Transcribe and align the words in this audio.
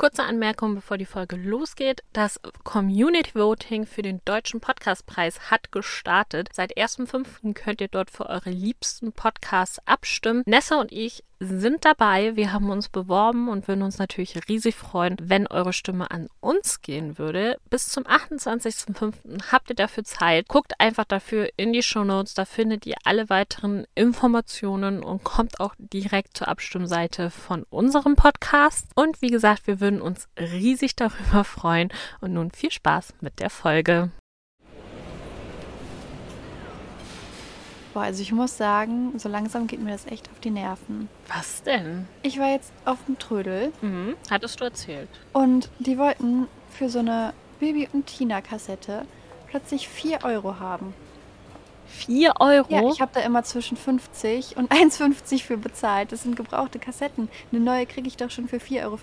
Kurze 0.00 0.24
Anmerkung, 0.24 0.76
bevor 0.76 0.96
die 0.96 1.04
Folge 1.04 1.36
losgeht. 1.36 2.02
Das 2.14 2.40
Community 2.64 3.34
Voting 3.34 3.84
für 3.84 4.00
den 4.00 4.22
Deutschen 4.24 4.58
Podcastpreis 4.58 5.50
hat 5.50 5.72
gestartet. 5.72 6.48
Seit 6.54 6.78
1.5. 6.78 7.52
könnt 7.52 7.82
ihr 7.82 7.88
dort 7.88 8.10
für 8.10 8.24
eure 8.24 8.48
liebsten 8.48 9.12
Podcasts 9.12 9.78
abstimmen. 9.86 10.42
Nessa 10.46 10.80
und 10.80 10.90
ich 10.90 11.22
sind 11.40 11.86
dabei. 11.86 12.36
Wir 12.36 12.52
haben 12.52 12.70
uns 12.70 12.90
beworben 12.90 13.48
und 13.48 13.66
würden 13.66 13.82
uns 13.82 13.98
natürlich 13.98 14.48
riesig 14.48 14.76
freuen, 14.76 15.16
wenn 15.20 15.46
eure 15.46 15.72
Stimme 15.72 16.10
an 16.10 16.28
uns 16.40 16.82
gehen 16.82 17.18
würde. 17.18 17.56
Bis 17.70 17.88
zum 17.88 18.04
28.05. 18.04 19.50
habt 19.50 19.70
ihr 19.70 19.76
dafür 19.76 20.04
Zeit. 20.04 20.48
Guckt 20.48 20.78
einfach 20.78 21.06
dafür 21.06 21.48
in 21.56 21.72
die 21.72 21.82
Show 21.82 22.04
Notes. 22.04 22.34
Da 22.34 22.44
findet 22.44 22.84
ihr 22.84 22.96
alle 23.04 23.30
weiteren 23.30 23.86
Informationen 23.94 25.02
und 25.02 25.24
kommt 25.24 25.60
auch 25.60 25.74
direkt 25.78 26.36
zur 26.36 26.48
Abstimmseite 26.48 27.30
von 27.30 27.64
unserem 27.70 28.16
Podcast. 28.16 28.86
Und 28.94 29.22
wie 29.22 29.30
gesagt, 29.30 29.66
wir 29.66 29.80
würden 29.80 30.02
uns 30.02 30.28
riesig 30.38 30.94
darüber 30.94 31.44
freuen. 31.44 31.88
Und 32.20 32.34
nun 32.34 32.50
viel 32.50 32.70
Spaß 32.70 33.14
mit 33.22 33.40
der 33.40 33.50
Folge. 33.50 34.10
Boah, 37.92 38.02
also 38.02 38.22
ich 38.22 38.30
muss 38.32 38.56
sagen, 38.56 39.18
so 39.18 39.28
langsam 39.28 39.66
geht 39.66 39.80
mir 39.82 39.90
das 39.92 40.06
echt 40.06 40.30
auf 40.30 40.38
die 40.40 40.50
Nerven. 40.50 41.08
Was 41.28 41.62
denn? 41.64 42.06
Ich 42.22 42.38
war 42.38 42.48
jetzt 42.50 42.72
auf 42.84 42.98
dem 43.06 43.18
Trödel 43.18 43.72
Mhm. 43.80 44.14
Hattest 44.30 44.60
du 44.60 44.64
erzählt? 44.64 45.08
und 45.32 45.68
die 45.80 45.98
wollten 45.98 46.46
für 46.70 46.88
so 46.88 47.00
eine 47.00 47.32
Baby- 47.58 47.88
und 47.92 48.06
Tina-Kassette 48.06 49.04
plötzlich 49.48 49.88
4 49.88 50.24
Euro 50.24 50.60
haben. 50.60 50.94
4 51.88 52.34
Euro? 52.38 52.66
Ja, 52.72 52.88
ich 52.92 53.00
habe 53.00 53.10
da 53.12 53.20
immer 53.20 53.42
zwischen 53.42 53.76
50 53.76 54.56
und 54.56 54.70
1,50 54.72 55.42
für 55.42 55.56
bezahlt. 55.56 56.12
Das 56.12 56.22
sind 56.22 56.36
gebrauchte 56.36 56.78
Kassetten. 56.78 57.28
Eine 57.50 57.60
neue 57.60 57.86
kriege 57.86 58.06
ich 58.06 58.16
doch 58.16 58.30
schon 58.30 58.46
für 58.48 58.58
4,50 58.58 58.84
Euro. 58.84 58.98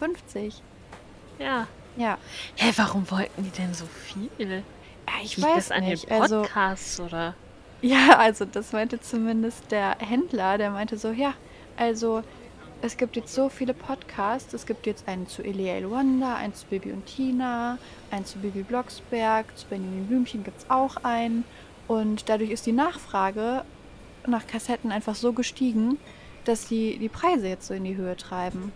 ja. 1.39 1.67
Ja, 1.97 2.19
Hä, 2.57 2.71
warum 2.75 3.09
wollten 3.09 3.43
die 3.43 3.49
denn 3.49 3.73
so 3.73 3.85
viel? 3.87 4.29
ja 4.37 5.13
ich 5.23 5.35
Liegt 5.35 5.49
weiß 5.49 5.55
das 5.69 5.71
an 5.71 5.83
nicht. 5.83 6.07
den 6.07 6.21
Also, 6.21 6.41
Podcasts 6.43 6.99
oder? 6.99 7.33
ja, 7.81 8.17
also 8.17 8.45
das 8.45 8.71
meinte 8.71 8.99
zumindest 8.99 9.71
der 9.71 9.97
Händler. 9.99 10.57
Der 10.57 10.71
meinte 10.71 10.97
so, 10.97 11.11
ja, 11.11 11.33
also 11.77 12.23
es 12.81 12.97
gibt 12.97 13.15
jetzt 13.15 13.33
so 13.33 13.49
viele 13.49 13.73
Podcasts. 13.73 14.53
Es 14.53 14.65
gibt 14.65 14.85
jetzt 14.85 15.07
einen 15.07 15.27
zu 15.27 15.43
Elia 15.43 15.79
Luanda, 15.79 16.35
einen 16.35 16.53
zu 16.53 16.65
Bibi 16.67 16.91
und 16.91 17.05
Tina, 17.05 17.77
einen 18.11 18.25
zu 18.25 18.39
Bibi 18.39 18.63
Blocksberg, 18.63 19.45
zu 19.57 19.67
Benjamin 19.67 20.07
Blümchen 20.07 20.43
gibt 20.43 20.59
es 20.59 20.69
auch 20.69 20.97
einen. 20.97 21.43
Und 21.87 22.29
dadurch 22.29 22.51
ist 22.51 22.65
die 22.65 22.73
Nachfrage 22.73 23.63
nach 24.27 24.45
Kassetten 24.45 24.91
einfach 24.91 25.15
so 25.15 25.33
gestiegen, 25.33 25.97
dass 26.45 26.67
die 26.67 26.97
die 26.97 27.09
Preise 27.09 27.47
jetzt 27.47 27.67
so 27.67 27.73
in 27.73 27.83
die 27.83 27.95
Höhe 27.95 28.15
treiben. 28.15 28.71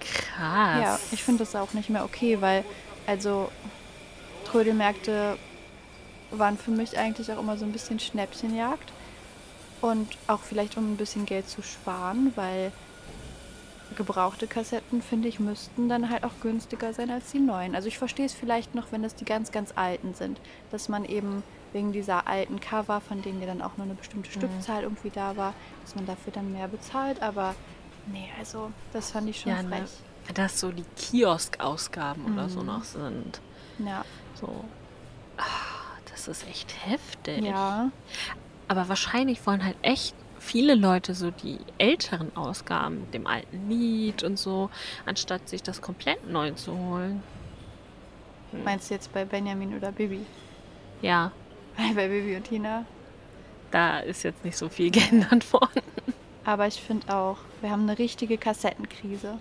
Krass. 0.00 0.82
Ja, 0.82 1.00
ich 1.12 1.22
finde 1.22 1.40
das 1.40 1.56
auch 1.56 1.72
nicht 1.72 1.90
mehr 1.90 2.04
okay, 2.04 2.40
weil 2.40 2.64
also 3.06 3.50
Trödelmärkte 4.44 5.36
waren 6.38 6.58
für 6.58 6.70
mich 6.70 6.98
eigentlich 6.98 7.30
auch 7.32 7.38
immer 7.40 7.56
so 7.56 7.64
ein 7.64 7.72
bisschen 7.72 7.98
Schnäppchenjagd. 7.98 8.92
Und 9.80 10.08
auch 10.28 10.40
vielleicht 10.40 10.76
um 10.78 10.92
ein 10.92 10.96
bisschen 10.96 11.26
Geld 11.26 11.48
zu 11.48 11.62
sparen, 11.62 12.32
weil 12.36 12.72
gebrauchte 13.96 14.46
Kassetten, 14.46 15.02
finde 15.02 15.28
ich, 15.28 15.38
müssten 15.38 15.88
dann 15.88 16.10
halt 16.10 16.24
auch 16.24 16.40
günstiger 16.42 16.92
sein 16.92 17.10
als 17.10 17.30
die 17.30 17.38
neuen. 17.38 17.74
Also 17.74 17.88
ich 17.88 17.98
verstehe 17.98 18.26
es 18.26 18.32
vielleicht 18.32 18.74
noch, 18.74 18.90
wenn 18.92 19.02
das 19.02 19.14
die 19.14 19.24
ganz, 19.24 19.52
ganz 19.52 19.72
alten 19.76 20.14
sind, 20.14 20.40
dass 20.72 20.88
man 20.88 21.04
eben 21.04 21.42
wegen 21.72 21.92
dieser 21.92 22.26
alten 22.26 22.60
Cover, 22.60 23.00
von 23.00 23.20
denen 23.22 23.40
ja 23.40 23.46
dann 23.46 23.62
auch 23.62 23.76
nur 23.76 23.84
eine 23.84 23.94
bestimmte 23.94 24.30
Stückzahl 24.30 24.82
irgendwie 24.84 25.10
da 25.10 25.36
war, 25.36 25.52
dass 25.84 25.94
man 25.94 26.06
dafür 26.06 26.32
dann 26.32 26.50
mehr 26.52 26.66
bezahlt. 26.68 27.22
Aber 27.22 27.54
nee, 28.06 28.28
also 28.38 28.70
das 28.92 29.10
fand 29.10 29.28
ich 29.28 29.40
schon 29.40 29.52
Ja, 29.52 29.62
ne? 29.62 29.68
frech. 29.68 29.90
Dass 30.34 30.58
so 30.58 30.72
die 30.72 30.84
Kiosk-Ausgaben 30.96 32.32
oder 32.32 32.48
so 32.48 32.60
Mhm. 32.60 32.66
noch 32.66 32.84
sind. 32.84 33.40
Ja. 33.78 34.04
So. 34.40 34.64
Ah, 35.36 35.42
das 36.26 36.38
ist 36.42 36.48
echt 36.48 36.74
heftig. 36.86 37.42
Ja. 37.44 37.90
Aber 38.68 38.88
wahrscheinlich 38.88 39.46
wollen 39.46 39.64
halt 39.64 39.76
echt 39.82 40.14
viele 40.38 40.74
Leute 40.74 41.14
so 41.14 41.30
die 41.30 41.58
älteren 41.78 42.34
Ausgaben 42.36 43.00
mit 43.00 43.14
dem 43.14 43.26
alten 43.26 43.68
Lied 43.68 44.22
und 44.22 44.38
so, 44.38 44.70
anstatt 45.06 45.48
sich 45.48 45.62
das 45.62 45.80
komplett 45.82 46.28
neu 46.30 46.50
zu 46.52 46.76
holen. 46.76 47.22
Meinst 48.64 48.90
du 48.90 48.94
jetzt 48.94 49.12
bei 49.12 49.24
Benjamin 49.24 49.76
oder 49.76 49.90
Bibi? 49.90 50.24
Ja, 51.02 51.32
Weil 51.76 51.94
bei 51.94 52.08
Bibi 52.08 52.36
und 52.36 52.44
Tina. 52.44 52.84
da 53.70 53.98
ist 54.00 54.22
jetzt 54.22 54.44
nicht 54.44 54.56
so 54.56 54.68
viel 54.68 54.90
geändert 54.92 55.50
worden. 55.52 55.82
Aber 56.44 56.66
ich 56.66 56.80
finde 56.80 57.14
auch, 57.14 57.38
wir 57.62 57.70
haben 57.70 57.82
eine 57.88 57.98
richtige 57.98 58.36
Kassettenkrise. 58.38 59.38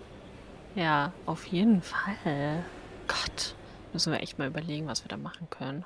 Ja, 0.75 1.11
auf 1.25 1.45
jeden 1.47 1.81
Fall. 1.81 2.63
Gott, 3.07 3.55
müssen 3.91 4.11
wir 4.13 4.21
echt 4.21 4.39
mal 4.39 4.47
überlegen, 4.47 4.87
was 4.87 5.03
wir 5.03 5.09
da 5.09 5.17
machen 5.17 5.47
können. 5.49 5.83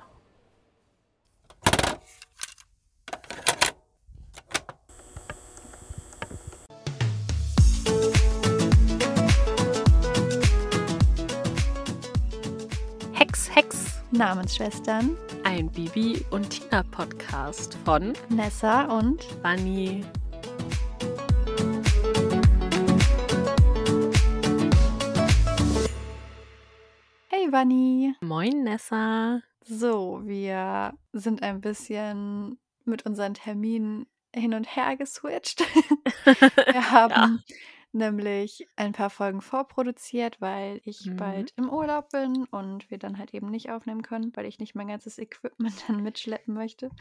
Namensschwestern 14.18 15.16
ein 15.44 15.70
Bibi 15.70 16.24
und 16.32 16.50
Tina 16.50 16.82
Podcast 16.82 17.78
von 17.84 18.14
Nessa 18.28 18.86
und 18.98 19.24
Bunny. 19.44 20.04
Hey 27.28 27.48
Bunny. 27.48 28.16
Moin 28.20 28.64
Nessa. 28.64 29.40
So, 29.62 30.22
wir 30.24 30.94
sind 31.12 31.44
ein 31.44 31.60
bisschen 31.60 32.58
mit 32.84 33.06
unseren 33.06 33.34
Terminen 33.34 34.08
hin 34.34 34.52
und 34.52 34.64
her 34.74 34.96
geswitcht. 34.96 35.60
Wir 36.24 36.90
haben 36.90 37.44
nämlich 37.92 38.68
ein 38.76 38.92
paar 38.92 39.10
Folgen 39.10 39.40
vorproduziert, 39.42 40.40
weil 40.40 40.80
ich 40.84 41.12
Mhm. 41.12 41.16
bald 41.16 41.52
im 41.56 41.70
Urlaub 41.70 42.10
bin 42.10 42.44
und 42.46 42.90
wir 42.90 42.98
dann 42.98 43.18
halt 43.18 43.34
eben 43.34 43.50
nicht 43.50 43.70
aufnehmen 43.70 44.02
können, 44.02 44.32
weil 44.36 44.46
ich 44.46 44.58
nicht 44.58 44.74
mein 44.74 44.88
ganzes 44.88 45.18
Equipment 45.18 45.82
dann 45.88 46.02
mitschleppen 46.02 46.54
möchte. 46.54 46.92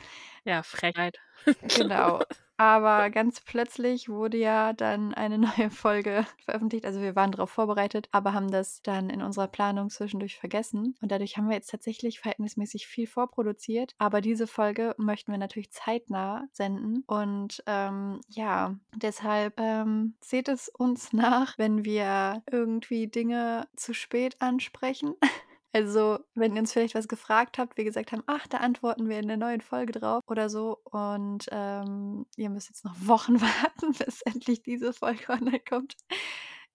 Ja, 0.45 0.63
Frechheit. 0.63 1.17
Genau. 1.61 2.21
Aber 2.57 3.11
ganz 3.11 3.39
plötzlich 3.39 4.09
wurde 4.09 4.37
ja 4.37 4.73
dann 4.73 5.13
eine 5.13 5.37
neue 5.57 5.69
Folge 5.69 6.25
veröffentlicht. 6.43 6.85
Also 6.85 7.01
wir 7.01 7.15
waren 7.15 7.31
darauf 7.31 7.51
vorbereitet, 7.51 8.09
aber 8.11 8.33
haben 8.33 8.51
das 8.51 8.81
dann 8.81 9.09
in 9.09 9.21
unserer 9.21 9.47
Planung 9.47 9.89
zwischendurch 9.89 10.37
vergessen. 10.37 10.95
Und 11.01 11.11
dadurch 11.11 11.37
haben 11.37 11.47
wir 11.47 11.55
jetzt 11.55 11.69
tatsächlich 11.69 12.19
verhältnismäßig 12.19 12.87
viel 12.87 13.07
vorproduziert. 13.07 13.93
Aber 13.99 14.21
diese 14.21 14.47
Folge 14.47 14.95
möchten 14.97 15.31
wir 15.31 15.37
natürlich 15.37 15.71
zeitnah 15.71 16.47
senden. 16.51 17.03
Und 17.05 17.63
ähm, 17.67 18.21
ja, 18.27 18.75
deshalb 18.95 19.59
ähm, 19.59 20.15
seht 20.19 20.47
es 20.47 20.69
uns 20.69 21.13
nach, 21.13 21.57
wenn 21.57 21.85
wir 21.85 22.41
irgendwie 22.51 23.07
Dinge 23.07 23.67
zu 23.75 23.93
spät 23.93 24.41
ansprechen. 24.41 25.13
Also, 25.73 26.19
wenn 26.33 26.55
ihr 26.55 26.61
uns 26.61 26.73
vielleicht 26.73 26.95
was 26.95 27.07
gefragt 27.07 27.57
habt, 27.57 27.77
wir 27.77 27.83
gesagt 27.83 28.11
haben, 28.11 28.23
ach, 28.25 28.47
da 28.47 28.57
antworten 28.57 29.09
wir 29.09 29.19
in 29.19 29.27
der 29.27 29.37
neuen 29.37 29.61
Folge 29.61 29.93
drauf 29.93 30.23
oder 30.27 30.49
so. 30.49 30.79
Und 30.85 31.45
ähm, 31.51 32.25
ihr 32.35 32.49
müsst 32.49 32.69
jetzt 32.69 32.85
noch 32.85 32.95
Wochen 33.07 33.39
warten, 33.41 33.91
bis 33.93 34.21
endlich 34.21 34.63
diese 34.63 34.93
Folge 34.93 35.29
online 35.29 35.59
kommt. 35.67 35.95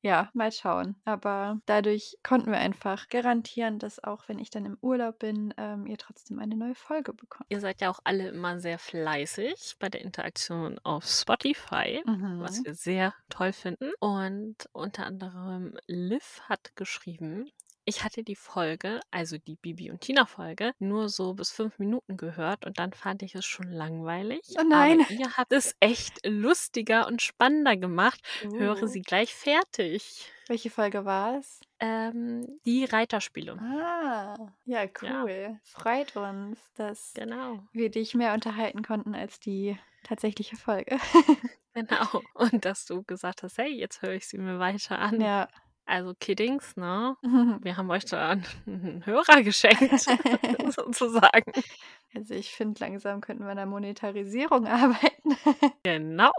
Ja, 0.04 0.30
mal 0.34 0.50
schauen. 0.50 0.96
Aber 1.04 1.60
dadurch 1.66 2.16
konnten 2.24 2.50
wir 2.50 2.58
einfach 2.58 3.08
garantieren, 3.08 3.78
dass 3.78 4.02
auch 4.02 4.26
wenn 4.28 4.40
ich 4.40 4.50
dann 4.50 4.64
im 4.66 4.76
Urlaub 4.80 5.20
bin, 5.20 5.54
ähm, 5.56 5.86
ihr 5.86 5.96
trotzdem 5.96 6.40
eine 6.40 6.56
neue 6.56 6.74
Folge 6.74 7.12
bekommt. 7.14 7.46
Ihr 7.50 7.60
seid 7.60 7.80
ja 7.80 7.88
auch 7.88 8.00
alle 8.02 8.26
immer 8.28 8.58
sehr 8.58 8.80
fleißig 8.80 9.76
bei 9.78 9.88
der 9.88 10.00
Interaktion 10.00 10.80
auf 10.82 11.04
Spotify, 11.06 12.02
was 12.04 12.58
Mhm. 12.58 12.64
wir 12.64 12.74
sehr 12.74 13.14
toll 13.28 13.52
finden. 13.52 13.92
Und 14.00 14.56
unter 14.72 15.06
anderem 15.06 15.76
Liv 15.86 16.40
hat 16.48 16.74
geschrieben, 16.74 17.48
ich 17.84 18.04
hatte 18.04 18.22
die 18.22 18.36
Folge, 18.36 19.00
also 19.10 19.38
die 19.38 19.56
Bibi 19.56 19.90
und 19.90 20.00
Tina 20.00 20.26
Folge, 20.26 20.72
nur 20.78 21.08
so 21.08 21.34
bis 21.34 21.50
fünf 21.50 21.78
Minuten 21.78 22.16
gehört 22.16 22.64
und 22.66 22.78
dann 22.78 22.92
fand 22.92 23.22
ich 23.22 23.34
es 23.34 23.44
schon 23.44 23.70
langweilig. 23.72 24.40
Oh 24.58 24.62
nein. 24.68 25.00
Aber 25.00 25.10
ihr 25.12 25.36
habt 25.36 25.52
es 25.52 25.74
echt 25.80 26.24
lustiger 26.26 27.06
und 27.06 27.22
spannender 27.22 27.76
gemacht. 27.76 28.20
Höre 28.42 28.82
Uh. 28.82 28.86
sie 28.86 29.02
gleich 29.02 29.34
fertig. 29.34 30.30
Welche 30.48 30.70
Folge 30.70 31.04
war 31.04 31.38
es? 31.38 31.60
Ähm, 31.80 32.46
die 32.64 32.84
Reiterspiele. 32.84 33.54
Ah, 33.58 34.36
ja, 34.64 34.84
Ja. 34.84 35.22
cool. 35.22 35.58
Freut 35.64 36.14
uns, 36.16 36.58
dass 36.74 37.12
Genau. 37.14 37.60
wir 37.72 37.90
dich 37.90 38.14
mehr 38.14 38.34
unterhalten 38.34 38.82
konnten 38.82 39.14
als 39.14 39.40
die 39.40 39.76
tatsächliche 40.04 40.56
Folge. 40.56 40.98
Genau. 41.74 42.20
Und 42.34 42.66
dass 42.66 42.84
du 42.84 43.02
gesagt 43.02 43.42
hast, 43.42 43.56
hey, 43.56 43.70
jetzt 43.74 44.02
höre 44.02 44.12
ich 44.12 44.26
sie 44.26 44.36
mir 44.36 44.58
weiter 44.58 44.98
an. 44.98 45.18
ja. 45.22 45.48
Also 45.84 46.14
Kiddings, 46.18 46.76
ne? 46.76 47.16
Wir 47.62 47.76
haben 47.76 47.90
euch 47.90 48.04
da 48.04 48.30
einen 48.30 49.02
Hörer 49.06 49.42
geschenkt, 49.42 50.00
sozusagen. 50.72 51.52
Also 52.14 52.34
ich 52.34 52.52
finde, 52.52 52.80
langsam 52.80 53.20
könnten 53.20 53.44
wir 53.44 53.50
an 53.50 53.56
der 53.56 53.66
Monetarisierung 53.66 54.66
arbeiten. 54.66 55.36
Genau. 55.82 56.32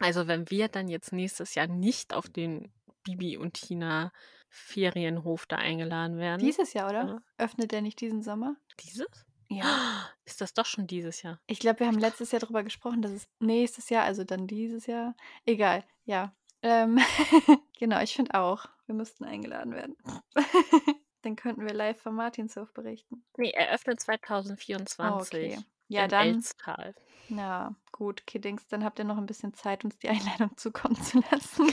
Also 0.00 0.26
wenn 0.26 0.50
wir 0.50 0.68
dann 0.68 0.88
jetzt 0.88 1.12
nächstes 1.12 1.54
Jahr 1.54 1.66
nicht 1.66 2.12
auf 2.12 2.28
den 2.28 2.70
Bibi 3.04 3.36
und 3.36 3.54
Tina 3.54 4.12
Ferienhof 4.48 5.46
da 5.46 5.56
eingeladen 5.56 6.18
werden. 6.18 6.40
Dieses 6.40 6.74
Jahr, 6.74 6.90
oder? 6.90 7.06
Ja. 7.06 7.22
Öffnet 7.38 7.72
der 7.72 7.80
nicht 7.80 8.00
diesen 8.00 8.22
Sommer? 8.22 8.56
Dieses? 8.80 9.08
Ja. 9.48 9.64
Ist 10.24 10.40
das 10.40 10.52
doch 10.52 10.66
schon 10.66 10.86
dieses 10.86 11.22
Jahr? 11.22 11.40
Ich 11.46 11.58
glaube, 11.58 11.80
wir 11.80 11.86
haben 11.86 11.98
letztes 11.98 12.32
Jahr 12.32 12.40
darüber 12.40 12.62
gesprochen, 12.62 13.00
dass 13.00 13.12
es 13.12 13.28
nächstes 13.40 13.88
Jahr, 13.88 14.04
also 14.04 14.24
dann 14.24 14.46
dieses 14.46 14.86
Jahr. 14.86 15.14
Egal, 15.46 15.84
ja. 16.04 16.34
Ähm, 16.62 16.98
genau, 17.78 18.00
ich 18.00 18.14
finde 18.14 18.34
auch, 18.34 18.66
wir 18.86 18.94
müssten 18.94 19.24
eingeladen 19.24 19.72
werden. 19.74 19.96
dann 21.22 21.36
könnten 21.36 21.66
wir 21.66 21.74
live 21.74 22.00
vom 22.00 22.14
Martinshof 22.16 22.72
berichten. 22.72 23.24
Nee, 23.36 23.50
er 23.50 23.72
öffnet 23.72 23.98
Oh, 24.00 24.04
2024 24.04 25.34
okay. 25.34 25.58
Ja, 25.88 26.04
in 26.04 26.08
dann, 26.10 26.26
Elstal. 26.28 26.94
na 27.28 27.74
gut, 27.90 28.26
Kiddings, 28.26 28.66
dann 28.68 28.84
habt 28.84 28.98
ihr 28.98 29.04
noch 29.04 29.18
ein 29.18 29.26
bisschen 29.26 29.54
Zeit, 29.54 29.84
uns 29.84 29.98
die 29.98 30.08
Einladung 30.08 30.56
zukommen 30.56 31.00
zu 31.02 31.22
lassen. 31.30 31.66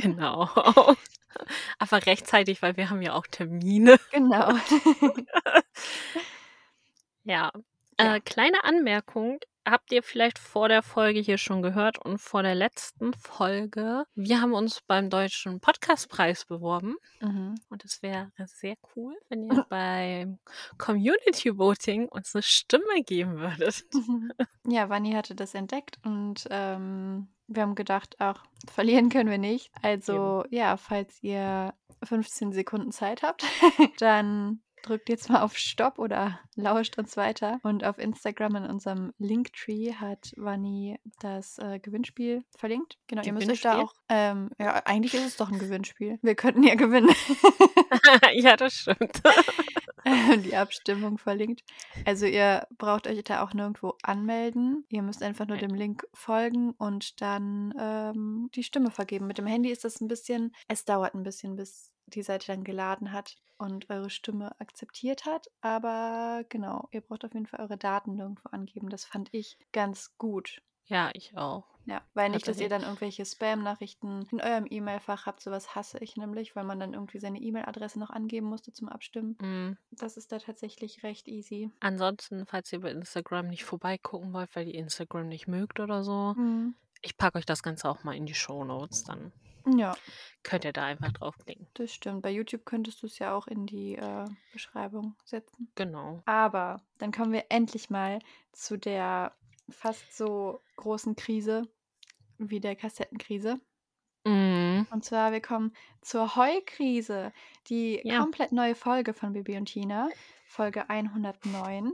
Genau. 0.00 0.48
Aber 1.78 2.06
rechtzeitig, 2.06 2.62
weil 2.62 2.76
wir 2.76 2.90
haben 2.90 3.02
ja 3.02 3.14
auch 3.14 3.26
Termine. 3.26 3.98
genau. 4.10 4.52
Ja. 7.24 7.50
Ja. 7.98 8.14
Äh, 8.14 8.20
kleine 8.20 8.64
Anmerkung. 8.64 9.40
Habt 9.70 9.92
ihr 9.92 10.02
vielleicht 10.02 10.40
vor 10.40 10.68
der 10.68 10.82
Folge 10.82 11.20
hier 11.20 11.38
schon 11.38 11.62
gehört 11.62 11.96
und 12.04 12.18
vor 12.18 12.42
der 12.42 12.56
letzten 12.56 13.14
Folge? 13.14 14.04
Wir 14.16 14.40
haben 14.40 14.52
uns 14.52 14.80
beim 14.84 15.10
Deutschen 15.10 15.60
Podcastpreis 15.60 16.44
beworben 16.44 16.96
mhm. 17.20 17.54
und 17.68 17.84
es 17.84 18.02
wäre 18.02 18.32
sehr 18.46 18.74
cool, 18.96 19.16
wenn 19.28 19.44
ihr 19.44 19.64
beim 19.68 20.40
Community 20.76 21.56
Voting 21.56 22.08
uns 22.08 22.34
eine 22.34 22.42
Stimme 22.42 23.04
geben 23.06 23.38
würdet. 23.38 23.84
Ja, 24.66 24.88
Vanni 24.88 25.12
hatte 25.12 25.34
das 25.34 25.54
entdeckt 25.54 25.98
und 26.04 26.46
ähm, 26.50 27.28
wir 27.46 27.62
haben 27.62 27.74
gedacht, 27.74 28.16
ach, 28.18 28.44
verlieren 28.70 29.08
können 29.08 29.30
wir 29.30 29.38
nicht. 29.38 29.72
Also 29.82 30.44
ja, 30.50 30.76
falls 30.76 31.20
ihr 31.22 31.74
15 32.04 32.52
Sekunden 32.52 32.92
Zeit 32.92 33.22
habt, 33.22 33.44
dann 33.98 34.60
drückt 34.82 35.08
jetzt 35.08 35.28
mal 35.28 35.42
auf 35.42 35.56
Stopp 35.56 35.98
oder 35.98 36.40
lauscht 36.54 36.98
uns 36.98 37.16
weiter. 37.16 37.60
Und 37.62 37.84
auf 37.84 37.98
Instagram 37.98 38.56
in 38.56 38.64
unserem 38.64 39.12
Linktree 39.18 39.94
hat 39.94 40.32
Vanni 40.36 40.98
das 41.20 41.58
äh, 41.58 41.78
Gewinnspiel 41.78 42.44
verlinkt. 42.56 42.98
Genau, 43.06 43.22
ihr 43.22 43.32
müsst 43.32 43.50
euch 43.50 43.60
da 43.60 43.80
auch. 43.80 43.94
Ähm, 44.08 44.50
ja, 44.58 44.82
eigentlich 44.84 45.14
ist 45.14 45.26
es 45.26 45.36
doch 45.36 45.50
ein 45.50 45.58
Gewinnspiel. 45.58 46.18
Wir 46.22 46.34
könnten 46.34 46.62
ja 46.62 46.74
gewinnen. 46.74 47.14
ja, 48.34 48.56
das 48.56 48.74
stimmt. 48.74 49.22
die 50.44 50.56
Abstimmung 50.56 51.18
verlinkt. 51.18 51.64
Also 52.04 52.26
ihr 52.26 52.66
braucht 52.78 53.06
euch 53.06 53.22
da 53.24 53.42
auch 53.42 53.54
nirgendwo 53.54 53.94
anmelden. 54.02 54.84
Ihr 54.88 55.02
müsst 55.02 55.22
einfach 55.22 55.46
nur 55.46 55.56
dem 55.56 55.74
Link 55.74 56.06
folgen 56.14 56.72
und 56.72 57.20
dann 57.20 57.74
ähm, 57.78 58.50
die 58.54 58.64
Stimme 58.64 58.90
vergeben. 58.90 59.26
Mit 59.26 59.38
dem 59.38 59.46
Handy 59.46 59.70
ist 59.70 59.84
das 59.84 60.00
ein 60.00 60.08
bisschen, 60.08 60.54
es 60.68 60.84
dauert 60.84 61.14
ein 61.14 61.22
bisschen, 61.22 61.56
bis 61.56 61.92
die 62.06 62.22
Seite 62.22 62.48
dann 62.48 62.64
geladen 62.64 63.12
hat 63.12 63.36
und 63.58 63.90
eure 63.90 64.10
Stimme 64.10 64.58
akzeptiert 64.58 65.26
hat. 65.26 65.48
Aber 65.60 66.44
genau, 66.48 66.88
ihr 66.92 67.02
braucht 67.02 67.24
auf 67.24 67.34
jeden 67.34 67.46
Fall 67.46 67.60
eure 67.60 67.76
Daten 67.76 68.16
nirgendwo 68.16 68.48
angeben. 68.50 68.88
Das 68.88 69.04
fand 69.04 69.28
ich 69.32 69.58
ganz 69.72 70.16
gut. 70.18 70.62
Ja, 70.90 71.10
ich 71.14 71.36
auch. 71.36 71.64
Ja, 71.86 72.02
weil 72.14 72.28
nicht, 72.30 72.46
dass 72.46 72.60
ihr 72.60 72.68
dann 72.68 72.82
irgendwelche 72.82 73.24
Spam-Nachrichten 73.24 74.26
in 74.30 74.40
eurem 74.40 74.66
E-Mail-Fach 74.68 75.24
habt. 75.26 75.40
Sowas 75.40 75.74
hasse 75.74 75.98
ich 76.00 76.16
nämlich, 76.16 76.54
weil 76.54 76.64
man 76.64 76.78
dann 76.78 76.92
irgendwie 76.92 77.18
seine 77.18 77.38
E-Mail-Adresse 77.40 77.98
noch 77.98 78.10
angeben 78.10 78.46
musste 78.46 78.72
zum 78.72 78.88
Abstimmen. 78.88 79.36
Mm. 79.40 79.78
Das 79.92 80.16
ist 80.16 80.30
da 80.30 80.38
tatsächlich 80.38 81.02
recht 81.02 81.26
easy. 81.26 81.70
Ansonsten, 81.80 82.44
falls 82.46 82.72
ihr 82.72 82.80
bei 82.80 82.90
Instagram 82.90 83.48
nicht 83.48 83.64
vorbeigucken 83.64 84.32
wollt, 84.32 84.54
weil 84.54 84.68
ihr 84.68 84.74
Instagram 84.74 85.28
nicht 85.28 85.48
mögt 85.48 85.80
oder 85.80 86.04
so, 86.04 86.34
Mhm. 86.36 86.74
ich 87.02 87.16
packe 87.16 87.38
euch 87.38 87.46
das 87.46 87.62
Ganze 87.62 87.88
auch 87.88 88.04
mal 88.04 88.14
in 88.14 88.26
die 88.26 88.34
Show 88.34 88.62
Notes. 88.62 89.04
Dann 89.04 89.32
Ja, 89.66 89.96
könnt 90.42 90.64
ihr 90.64 90.72
da 90.72 90.84
einfach 90.84 91.12
draufklicken. 91.12 91.66
das 91.74 91.92
stimmt. 91.92 92.22
Bei 92.22 92.30
YouTube 92.30 92.64
könntest 92.66 93.02
du 93.02 93.06
es 93.06 93.18
ja 93.18 93.32
auch 93.34 93.46
in 93.46 93.66
die 93.66 93.96
äh, 93.96 94.26
Beschreibung 94.52 95.16
setzen. 95.24 95.70
Genau. 95.76 96.22
Aber 96.26 96.82
dann 96.98 97.10
kommen 97.10 97.32
wir 97.32 97.46
endlich 97.48 97.90
mal 97.90 98.20
zu 98.52 98.76
der 98.78 99.32
fast 99.72 100.16
so 100.16 100.60
großen 100.76 101.16
Krise 101.16 101.66
wie 102.38 102.60
der 102.60 102.76
Kassettenkrise. 102.76 103.60
Mm. 104.24 104.82
Und 104.90 105.04
zwar, 105.04 105.32
wir 105.32 105.40
kommen 105.40 105.72
zur 106.02 106.36
Heukrise. 106.36 107.32
Die 107.68 108.00
Ja. 108.04 108.20
komplett 108.20 108.52
neue 108.52 108.74
Folge 108.74 109.14
von 109.14 109.32
Bibi 109.32 109.56
und 109.56 109.66
Tina, 109.66 110.08
Folge 110.46 110.88
109. 110.90 111.92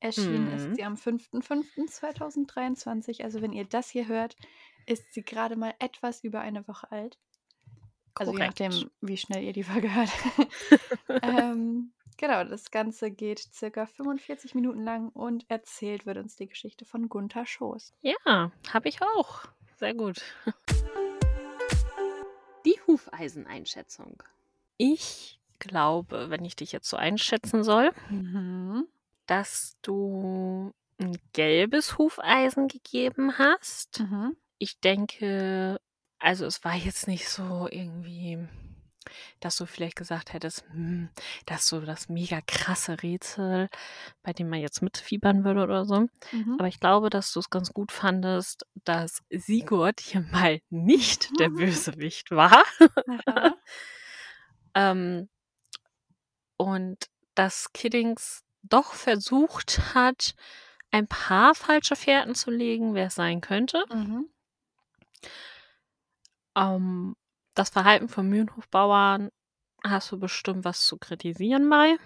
Erschienen 0.00 0.48
Mhm. 0.48 0.54
ist 0.54 0.74
sie 0.76 0.84
am 0.84 0.94
5.5.2023. 0.96 3.22
Also 3.24 3.40
wenn 3.42 3.52
ihr 3.52 3.64
das 3.64 3.88
hier 3.90 4.06
hört, 4.08 4.36
ist 4.86 5.12
sie 5.14 5.22
gerade 5.22 5.56
mal 5.56 5.74
etwas 5.78 6.22
über 6.22 6.40
eine 6.40 6.66
Woche 6.68 6.90
alt. 6.92 7.18
Also 8.14 8.32
je 8.32 8.38
Korrekt. 8.38 8.60
nachdem, 8.60 8.90
wie 9.00 9.16
schnell 9.16 9.42
ihr 9.42 9.52
die 9.52 9.64
Folge 9.64 9.92
hört. 9.94 10.10
ähm, 11.22 11.92
genau, 12.16 12.44
das 12.44 12.70
Ganze 12.70 13.10
geht 13.10 13.38
circa 13.38 13.86
45 13.86 14.54
Minuten 14.54 14.82
lang 14.84 15.08
und 15.10 15.44
erzählt 15.48 16.06
wird 16.06 16.18
uns 16.18 16.36
die 16.36 16.48
Geschichte 16.48 16.84
von 16.84 17.08
Gunther 17.08 17.46
Schoß. 17.46 17.92
Ja, 18.02 18.50
habe 18.72 18.88
ich 18.88 19.00
auch. 19.02 19.42
Sehr 19.76 19.94
gut. 19.94 20.22
Die 22.64 22.78
Hufeiseneinschätzung. 22.86 24.22
Ich 24.78 25.38
glaube, 25.58 26.30
wenn 26.30 26.44
ich 26.44 26.56
dich 26.56 26.72
jetzt 26.72 26.88
so 26.88 26.96
einschätzen 26.96 27.62
soll, 27.62 27.92
Mhm. 28.08 28.86
dass 29.26 29.76
du 29.82 30.72
ein 30.98 31.18
gelbes 31.32 31.98
Hufeisen 31.98 32.68
gegeben 32.68 33.38
hast. 33.38 34.00
Mhm. 34.00 34.36
Ich 34.58 34.78
denke, 34.80 35.80
also 36.18 36.46
es 36.46 36.64
war 36.64 36.74
jetzt 36.74 37.06
nicht 37.08 37.28
so 37.28 37.68
irgendwie, 37.70 38.38
dass 39.40 39.56
du 39.56 39.66
vielleicht 39.66 39.96
gesagt 39.96 40.32
hättest, 40.32 40.64
hm, 40.70 41.08
das 41.46 41.62
ist 41.62 41.68
so 41.68 41.80
das 41.80 42.08
mega 42.08 42.40
krasse 42.46 43.02
Rätsel, 43.02 43.68
bei 44.22 44.32
dem 44.32 44.48
man 44.48 44.60
jetzt 44.60 44.82
mitfiebern 44.82 45.44
würde 45.44 45.62
oder 45.62 45.84
so. 45.84 46.06
Mhm. 46.32 46.56
Aber 46.58 46.68
ich 46.68 46.80
glaube, 46.80 47.10
dass 47.10 47.32
du 47.32 47.40
es 47.40 47.50
ganz 47.50 47.72
gut 47.72 47.92
fandest, 47.92 48.66
dass 48.84 49.22
Sigurd 49.30 50.00
hier 50.00 50.22
mal 50.32 50.60
nicht 50.70 51.28
der 51.38 51.48
Bösewicht 51.50 52.30
war. 52.30 52.62
Ähm, 54.74 55.28
und 56.56 57.08
dass 57.34 57.72
Kiddings 57.72 58.44
doch 58.62 58.94
versucht 58.94 59.94
hat, 59.94 60.34
ein 60.90 61.06
paar 61.06 61.54
falsche 61.54 61.96
Fährten 61.96 62.34
zu 62.34 62.50
legen, 62.50 62.94
wer 62.94 63.06
es 63.08 63.14
sein 63.14 63.40
könnte. 63.40 63.84
Mhm. 63.92 64.28
Ähm, 66.56 67.16
das 67.54 67.70
Verhalten 67.70 68.08
von 68.08 68.28
Mühlenhofbauern 68.28 69.30
hast 69.82 70.10
du 70.12 70.18
bestimmt 70.18 70.64
was 70.64 70.80
zu 70.86 70.98
kritisieren 70.98 71.68
bei, 71.68 71.96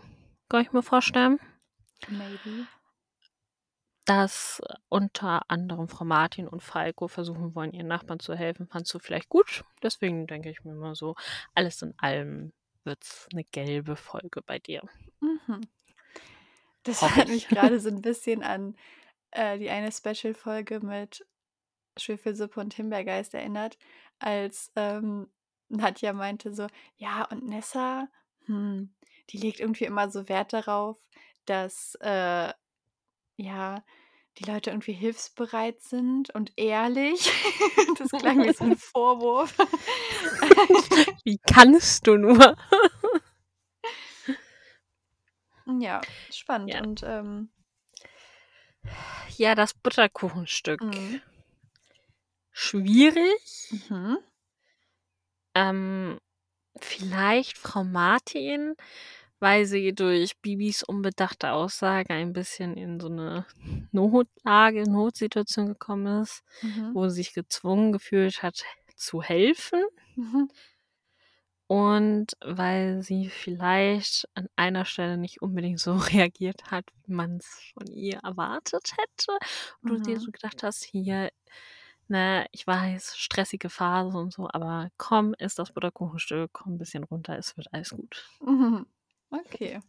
kann 0.49 0.63
ich 0.63 0.73
mir 0.73 0.83
vorstellen. 0.83 1.39
Maybe. 2.09 2.67
Dass 4.05 4.61
äh, 4.61 4.75
unter 4.89 5.51
anderem 5.51 5.89
Frau 5.89 6.05
Martin 6.05 6.49
und 6.49 6.63
Falco 6.63 7.09
versuchen 7.09 7.55
wollen, 7.55 7.73
ihren 7.73 7.89
Nachbarn 7.89 8.21
zu 8.21 8.35
helfen, 8.35 8.67
fandst 8.67 8.93
du 8.95 8.99
vielleicht 8.99 9.29
gut. 9.29 9.65
Deswegen 9.83 10.27
denke 10.27 10.51
ich 10.51 10.65
mir 10.65 10.75
mal 10.75 10.95
so, 10.95 11.15
alles 11.55 11.83
in 11.83 11.95
allem 11.99 12.53
wird 12.85 13.03
es 13.03 13.29
eine 13.33 13.45
gelbe 13.45 13.97
Folge 13.97 14.43
bei 14.43 14.59
dir. 14.59 14.83
Mhm. 15.21 15.61
Das 16.85 17.03
Hoffe 17.03 17.17
hat 17.17 17.29
ich. 17.29 17.35
mich 17.35 17.49
gerade 17.49 17.81
so 17.81 17.89
ein 17.91 18.01
bisschen 18.01 18.43
an 18.43 18.77
äh, 19.31 19.59
die 19.59 19.71
eine 19.71 19.93
Special-Folge 19.93 20.81
mit 20.81 21.27
Schwefelsuppe 21.99 22.61
und 22.61 22.75
Himbeergeist 22.75 23.35
erinnert, 23.35 23.77
als 24.19 24.73
ähm, 24.77 25.29
Nadja 25.69 26.13
meinte 26.13 26.53
so, 26.55 26.67
ja, 26.97 27.25
und 27.31 27.45
Nessa, 27.47 28.09
hm, 28.47 28.95
die 29.31 29.39
legt 29.39 29.61
irgendwie 29.61 29.85
immer 29.85 30.11
so 30.11 30.29
Wert 30.29 30.53
darauf, 30.53 30.97
dass, 31.47 31.95
äh, 32.01 32.53
ja, 33.37 33.85
die 34.39 34.45
Leute 34.45 34.71
irgendwie 34.71 34.93
hilfsbereit 34.93 35.81
sind 35.83 36.31
und 36.35 36.53
ehrlich. 36.57 37.31
Das 37.99 38.11
klang 38.11 38.43
wie 38.45 38.53
so 38.53 38.65
ein 38.65 38.77
Vorwurf. 38.77 39.57
Wie 41.25 41.39
kannst 41.39 42.07
du 42.07 42.17
nur? 42.17 42.57
Ja, 45.81 46.01
spannend. 46.31 46.71
Ja. 46.71 46.81
Und 46.81 47.03
ähm, 47.05 47.49
Ja, 49.37 49.55
das 49.55 49.75
Butterkuchenstück. 49.75 50.81
mhm. 50.83 51.21
Schwierig. 52.53 53.73
Mhm. 53.89 54.19
Ähm, 55.59 56.19
vielleicht 56.81 57.59
Frau 57.59 57.85
Martin, 57.85 58.75
weil 59.41 59.67
sie 59.67 59.95
durch 59.95 60.39
Bibis 60.43 60.83
unbedachte 60.85 61.53
Aussage 61.53 62.15
ein 62.15 62.33
bisschen 62.33 62.77
in 62.77 63.01
so 63.01 63.09
eine 63.09 63.47
Notlage, 63.93 64.85
Notsituation 64.91 65.69
gekommen 65.69 66.23
ist, 66.23 66.43
Mhm. 66.63 66.95
wo 66.95 67.09
sie 67.09 67.17
sich 67.17 67.35
gezwungen 67.35 67.93
gefühlt 67.93 68.43
hat 68.43 68.65
zu 68.97 69.23
helfen. 69.23 69.83
Mhm. 70.17 70.49
Und 71.71 72.33
weil 72.43 73.03
sie 73.03 73.29
vielleicht 73.29 74.27
an 74.35 74.49
einer 74.57 74.87
Stelle 74.87 75.19
nicht 75.19 75.43
unbedingt 75.43 75.81
so 75.81 75.97
reagiert 76.33 76.71
hat, 76.71 76.87
wie 77.05 77.13
man 77.13 77.37
es 77.37 77.63
von 77.75 77.87
ihr 77.93 78.21
erwartet 78.25 78.93
hätte. 78.97 79.33
Und 79.83 79.91
du 79.91 79.99
dir 80.01 80.19
Mhm. 80.19 80.19
so 80.19 80.31
gedacht 80.33 80.63
hast, 80.63 80.85
hier 80.85 81.31
ne, 82.09 82.47
ich 82.53 82.67
weiß, 82.67 83.17
stressige 83.17 83.71
Phase 83.71 84.17
und 84.19 84.33
so, 84.33 84.49
aber 84.51 84.91
komm, 84.97 85.35
isst 85.39 85.59
das 85.59 85.73
Butterkuchenstück, 85.73 86.51
komm 86.53 86.75
ein 86.75 86.79
bisschen 86.79 87.05
runter, 87.05 87.39
es 87.39 87.57
wird 87.57 87.73
alles 87.73 87.91
gut. 87.91 88.25
Okay. 89.31 89.83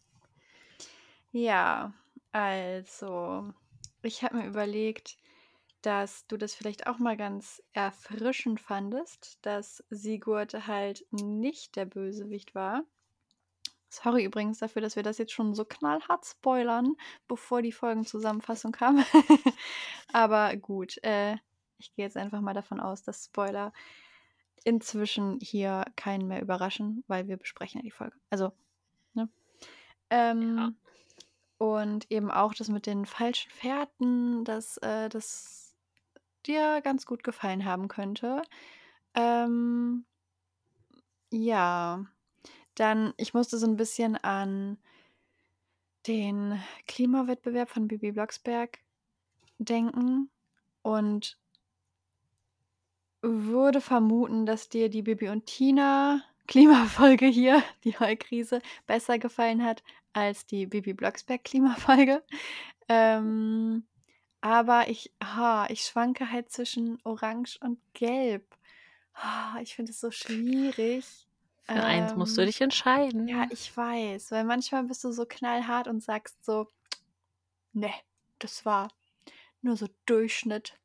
Ja, 1.32 1.94
also, 2.34 3.54
ich 4.02 4.24
habe 4.24 4.38
mir 4.38 4.48
überlegt, 4.48 5.18
dass 5.82 6.28
du 6.28 6.38
das 6.38 6.54
vielleicht 6.54 6.88
auch 6.88 7.00
mal 7.00 7.16
ganz 7.16 7.64
erfrischend 7.74 8.60
fandest, 8.60 9.40
dass 9.44 9.84
Sigurd 9.90 10.68
halt 10.68 11.06
nicht 11.12 11.76
der 11.76 11.86
Bösewicht 11.86 12.54
war. 12.54 12.84
Sorry 13.90 14.24
übrigens 14.24 14.60
dafür, 14.60 14.82
dass 14.82 14.96
wir 14.96 15.04
das 15.04 15.18
jetzt 15.18 15.32
schon 15.32 15.56
so 15.56 15.66
knallhart 15.66 16.26
spoilern, 16.26 16.96
bevor 17.28 17.62
die 17.62 17.72
Folgenzusammenfassung 17.72 18.72
kam. 18.72 19.04
Aber 20.14 20.56
gut, 20.58 21.02
äh, 21.04 21.38
ich 21.80 21.94
gehe 21.94 22.06
jetzt 22.06 22.18
einfach 22.18 22.42
mal 22.42 22.54
davon 22.54 22.80
aus, 22.80 23.02
dass 23.04 23.26
Spoiler 23.26 23.74
inzwischen 24.64 25.40
hier 25.42 25.86
keinen 25.96 26.28
mehr 26.28 26.42
überraschen, 26.42 27.04
weil 27.08 27.28
wir 27.28 27.38
besprechen 27.38 27.80
ja 27.80 27.84
die 27.84 27.92
Folge. 27.92 28.18
Also, 28.30 28.52
ne? 29.14 29.30
Ähm, 30.10 30.76
Und 31.58 32.10
eben 32.10 32.32
auch 32.32 32.54
das 32.54 32.70
mit 32.70 32.86
den 32.86 33.06
falschen 33.06 33.52
Fährten, 33.52 34.46
dass 34.46 34.78
äh, 34.78 35.10
das 35.10 35.76
dir 36.46 36.82
ganz 36.82 37.06
gut 37.06 37.24
gefallen 37.24 37.66
haben 37.66 37.90
könnte. 37.90 38.42
Ähm, 39.14 40.06
ja, 41.32 42.06
dann, 42.76 43.14
ich 43.18 43.34
musste 43.34 43.58
so 43.58 43.68
ein 43.68 43.76
bisschen 43.76 44.16
an 44.16 44.78
den 46.08 46.62
Klimawettbewerb 46.88 47.70
von 47.70 47.88
Bibi 47.88 48.14
Blocksberg 48.14 48.80
denken 49.58 50.30
und 50.82 51.38
würde 53.22 53.82
vermuten, 53.82 54.46
dass 54.46 54.70
dir 54.70 54.90
die 54.90 55.02
Bibi 55.02 55.30
und 55.30 55.46
Tina 55.46 56.24
Klimafolge 56.48 57.28
hier, 57.28 57.64
die 57.84 57.98
Heukrise, 58.00 58.62
besser 58.88 59.20
gefallen 59.20 59.64
hat 59.64 59.84
als 60.14 60.46
die 60.46 60.66
Bibi 60.66 60.94
Blocksberg 60.94 61.44
Klimafolge. 61.44 62.24
Ähm, 62.90 63.86
aber 64.42 64.90
ich, 64.90 65.14
ha, 65.24 65.68
ich 65.70 65.82
schwanke 65.84 66.32
halt 66.32 66.52
zwischen 66.52 67.00
Orange 67.04 67.60
und 67.62 67.80
Gelb. 67.94 68.58
Ha, 69.16 69.60
ich 69.62 69.76
finde 69.76 69.92
es 69.92 70.00
so 70.00 70.12
schwierig. 70.12 71.28
Für 71.64 71.84
eins 71.86 72.18
musst 72.18 72.38
du 72.38 72.44
Ähm, 72.44 72.46
dich 72.46 72.60
entscheiden. 72.60 73.38
ja, 73.38 73.48
ich 73.52 73.76
weiß, 73.76 74.32
weil 74.32 74.46
manchmal 74.46 74.84
bist 74.86 75.04
du 75.04 75.12
so 75.12 75.26
knallhart 75.26 75.88
und 75.88 76.04
sagst 76.04 76.46
so, 76.46 76.68
ne, 77.74 77.94
das 78.40 78.66
war 78.66 78.90
nur 79.62 79.78
so 79.78 79.88
Durchschnitt. 80.08 80.79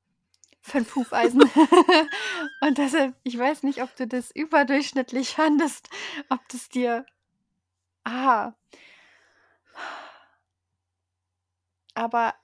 Fünf 0.66 0.96
Hufeisen. 0.96 1.42
und 2.62 2.78
deshalb, 2.78 3.14
ich 3.22 3.38
weiß 3.38 3.64
nicht, 3.64 3.82
ob 3.82 3.94
du 3.96 4.06
das 4.06 4.30
überdurchschnittlich 4.30 5.34
fandest, 5.34 5.90
ob 6.30 6.40
das 6.48 6.70
dir. 6.70 7.04
Ah. 8.04 8.54
Aber 11.94 12.34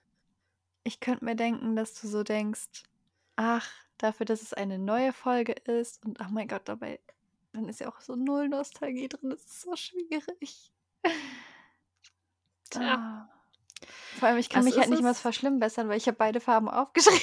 ich 0.85 1.01
könnte 1.01 1.25
mir 1.25 1.35
denken, 1.35 1.77
dass 1.77 1.99
du 1.99 2.09
so 2.09 2.23
denkst, 2.23 2.83
ach, 3.37 3.71
dafür, 3.97 4.27
dass 4.27 4.43
es 4.43 4.53
eine 4.53 4.79
neue 4.79 5.15
Folge 5.15 5.53
ist 5.53 6.05
und 6.05 6.21
oh 6.21 6.29
mein 6.29 6.47
Gott, 6.47 6.69
dabei, 6.69 7.01
dann 7.55 7.71
ist 7.71 7.81
ja 7.81 7.89
auch 7.89 8.03
so 8.03 8.17
null 8.17 8.51
Nostalgie 8.51 9.09
drin, 9.09 9.31
das 9.31 9.41
ist 9.41 9.63
so 9.63 9.75
schwierig. 9.77 10.71
Tja. 12.69 13.29
Ah. 13.31 13.40
Vor 14.19 14.29
allem, 14.29 14.39
ich 14.39 14.49
kann 14.49 14.61
Was 14.61 14.67
mich 14.67 14.79
halt 14.79 14.91
nicht 14.91 15.03
mal 15.03 15.11
es? 15.11 15.21
verschlimmbessern, 15.21 15.89
weil 15.89 15.97
ich 15.97 16.07
habe 16.07 16.17
beide 16.17 16.41
Farben 16.41 16.69
aufgeschrieben. 16.69 17.21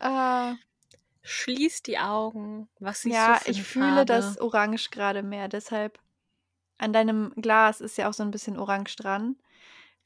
Ah, 0.00 0.56
Schließ 1.22 1.82
die 1.82 1.98
Augen. 1.98 2.68
Was 2.80 3.00
siehst 3.02 3.16
ja, 3.16 3.38
du 3.38 3.44
für 3.44 3.50
ich 3.50 3.62
fühle 3.62 3.86
Farbe? 3.86 4.06
das 4.06 4.38
Orange 4.40 4.90
gerade 4.90 5.22
mehr, 5.22 5.48
deshalb 5.48 5.98
an 6.76 6.92
deinem 6.92 7.32
Glas 7.36 7.80
ist 7.80 7.96
ja 7.96 8.08
auch 8.08 8.12
so 8.12 8.22
ein 8.22 8.30
bisschen 8.30 8.58
Orange 8.58 8.96
dran. 8.96 9.36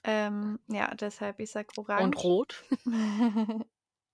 Ähm, 0.05 0.61
ja, 0.69 0.95
deshalb, 0.95 1.41
ich 1.41 1.50
sag 1.50 1.77
Orange. 1.77 2.05
Und 2.05 2.23
rot? 2.23 2.65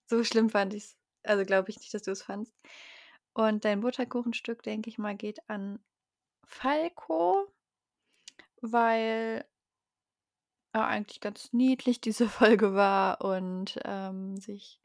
so 0.07 0.25
schlimm 0.25 0.49
fand 0.49 0.73
ich 0.73 0.85
es. 0.85 0.97
Also 1.25 1.45
glaube 1.45 1.71
ich 1.71 1.79
nicht, 1.79 1.93
dass 1.93 2.03
du 2.03 2.11
es 2.11 2.23
fandst. 2.23 2.55
Und 3.35 3.65
dein 3.65 3.81
Butterkuchenstück, 3.81 4.63
denke 4.63 4.89
ich 4.89 4.97
mal, 4.97 5.17
geht 5.17 5.39
an 5.49 5.79
Falco, 6.45 7.49
weil 8.61 9.45
er 10.75 10.87
eigentlich 10.87 11.21
ganz 11.21 11.53
niedlich 11.53 12.01
diese 12.01 12.29
Folge 12.29 12.75
war 12.75 13.21
und 13.23 13.79
ähm, 13.85 14.37
sich 14.37 14.81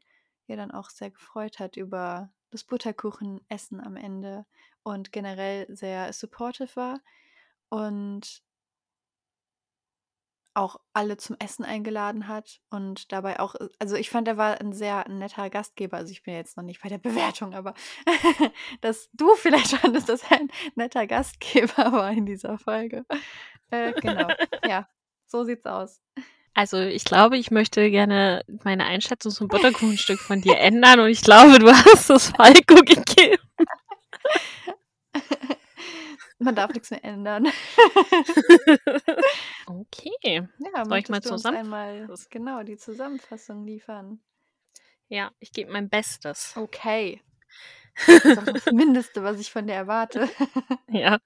ja 0.46 0.56
dann 0.56 0.70
auch 0.70 0.90
sehr 0.90 1.10
gefreut 1.10 1.58
hat 1.58 1.76
über 1.76 2.32
das 2.50 2.64
Butterkuchenessen 2.64 3.80
am 3.80 3.96
Ende 3.96 4.44
und 4.82 5.12
generell 5.12 5.66
sehr 5.74 6.12
supportive 6.12 6.74
war 6.74 7.00
und 7.68 8.42
auch 10.54 10.80
alle 10.92 11.16
zum 11.16 11.36
Essen 11.38 11.64
eingeladen 11.64 12.26
hat 12.26 12.60
und 12.70 13.12
dabei 13.12 13.38
auch, 13.38 13.54
äh, 13.54 13.68
also 13.78 13.94
ich 13.94 14.10
fand, 14.10 14.26
er 14.26 14.36
war 14.36 14.60
ein 14.60 14.72
sehr 14.72 15.08
netter 15.08 15.48
Gastgeber. 15.48 15.96
Also 15.96 16.10
ich 16.10 16.24
bin 16.24 16.34
jetzt 16.34 16.56
noch 16.56 16.64
nicht 16.64 16.82
bei 16.82 16.88
der 16.88 16.98
Bewertung, 16.98 17.54
aber 17.54 17.74
dass 18.80 19.08
du 19.12 19.34
vielleicht 19.36 19.76
fandest, 19.76 20.08
dass 20.08 20.24
er 20.24 20.40
ein 20.40 20.50
netter 20.74 21.06
Gastgeber 21.06 21.76
war 21.92 22.10
in 22.10 22.26
dieser 22.26 22.58
Folge. 22.58 23.04
Äh, 23.70 23.92
genau, 24.00 24.28
ja, 24.66 24.88
so 25.30 25.44
sieht's 25.44 25.66
aus. 25.66 26.00
Also 26.54 26.78
ich 26.80 27.04
glaube, 27.04 27.38
ich 27.38 27.50
möchte 27.50 27.90
gerne 27.90 28.42
meine 28.64 28.84
Einschätzung 28.84 29.30
zum 29.32 29.48
Butterkuchenstück 29.48 30.18
von 30.18 30.40
dir 30.40 30.58
ändern 30.58 31.00
und 31.00 31.08
ich 31.08 31.22
glaube, 31.22 31.58
du 31.58 31.70
hast 31.70 32.10
es 32.10 32.30
Falco 32.30 32.74
gegeben. 32.76 33.42
Man 36.38 36.54
darf 36.54 36.72
nichts 36.72 36.90
mehr 36.90 37.04
ändern. 37.04 37.46
okay. 39.66 40.48
Ja, 40.58 40.84
Soll 40.86 40.98
ich 40.98 41.08
mal 41.08 41.22
zusammenfassen? 41.22 42.26
genau 42.30 42.62
die 42.62 42.78
Zusammenfassung 42.78 43.64
liefern? 43.66 44.20
Ja, 45.08 45.30
ich 45.38 45.52
gebe 45.52 45.70
mein 45.70 45.88
Bestes. 45.90 46.54
Okay. 46.56 47.20
Das 48.06 48.24
ist 48.24 48.46
das 48.66 48.66
Mindeste, 48.72 49.22
was 49.22 49.40
ich 49.40 49.50
von 49.50 49.66
dir 49.66 49.74
erwarte. 49.74 50.28
Ja, 50.92 51.20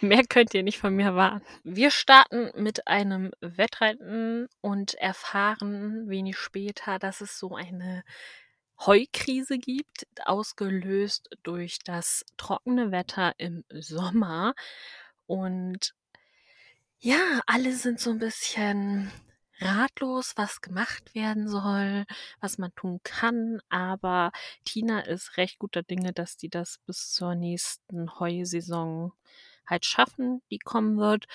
mehr 0.00 0.24
könnt 0.28 0.54
ihr 0.54 0.64
nicht 0.64 0.78
von 0.78 0.92
mir 0.94 1.06
erwarten. 1.06 1.42
Wir 1.62 1.92
starten 1.92 2.50
mit 2.56 2.88
einem 2.88 3.30
Wettreiten 3.40 4.48
und 4.60 4.94
erfahren 4.94 6.08
wenig 6.08 6.36
später, 6.36 6.98
dass 6.98 7.20
es 7.20 7.38
so 7.38 7.54
eine 7.54 8.02
Heukrise 8.84 9.56
gibt, 9.58 10.08
ausgelöst 10.24 11.30
durch 11.44 11.78
das 11.84 12.24
trockene 12.36 12.90
Wetter 12.90 13.34
im 13.38 13.64
Sommer. 13.70 14.54
Und 15.26 15.94
ja, 16.98 17.40
alle 17.46 17.72
sind 17.72 18.00
so 18.00 18.10
ein 18.10 18.18
bisschen 18.18 19.12
ratlos, 19.64 20.32
was 20.36 20.60
gemacht 20.60 21.14
werden 21.14 21.48
soll, 21.48 22.04
was 22.40 22.58
man 22.58 22.74
tun 22.74 23.00
kann. 23.02 23.60
Aber 23.68 24.32
Tina 24.64 25.00
ist 25.00 25.36
recht 25.36 25.58
guter 25.58 25.82
Dinge, 25.82 26.12
dass 26.12 26.36
die 26.36 26.48
das 26.48 26.78
bis 26.86 27.12
zur 27.12 27.34
nächsten 27.34 28.18
Heusaison 28.18 29.12
halt 29.66 29.84
schaffen, 29.84 30.42
die 30.50 30.58
kommen 30.58 30.98
wird, 30.98 31.26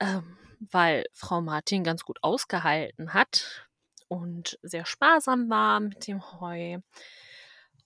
ähm, 0.00 0.36
weil 0.58 1.04
Frau 1.12 1.40
Martin 1.40 1.84
ganz 1.84 2.04
gut 2.04 2.18
ausgehalten 2.22 3.14
hat 3.14 3.68
und 4.08 4.58
sehr 4.62 4.86
sparsam 4.86 5.50
war 5.50 5.80
mit 5.80 6.06
dem 6.06 6.22
Heu. 6.40 6.78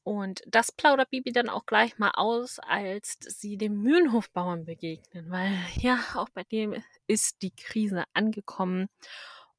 Und 0.03 0.43
das 0.47 0.71
plaudert 0.71 1.11
Bibi 1.11 1.33
dann 1.33 1.49
auch 1.49 1.67
gleich 1.67 1.99
mal 1.99 2.13
aus, 2.15 2.61
als 2.61 3.19
sie 3.21 3.57
dem 3.57 3.83
Mühlenhofbauern 3.83 4.65
begegnen, 4.65 5.31
weil 5.31 5.53
ja, 5.79 5.99
auch 6.15 6.29
bei 6.29 6.45
dem 6.45 6.81
ist 7.09 7.43
die 7.43 7.51
Krise 7.51 8.05
angekommen 8.15 8.89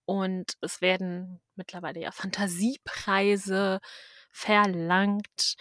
und 0.08 0.54
es 0.62 0.80
werden 0.80 1.42
mittlerweile 1.56 2.00
ja 2.00 2.12
Fantasiepreise 2.12 3.82
verlangt. 4.32 5.56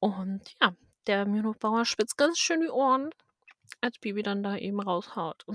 Und 0.00 0.40
ja, 0.60 0.72
der 1.06 1.26
Mühlenhofbauer 1.26 1.84
spitzt 1.84 2.16
ganz 2.16 2.38
schön 2.38 2.62
die 2.62 2.70
Ohren, 2.70 3.10
als 3.82 3.98
Bibi 3.98 4.22
dann 4.22 4.42
da 4.42 4.56
eben 4.56 4.80
raushaut. 4.80 5.44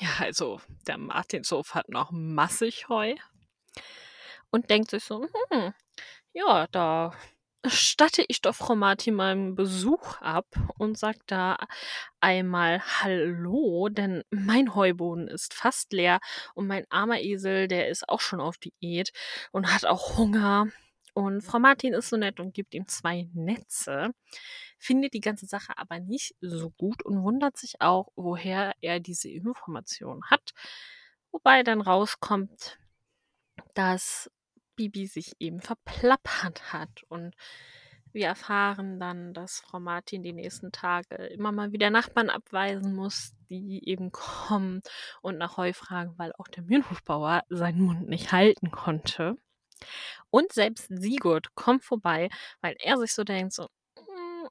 Ja, 0.00 0.10
also 0.20 0.60
der 0.86 0.96
Martinshof 0.96 1.74
hat 1.74 1.88
noch 1.88 2.12
massig 2.12 2.88
Heu 2.88 3.16
und 4.50 4.70
denkt 4.70 4.90
sich 4.90 5.02
so, 5.02 5.26
hm, 5.50 5.74
ja, 6.32 6.68
da 6.68 7.12
statte 7.66 8.24
ich 8.28 8.40
doch 8.40 8.54
Frau 8.54 8.74
Martin 8.76 9.14
mal 9.14 9.32
einen 9.32 9.54
Besuch 9.54 10.20
ab 10.20 10.46
und 10.78 10.96
sag 10.98 11.16
da 11.26 11.58
einmal 12.20 12.80
Hallo, 12.80 13.88
denn 13.90 14.22
mein 14.30 14.74
Heuboden 14.74 15.28
ist 15.28 15.54
fast 15.54 15.92
leer 15.92 16.20
und 16.54 16.66
mein 16.66 16.86
armer 16.90 17.20
Esel, 17.20 17.68
der 17.68 17.88
ist 17.88 18.08
auch 18.08 18.20
schon 18.20 18.40
auf 18.40 18.58
Diät 18.58 19.10
und 19.52 19.72
hat 19.72 19.86
auch 19.86 20.16
Hunger. 20.18 20.68
Und 21.14 21.40
Frau 21.42 21.58
Martin 21.58 21.94
ist 21.94 22.10
so 22.10 22.16
nett 22.16 22.38
und 22.38 22.54
gibt 22.54 22.74
ihm 22.74 22.86
zwei 22.86 23.28
Netze, 23.34 24.10
findet 24.78 25.14
die 25.14 25.20
ganze 25.20 25.46
Sache 25.46 25.72
aber 25.76 25.98
nicht 25.98 26.36
so 26.40 26.70
gut 26.70 27.04
und 27.04 27.22
wundert 27.24 27.56
sich 27.56 27.80
auch, 27.80 28.12
woher 28.14 28.72
er 28.80 29.00
diese 29.00 29.28
Information 29.28 30.22
hat. 30.26 30.52
Wobei 31.32 31.64
dann 31.64 31.80
rauskommt, 31.80 32.78
dass 33.74 34.30
Bibi 34.78 35.06
sich 35.08 35.32
eben 35.40 35.60
verplappert 35.60 36.72
hat. 36.72 37.02
Und 37.08 37.34
wir 38.12 38.26
erfahren 38.28 38.98
dann, 39.00 39.34
dass 39.34 39.60
Frau 39.60 39.80
Martin 39.80 40.22
die 40.22 40.32
nächsten 40.32 40.72
Tage 40.72 41.16
immer 41.16 41.52
mal 41.52 41.72
wieder 41.72 41.90
Nachbarn 41.90 42.30
abweisen 42.30 42.94
muss, 42.94 43.34
die 43.50 43.86
eben 43.86 44.12
kommen 44.12 44.80
und 45.20 45.36
nach 45.36 45.56
Heu 45.56 45.72
fragen, 45.72 46.14
weil 46.16 46.32
auch 46.38 46.48
der 46.48 46.62
Mühlenhofbauer 46.62 47.42
seinen 47.48 47.82
Mund 47.82 48.08
nicht 48.08 48.32
halten 48.32 48.70
konnte. 48.70 49.36
Und 50.30 50.52
selbst 50.52 50.86
Sigurd 50.88 51.54
kommt 51.56 51.84
vorbei, 51.84 52.28
weil 52.60 52.76
er 52.78 52.98
sich 52.98 53.12
so 53.12 53.24
denkt, 53.24 53.52
so, 53.54 53.68
"Mm, 53.96 54.46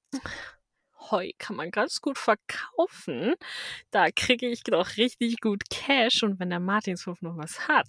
Heu 1.11 1.31
kann 1.37 1.55
man 1.55 1.71
ganz 1.71 2.01
gut 2.01 2.17
verkaufen. 2.17 3.35
Da 3.91 4.09
kriege 4.11 4.47
ich 4.47 4.63
doch 4.63 4.97
richtig 4.97 5.39
gut 5.41 5.69
Cash. 5.69 6.23
Und 6.23 6.39
wenn 6.39 6.49
der 6.49 6.59
Martinshof 6.59 7.21
noch 7.21 7.37
was 7.37 7.67
hat, 7.67 7.87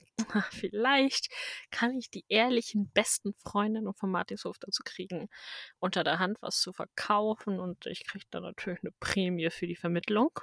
vielleicht 0.50 1.28
kann 1.70 1.96
ich 1.96 2.10
die 2.10 2.25
ehrlichen 2.28 2.90
besten 2.90 3.34
Freundinnen 3.34 3.94
vom 3.94 4.10
Martinshof 4.10 4.58
dazu 4.58 4.82
kriegen, 4.84 5.28
unter 5.78 6.04
der 6.04 6.18
Hand 6.18 6.38
was 6.40 6.60
zu 6.60 6.72
verkaufen. 6.72 7.60
Und 7.60 7.87
ich 7.87 8.04
kriege 8.06 8.26
dann 8.30 8.42
natürlich 8.42 8.80
eine 8.82 8.92
Prämie 9.00 9.50
für 9.50 9.66
die 9.66 9.76
Vermittlung. 9.76 10.40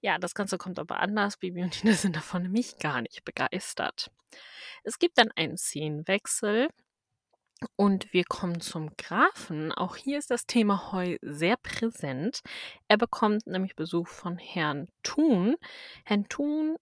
Ja, 0.00 0.18
das 0.18 0.34
Ganze 0.34 0.58
kommt 0.58 0.78
aber 0.78 1.00
anders. 1.00 1.38
Bibi 1.38 1.62
und 1.62 1.70
Tina 1.70 1.94
sind 1.94 2.14
davon 2.14 2.42
nämlich 2.42 2.78
gar 2.78 3.00
nicht 3.00 3.24
begeistert. 3.24 4.10
Es 4.82 4.98
gibt 4.98 5.16
dann 5.16 5.30
einen 5.32 5.56
Szenenwechsel 5.56 6.68
und 7.76 8.12
wir 8.12 8.24
kommen 8.24 8.60
zum 8.60 8.96
Grafen. 8.96 9.72
Auch 9.72 9.96
hier 9.96 10.18
ist 10.18 10.30
das 10.30 10.46
Thema 10.46 10.92
Heu 10.92 11.16
sehr 11.22 11.56
präsent. 11.56 12.40
Er 12.88 12.96
bekommt 12.96 13.46
nämlich 13.46 13.76
Besuch 13.76 14.08
von 14.08 14.38
Herrn 14.38 14.88
Thun. 15.02 15.56
Herrn 16.04 16.28
Thun 16.28 16.76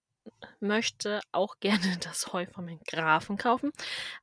möchte 0.59 1.21
auch 1.31 1.55
gerne 1.59 1.97
das 2.01 2.33
Heu 2.33 2.45
vom 2.47 2.67
Grafen 2.87 3.37
kaufen, 3.37 3.71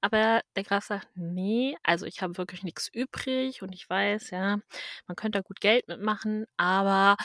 aber 0.00 0.42
der 0.56 0.64
Graf 0.64 0.84
sagt, 0.84 1.08
nee, 1.14 1.76
also 1.82 2.06
ich 2.06 2.22
habe 2.22 2.38
wirklich 2.38 2.62
nichts 2.62 2.88
übrig 2.88 3.62
und 3.62 3.74
ich 3.74 3.88
weiß, 3.88 4.30
ja, 4.30 4.60
man 5.06 5.16
könnte 5.16 5.38
da 5.38 5.42
gut 5.42 5.60
Geld 5.60 5.88
mitmachen, 5.88 6.46
aber 6.56 7.16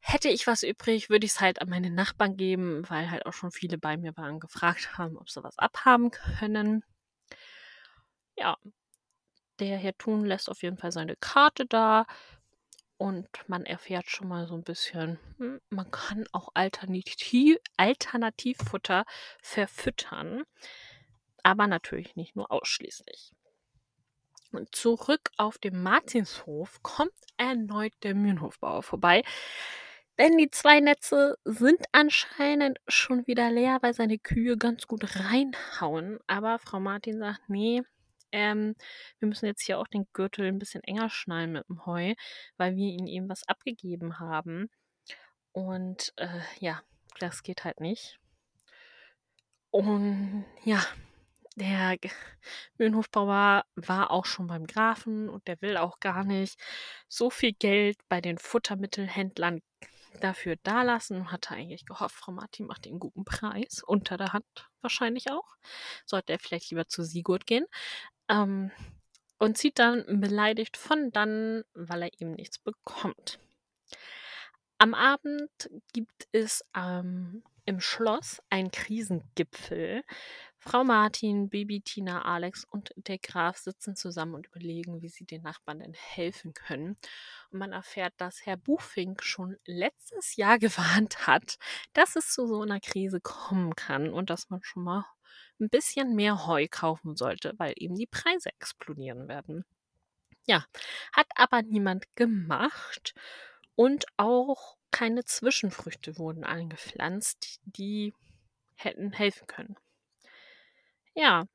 hätte 0.00 0.28
ich 0.28 0.46
was 0.46 0.62
übrig, 0.62 1.10
würde 1.10 1.26
ich 1.26 1.32
es 1.32 1.40
halt 1.40 1.62
an 1.62 1.70
meine 1.70 1.90
Nachbarn 1.90 2.36
geben, 2.36 2.88
weil 2.88 3.10
halt 3.10 3.26
auch 3.26 3.32
schon 3.32 3.50
viele 3.50 3.78
bei 3.78 3.96
mir 3.96 4.16
waren, 4.16 4.38
gefragt 4.38 4.98
haben, 4.98 5.16
ob 5.16 5.30
sie 5.30 5.42
was 5.42 5.58
abhaben 5.58 6.10
können. 6.10 6.84
Ja, 8.36 8.56
der 9.60 9.78
Herr 9.78 9.96
Thun 9.96 10.24
lässt 10.24 10.50
auf 10.50 10.62
jeden 10.62 10.76
Fall 10.76 10.92
seine 10.92 11.16
Karte 11.16 11.66
da 11.66 12.06
und 12.96 13.28
man 13.48 13.64
erfährt 13.64 14.08
schon 14.08 14.28
mal 14.28 14.46
so 14.46 14.54
ein 14.54 14.64
bisschen, 14.64 15.18
hm, 15.38 15.60
man 15.70 15.90
kann 15.90 16.26
auch 16.32 16.48
Alternativ 16.54 17.58
Alternativfutter 17.76 19.04
verfüttern, 19.42 20.42
aber 21.42 21.66
natürlich 21.66 22.16
nicht 22.16 22.36
nur 22.36 22.50
ausschließlich. 22.50 23.32
Und 24.52 24.74
zurück 24.74 25.30
auf 25.36 25.58
dem 25.58 25.82
Martinshof 25.82 26.80
kommt 26.82 27.12
erneut 27.36 27.92
der 28.04 28.14
Mühlenhofbauer 28.14 28.82
vorbei. 28.84 29.22
Denn 30.18 30.38
die 30.38 30.50
zwei 30.50 30.78
Netze 30.78 31.36
sind 31.44 31.84
anscheinend 31.90 32.78
schon 32.86 33.26
wieder 33.26 33.50
leer, 33.50 33.78
weil 33.82 33.94
seine 33.94 34.18
Kühe 34.18 34.56
ganz 34.56 34.86
gut 34.86 35.16
reinhauen. 35.16 36.20
Aber 36.28 36.60
Frau 36.60 36.78
Martin 36.78 37.18
sagt, 37.18 37.48
nee, 37.48 37.82
ähm, 38.34 38.74
wir 39.20 39.28
müssen 39.28 39.46
jetzt 39.46 39.62
hier 39.62 39.78
auch 39.78 39.86
den 39.86 40.06
Gürtel 40.12 40.46
ein 40.46 40.58
bisschen 40.58 40.82
enger 40.82 41.08
schnallen 41.08 41.52
mit 41.52 41.68
dem 41.68 41.86
Heu, 41.86 42.14
weil 42.56 42.74
wir 42.74 42.88
ihnen 42.88 43.06
eben 43.06 43.28
was 43.28 43.46
abgegeben 43.46 44.18
haben. 44.18 44.68
Und 45.52 46.12
äh, 46.16 46.40
ja, 46.58 46.82
das 47.20 47.44
geht 47.44 47.64
halt 47.64 47.80
nicht. 47.80 48.18
Und 49.70 50.44
ja, 50.64 50.84
der 51.54 51.96
Mühlenhofbauer 52.78 53.64
war 53.76 54.10
auch 54.10 54.24
schon 54.24 54.48
beim 54.48 54.66
Grafen 54.66 55.28
und 55.28 55.46
der 55.46 55.60
will 55.62 55.76
auch 55.76 56.00
gar 56.00 56.24
nicht 56.24 56.58
so 57.08 57.30
viel 57.30 57.52
Geld 57.52 57.98
bei 58.08 58.20
den 58.20 58.38
Futtermittelhändlern 58.38 59.60
dafür 60.20 60.56
dalassen 60.62 61.18
und 61.18 61.32
hatte 61.32 61.50
eigentlich 61.54 61.86
gehofft, 61.86 62.16
Frau 62.16 62.32
Martin 62.32 62.66
macht 62.66 62.86
einen 62.86 63.00
guten 63.00 63.24
Preis, 63.24 63.82
unter 63.84 64.16
der 64.16 64.32
Hand 64.32 64.46
wahrscheinlich 64.80 65.30
auch. 65.30 65.56
Sollte 66.06 66.32
er 66.32 66.38
vielleicht 66.38 66.70
lieber 66.70 66.86
zu 66.86 67.02
Sigurd 67.02 67.46
gehen. 67.46 67.66
Ähm, 68.28 68.70
und 69.38 69.58
zieht 69.58 69.78
dann 69.78 70.04
beleidigt 70.20 70.76
von 70.76 71.10
dann, 71.10 71.64
weil 71.74 72.02
er 72.02 72.20
eben 72.20 72.32
nichts 72.32 72.58
bekommt. 72.58 73.38
Am 74.78 74.94
Abend 74.94 75.70
gibt 75.92 76.28
es 76.32 76.64
ähm, 76.76 77.42
im 77.64 77.80
Schloss 77.80 78.42
einen 78.50 78.70
Krisengipfel. 78.70 80.02
Frau 80.58 80.82
Martin, 80.82 81.48
Baby 81.50 81.80
Tina, 81.82 82.22
Alex 82.22 82.64
und 82.64 82.92
der 82.96 83.18
Graf 83.18 83.58
sitzen 83.58 83.96
zusammen 83.96 84.34
und 84.34 84.46
überlegen, 84.46 85.02
wie 85.02 85.08
sie 85.08 85.26
den 85.26 85.42
Nachbarn 85.42 85.80
denn 85.80 85.92
helfen 85.92 86.54
können. 86.54 86.96
Und 87.50 87.58
man 87.58 87.72
erfährt, 87.72 88.14
dass 88.16 88.46
Herr 88.46 88.56
Buchfink 88.56 89.22
schon 89.22 89.56
letztes 89.64 90.36
Jahr 90.36 90.58
gewarnt 90.58 91.26
hat, 91.26 91.56
dass 91.92 92.16
es 92.16 92.32
zu 92.32 92.46
so 92.46 92.62
einer 92.62 92.80
Krise 92.80 93.20
kommen 93.20 93.76
kann 93.76 94.10
und 94.10 94.30
dass 94.30 94.50
man 94.50 94.62
schon 94.62 94.84
mal 94.84 95.04
ein 95.60 95.68
bisschen 95.70 96.14
mehr 96.14 96.46
Heu 96.46 96.66
kaufen 96.70 97.16
sollte, 97.16 97.54
weil 97.58 97.74
eben 97.76 97.96
die 97.96 98.06
Preise 98.06 98.50
explodieren 98.50 99.28
werden. 99.28 99.64
Ja, 100.46 100.64
hat 101.12 101.26
aber 101.36 101.62
niemand 101.62 102.04
gemacht 102.16 103.14
und 103.76 104.04
auch 104.16 104.76
keine 104.90 105.24
Zwischenfrüchte 105.24 106.18
wurden 106.18 106.44
angepflanzt, 106.44 107.60
die 107.64 108.14
hätten 108.76 109.12
helfen 109.12 109.46
können. 109.46 109.76
Ja, 111.14 111.46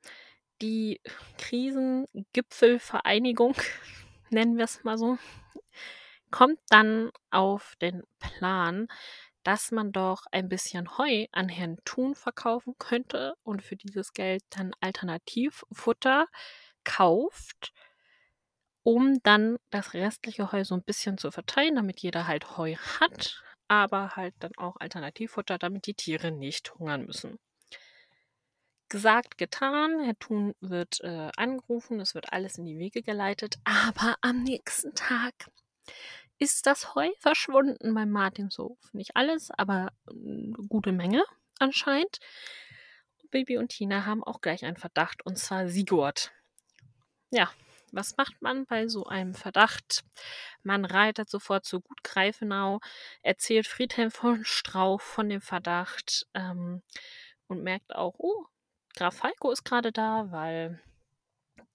die 0.62 1.00
Krisengipfelvereinigung, 1.38 3.54
nennen 4.30 4.56
wir 4.56 4.64
es 4.64 4.82
mal 4.84 4.98
so, 4.98 5.18
kommt 6.30 6.60
dann 6.68 7.10
auf 7.30 7.74
den 7.80 8.02
Plan, 8.18 8.88
dass 9.42 9.70
man 9.70 9.92
doch 9.92 10.24
ein 10.32 10.48
bisschen 10.48 10.98
Heu 10.98 11.26
an 11.32 11.48
Herrn 11.48 11.78
Thun 11.84 12.14
verkaufen 12.14 12.74
könnte 12.78 13.34
und 13.42 13.62
für 13.62 13.76
dieses 13.76 14.12
Geld 14.12 14.42
dann 14.50 14.72
Alternativfutter 14.80 16.26
kauft, 16.84 17.72
um 18.82 19.22
dann 19.22 19.58
das 19.70 19.94
restliche 19.94 20.52
Heu 20.52 20.64
so 20.64 20.74
ein 20.74 20.82
bisschen 20.82 21.18
zu 21.18 21.30
verteilen, 21.30 21.76
damit 21.76 22.00
jeder 22.00 22.26
halt 22.26 22.56
Heu 22.56 22.74
hat, 22.76 23.42
aber 23.68 24.16
halt 24.16 24.34
dann 24.40 24.52
auch 24.56 24.76
Alternativfutter, 24.78 25.58
damit 25.58 25.86
die 25.86 25.94
Tiere 25.94 26.30
nicht 26.32 26.74
hungern 26.74 27.06
müssen. 27.06 27.38
Gesagt, 28.88 29.38
getan. 29.38 30.00
Herr 30.02 30.18
Thun 30.18 30.54
wird 30.60 31.00
äh, 31.02 31.30
angerufen, 31.36 32.00
es 32.00 32.16
wird 32.16 32.32
alles 32.32 32.58
in 32.58 32.66
die 32.66 32.76
Wege 32.76 33.02
geleitet, 33.02 33.56
aber 33.62 34.16
am 34.20 34.42
nächsten 34.42 34.94
Tag 34.96 35.32
ist 36.40 36.66
das 36.66 36.94
Heu 36.94 37.10
verschwunden 37.18 37.94
beim 37.94 38.10
Martinshof. 38.10 38.78
Nicht 38.92 39.14
alles, 39.14 39.50
aber 39.52 39.92
eine 40.08 40.52
gute 40.68 40.90
Menge 40.90 41.22
anscheinend. 41.60 42.18
Baby 43.30 43.58
und 43.58 43.68
Tina 43.68 44.06
haben 44.06 44.24
auch 44.24 44.40
gleich 44.40 44.64
einen 44.64 44.76
Verdacht, 44.76 45.24
und 45.24 45.38
zwar 45.38 45.68
Sigurd. 45.68 46.32
Ja, 47.30 47.48
was 47.92 48.16
macht 48.16 48.40
man 48.40 48.66
bei 48.66 48.88
so 48.88 49.06
einem 49.06 49.34
Verdacht? 49.34 50.02
Man 50.62 50.84
reitet 50.84 51.28
sofort 51.28 51.64
zu 51.64 51.80
Gut 51.80 52.02
Greifenau, 52.02 52.80
erzählt 53.22 53.66
Friedhelm 53.66 54.10
von 54.10 54.44
Strauch 54.44 55.00
von 55.00 55.28
dem 55.28 55.42
Verdacht 55.42 56.26
ähm, 56.34 56.82
und 57.46 57.62
merkt 57.62 57.94
auch, 57.94 58.14
oh, 58.18 58.46
Graf 58.96 59.16
Falco 59.16 59.50
ist 59.50 59.64
gerade 59.64 59.92
da, 59.92 60.32
weil 60.32 60.80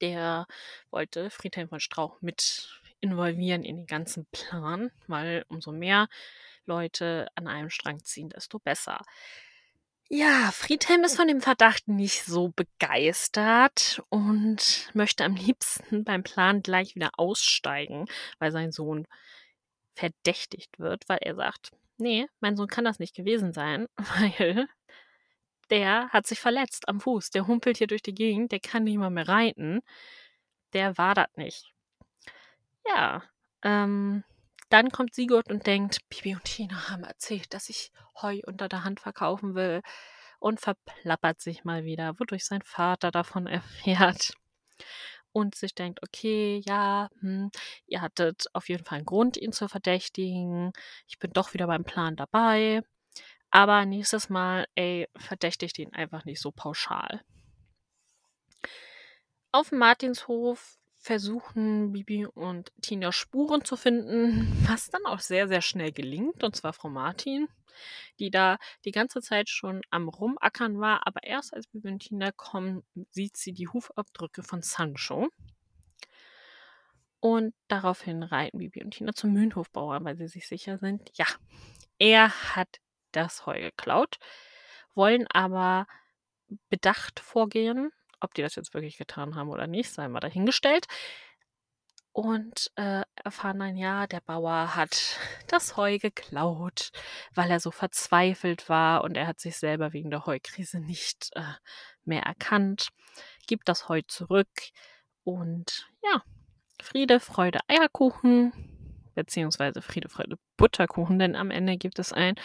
der 0.02 0.48
wollte 0.90 1.30
Friedhelm 1.30 1.70
von 1.70 1.80
Strauch 1.80 2.22
mit 2.22 2.82
involvieren 3.02 3.64
in 3.64 3.78
den 3.78 3.88
ganzen 3.88 4.26
Plan, 4.32 4.92
weil 5.08 5.46
umso 5.48 5.72
mehr 5.72 6.08
Leute 6.66 7.28
an 7.36 7.48
einem 7.48 7.70
Strang 7.70 8.04
ziehen, 8.04 8.30
desto 8.30 8.60
besser. 8.60 9.02
Ja, 10.08 10.52
Friedhelm 10.52 11.04
ist 11.04 11.16
von 11.16 11.28
dem 11.28 11.42
Verdacht 11.42 11.88
nicht 11.88 12.26
so 12.26 12.50
begeistert 12.50 14.04
und 14.10 14.90
möchte 14.94 15.24
am 15.24 15.36
liebsten 15.36 16.04
beim 16.04 16.24
Plan 16.24 16.62
gleich 16.62 16.96
wieder 16.96 17.12
aussteigen, 17.18 18.06
weil 18.38 18.52
sein 18.52 18.72
Sohn 18.72 19.08
verdächtigt 19.96 20.78
wird, 20.78 21.10
weil 21.10 21.20
er 21.22 21.36
sagt, 21.36 21.72
nee, 21.98 22.28
mein 22.40 22.56
Sohn 22.56 22.68
kann 22.68 22.86
das 22.86 23.00
nicht 23.00 23.16
gewesen 23.16 23.52
sein, 23.52 23.88
weil 23.98 24.68
der 25.72 26.10
hat 26.10 26.28
sich 26.28 26.40
verletzt 26.40 26.88
am 26.88 27.00
Fuß, 27.00 27.32
der 27.32 27.48
humpelt 27.48 27.78
hier 27.78 27.88
durch 27.88 28.04
die 28.04 28.14
Gegend, 28.14 28.52
der 28.52 28.60
kann 28.60 28.84
nicht 28.84 28.98
mal 28.98 29.10
mehr 29.10 29.28
reiten, 29.28 29.82
der 30.74 30.98
war 31.00 31.16
das 31.16 31.30
nicht. 31.36 31.75
Ja, 32.88 33.24
ähm, 33.64 34.24
dann 34.70 34.90
kommt 34.90 35.16
Sigurd 35.16 35.50
und 35.50 35.68
denkt, 35.68 36.00
Bibi 36.10 36.36
und 36.36 36.44
Tina 36.44 36.90
haben 36.90 37.04
erzählt, 37.04 37.54
dass 37.54 37.70
ich 37.70 37.92
Heu 38.22 38.40
unter 38.46 38.68
der 38.68 38.84
Hand 38.84 39.00
verkaufen 39.00 39.56
will 39.56 39.82
und 40.40 40.60
verplappert 40.60 41.42
sich 41.42 41.64
mal 41.64 41.86
wieder, 41.86 42.20
wodurch 42.20 42.46
sein 42.46 42.62
Vater 42.62 43.12
davon 43.12 43.48
erfährt 43.48 44.34
und 45.32 45.56
sich 45.56 45.76
denkt, 45.76 46.02
okay, 46.02 46.62
ja, 46.66 47.10
hm, 47.20 47.52
ihr 47.88 48.02
hattet 48.02 48.46
auf 48.54 48.70
jeden 48.70 48.86
Fall 48.86 49.00
einen 49.00 49.06
Grund, 49.06 49.38
ihn 49.38 49.52
zu 49.52 49.68
verdächtigen. 49.68 50.72
Ich 51.08 51.20
bin 51.20 51.34
doch 51.34 51.54
wieder 51.54 51.68
beim 51.68 51.84
Plan 51.84 52.16
dabei. 52.16 52.82
Aber 53.52 53.86
nächstes 53.86 54.30
Mal, 54.30 54.66
ey, 54.76 55.10
verdächtigt 55.18 55.78
ihn 55.80 55.94
einfach 55.94 56.26
nicht 56.26 56.42
so 56.42 56.52
pauschal. 56.52 57.22
Auf 59.52 59.70
dem 59.70 59.80
Martinshof 59.80 60.78
versuchen 61.06 61.92
Bibi 61.92 62.26
und 62.26 62.72
Tina 62.82 63.12
Spuren 63.12 63.64
zu 63.64 63.78
finden, 63.78 64.52
was 64.68 64.90
dann 64.90 65.06
auch 65.06 65.20
sehr, 65.20 65.48
sehr 65.48 65.62
schnell 65.62 65.92
gelingt, 65.92 66.44
und 66.44 66.56
zwar 66.56 66.74
Frau 66.74 66.90
Martin, 66.90 67.48
die 68.18 68.32
da 68.32 68.58
die 68.86 68.92
ganze 68.92 69.22
Zeit 69.22 69.48
schon 69.48 69.82
am 69.92 70.10
Rumackern 70.10 70.80
war, 70.80 71.06
aber 71.06 71.22
erst 71.22 71.54
als 71.54 71.68
Bibi 71.68 71.90
und 71.90 72.00
Tina 72.00 72.32
kommen, 72.32 72.84
sieht 73.12 73.38
sie 73.38 73.54
die 73.54 73.68
Hufabdrücke 73.68 74.42
von 74.42 74.64
Sancho. 74.64 75.30
Und 77.20 77.54
daraufhin 77.68 78.24
reiten 78.24 78.58
Bibi 78.58 78.84
und 78.84 78.92
Tina 78.92 79.14
zum 79.14 79.32
Mühlenhofbauer, 79.34 80.04
weil 80.04 80.18
sie 80.18 80.28
sich 80.28 80.48
sicher 80.48 80.80
sind, 80.80 81.12
ja, 81.14 81.28
er 82.00 82.56
hat 82.56 82.80
das 83.12 83.46
Heu 83.46 83.60
geklaut, 83.60 84.18
wollen 84.96 85.28
aber 85.28 85.86
bedacht 86.70 87.20
vorgehen. 87.20 87.92
Ob 88.26 88.34
die 88.34 88.42
das 88.42 88.56
jetzt 88.56 88.74
wirklich 88.74 88.98
getan 88.98 89.36
haben 89.36 89.50
oder 89.50 89.68
nicht, 89.68 89.92
sei 89.92 90.08
mal 90.08 90.20
dahingestellt. 90.20 90.88
Und 92.12 92.72
äh, 92.76 93.04
erfahren 93.24 93.60
dann, 93.60 93.78
ja, 93.78 94.08
der 94.08 94.22
Bauer 94.22 94.76
hat 94.76 95.20
das 95.48 95.78
Heu 95.78 96.00
geklaut, 96.00 96.92
weil 97.36 97.52
er 97.52 97.60
so 97.60 97.70
verzweifelt 97.70 98.68
war 98.68 99.04
und 99.04 99.16
er 99.16 99.28
hat 99.28 99.40
sich 99.40 99.58
selber 99.58 99.94
wegen 99.94 100.10
der 100.10 100.26
Heukrise 100.26 100.80
nicht 100.80 101.30
äh, 101.36 101.44
mehr 102.04 102.24
erkannt, 102.24 102.90
gibt 103.46 103.70
das 103.70 103.90
Heu 103.90 104.02
zurück 104.08 104.48
und 105.24 105.88
ja, 106.04 106.24
Friede, 106.82 107.20
Freude, 107.20 107.60
Eierkuchen, 107.68 108.54
beziehungsweise 109.14 109.82
Friede, 109.82 110.10
Freude, 110.10 110.38
Butterkuchen, 110.58 111.20
denn 111.20 111.36
am 111.36 111.52
Ende 111.52 111.78
gibt 111.78 112.00
es 112.00 112.12
ein 112.12 112.36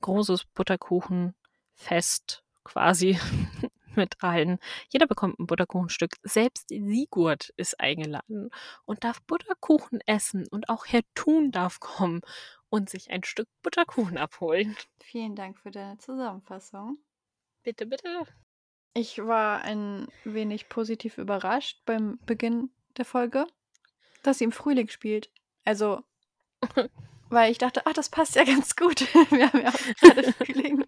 großes 0.00 0.46
Butterkuchenfest 0.54 2.42
quasi 2.64 3.18
mit 3.98 4.22
allen. 4.22 4.58
Jeder 4.88 5.06
bekommt 5.06 5.38
ein 5.38 5.46
Butterkuchenstück. 5.46 6.16
Selbst 6.22 6.68
Sigurd 6.70 7.52
ist 7.56 7.78
eingeladen 7.78 8.50
und 8.86 9.04
darf 9.04 9.20
Butterkuchen 9.22 10.00
essen 10.06 10.46
und 10.48 10.70
auch 10.70 10.86
Herr 10.86 11.02
Thun 11.14 11.52
darf 11.52 11.80
kommen 11.80 12.22
und 12.70 12.88
sich 12.88 13.10
ein 13.10 13.24
Stück 13.24 13.48
Butterkuchen 13.62 14.16
abholen. 14.16 14.76
Vielen 15.00 15.36
Dank 15.36 15.58
für 15.58 15.70
deine 15.70 15.98
Zusammenfassung. 15.98 16.98
Bitte, 17.62 17.86
bitte. 17.86 18.26
Ich 18.94 19.18
war 19.18 19.62
ein 19.62 20.08
wenig 20.24 20.68
positiv 20.68 21.18
überrascht 21.18 21.82
beim 21.84 22.18
Beginn 22.26 22.70
der 22.96 23.04
Folge, 23.04 23.46
dass 24.22 24.38
sie 24.38 24.44
im 24.44 24.52
Frühling 24.52 24.88
spielt. 24.88 25.30
Also, 25.64 26.02
weil 27.30 27.50
ich 27.52 27.58
dachte, 27.58 27.82
ach, 27.86 27.92
das 27.92 28.08
passt 28.08 28.34
ja 28.36 28.44
ganz 28.44 28.76
gut. 28.76 29.00
Wir 29.30 29.52
haben 29.52 29.62
ja 29.62 29.68
auch 29.70 29.94
gerade 30.00 30.32
Frühling. 30.32 30.84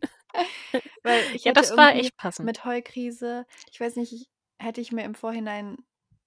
Weil 1.02 1.34
ich 1.34 1.44
Ja, 1.44 1.52
das 1.52 1.76
war 1.76 1.94
echt 1.94 2.16
passend. 2.16 2.46
mit 2.46 2.64
Heukrise, 2.64 3.46
ich 3.70 3.80
weiß 3.80 3.96
nicht, 3.96 4.12
ich, 4.12 4.28
hätte 4.58 4.80
ich 4.80 4.92
mir 4.92 5.04
im 5.04 5.14
Vorhinein 5.14 5.78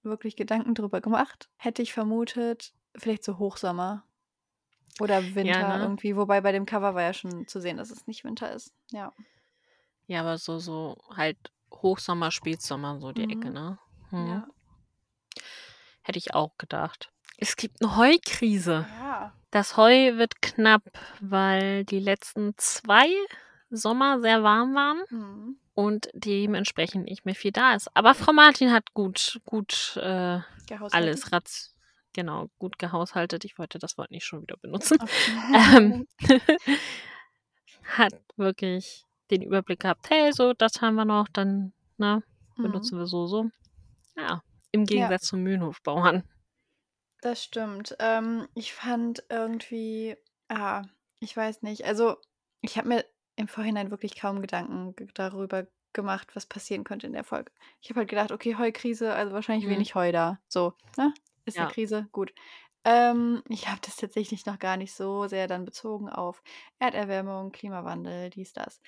wirklich 0.02 0.36
Gedanken 0.36 0.74
drüber 0.74 1.00
gemacht, 1.00 1.48
hätte 1.56 1.80
ich 1.82 1.92
vermutet, 1.94 2.74
vielleicht 2.96 3.24
so 3.24 3.38
Hochsommer 3.38 4.04
oder 5.00 5.34
Winter 5.34 5.78
ne? 5.78 5.82
irgendwie. 5.82 6.14
Wobei 6.16 6.40
bei 6.42 6.52
dem 6.52 6.66
Cover 6.66 6.94
war 6.94 7.02
ja 7.02 7.14
schon 7.14 7.46
zu 7.46 7.60
sehen, 7.60 7.78
dass 7.78 7.90
es 7.90 8.06
nicht 8.06 8.22
Winter 8.24 8.52
ist. 8.52 8.74
Ja. 8.90 9.12
Ja, 10.06 10.20
aber 10.20 10.36
so, 10.36 10.58
so 10.58 10.98
halt 11.16 11.38
Hochsommer, 11.72 12.30
Spätsommer, 12.30 13.00
so 13.00 13.12
die 13.12 13.24
Ecke, 13.24 13.48
Mhm. 13.48 13.54
ne? 13.54 13.78
Hm. 14.10 14.26
Ja. 14.28 14.48
Hätte 16.02 16.18
ich 16.18 16.34
auch 16.34 16.56
gedacht. 16.58 17.10
Es 17.36 17.56
gibt 17.56 17.82
eine 17.82 17.96
Heukrise. 17.96 18.86
Ja. 19.00 19.32
Das 19.50 19.76
Heu 19.76 20.16
wird 20.16 20.40
knapp, 20.42 20.82
weil 21.20 21.84
die 21.84 22.00
letzten 22.00 22.54
zwei 22.56 23.06
Sommer 23.70 24.20
sehr 24.20 24.42
warm 24.42 24.74
waren 24.74 25.02
Mhm. 25.10 25.56
und 25.74 26.08
dementsprechend 26.12 27.04
nicht 27.04 27.24
mehr 27.24 27.34
viel 27.34 27.52
da 27.52 27.74
ist. 27.74 27.88
Aber 27.94 28.14
Frau 28.14 28.32
Martin 28.32 28.72
hat 28.72 28.92
gut, 28.94 29.40
gut 29.44 29.96
äh, 29.96 30.40
Gehaushaltet. 30.66 30.94
alles 30.94 31.32
ratz, 31.32 31.74
genau, 32.12 32.50
gut 32.58 32.78
gehaushaltet. 32.78 33.44
Ich 33.44 33.58
wollte 33.58 33.78
das 33.78 33.96
Wort 33.98 34.10
nicht 34.10 34.24
schon 34.24 34.42
wieder 34.42 34.56
benutzen. 34.56 34.98
Okay. 35.00 35.76
ähm, 35.76 36.08
hat 37.84 38.14
wirklich 38.36 39.04
den 39.30 39.42
Überblick 39.42 39.80
gehabt, 39.80 40.08
hey, 40.10 40.32
so, 40.32 40.52
das 40.52 40.80
haben 40.80 40.94
wir 40.96 41.04
noch, 41.04 41.28
dann, 41.32 41.72
ne, 41.96 42.22
Mhm. 42.56 42.62
benutzen 42.62 42.98
wir 42.98 43.06
so, 43.06 43.26
so. 43.26 43.50
Ja, 44.16 44.42
im 44.70 44.84
Gegensatz 44.84 45.26
zum 45.26 45.42
Mühlenhofbauern. 45.42 46.22
Das 47.24 47.42
stimmt. 47.42 47.96
Ähm, 48.00 48.48
ich 48.54 48.74
fand 48.74 49.24
irgendwie, 49.30 50.14
ah, 50.48 50.82
ich 51.20 51.34
weiß 51.34 51.62
nicht. 51.62 51.84
Also, 51.86 52.16
ich 52.60 52.76
habe 52.76 52.88
mir 52.88 53.04
im 53.36 53.48
Vorhinein 53.48 53.90
wirklich 53.90 54.14
kaum 54.14 54.42
Gedanken 54.42 54.94
ge- 54.94 55.08
darüber 55.14 55.66
gemacht, 55.94 56.36
was 56.36 56.44
passieren 56.44 56.84
könnte 56.84 57.06
in 57.06 57.14
der 57.14 57.24
Folge. 57.24 57.50
Ich 57.80 57.88
habe 57.88 58.00
halt 58.00 58.10
gedacht, 58.10 58.30
okay, 58.30 58.56
Heukrise, 58.58 59.14
also 59.14 59.32
wahrscheinlich 59.32 59.66
Mhm. 59.66 59.70
wenig 59.70 59.94
Heu 59.94 60.12
da. 60.12 60.40
So, 60.48 60.74
ne? 60.98 61.14
Ist 61.46 61.58
eine 61.60 61.66
Ja. 61.66 61.66
Krise, 61.66 62.08
gut. 62.12 62.34
Ähm, 62.84 63.42
ich 63.48 63.68
habe 63.68 63.80
das 63.82 63.96
tatsächlich 63.96 64.44
noch 64.44 64.58
gar 64.58 64.76
nicht 64.76 64.92
so 64.94 65.26
sehr 65.26 65.46
dann 65.48 65.64
bezogen 65.64 66.10
auf 66.10 66.42
Erderwärmung, 66.78 67.52
Klimawandel, 67.52 68.28
dies, 68.30 68.52
das. 68.52 68.82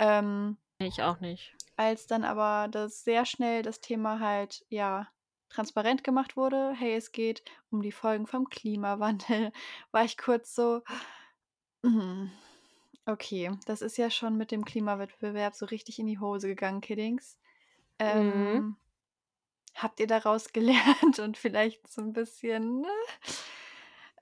Ähm, 0.00 0.58
Ich 0.80 1.02
auch 1.04 1.20
nicht. 1.20 1.56
als 1.76 2.06
dann 2.06 2.24
aber 2.24 2.68
das 2.68 3.04
sehr 3.04 3.24
schnell 3.24 3.62
das 3.62 3.80
Thema 3.80 4.20
halt, 4.20 4.64
ja, 4.68 5.08
transparent 5.50 6.04
gemacht 6.04 6.36
wurde, 6.36 6.72
hey, 6.74 6.94
es 6.94 7.12
geht 7.12 7.42
um 7.70 7.82
die 7.82 7.92
Folgen 7.92 8.26
vom 8.26 8.48
Klimawandel, 8.48 9.52
war 9.92 10.04
ich 10.04 10.18
kurz 10.18 10.54
so, 10.54 10.82
mhm, 11.82 12.30
okay, 13.06 13.50
das 13.66 13.82
ist 13.82 13.96
ja 13.96 14.10
schon 14.10 14.36
mit 14.36 14.50
dem 14.50 14.64
Klimawettbewerb 14.64 15.54
so 15.54 15.66
richtig 15.66 15.98
in 15.98 16.06
die 16.06 16.18
Hose 16.18 16.48
gegangen, 16.48 16.80
Kiddings. 16.80 17.38
Mhm. 18.00 18.06
Ähm, 18.06 18.76
habt 19.74 20.00
ihr 20.00 20.06
daraus 20.06 20.52
gelernt 20.52 21.18
und 21.18 21.36
vielleicht 21.36 21.86
so 21.88 22.02
ein 22.02 22.12
bisschen, 22.12 22.82
ne, 22.82 22.92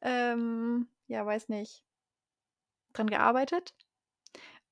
ähm, 0.02 0.88
ja, 1.08 1.24
weiß 1.24 1.48
nicht, 1.48 1.82
dran 2.92 3.08
gearbeitet? 3.08 3.74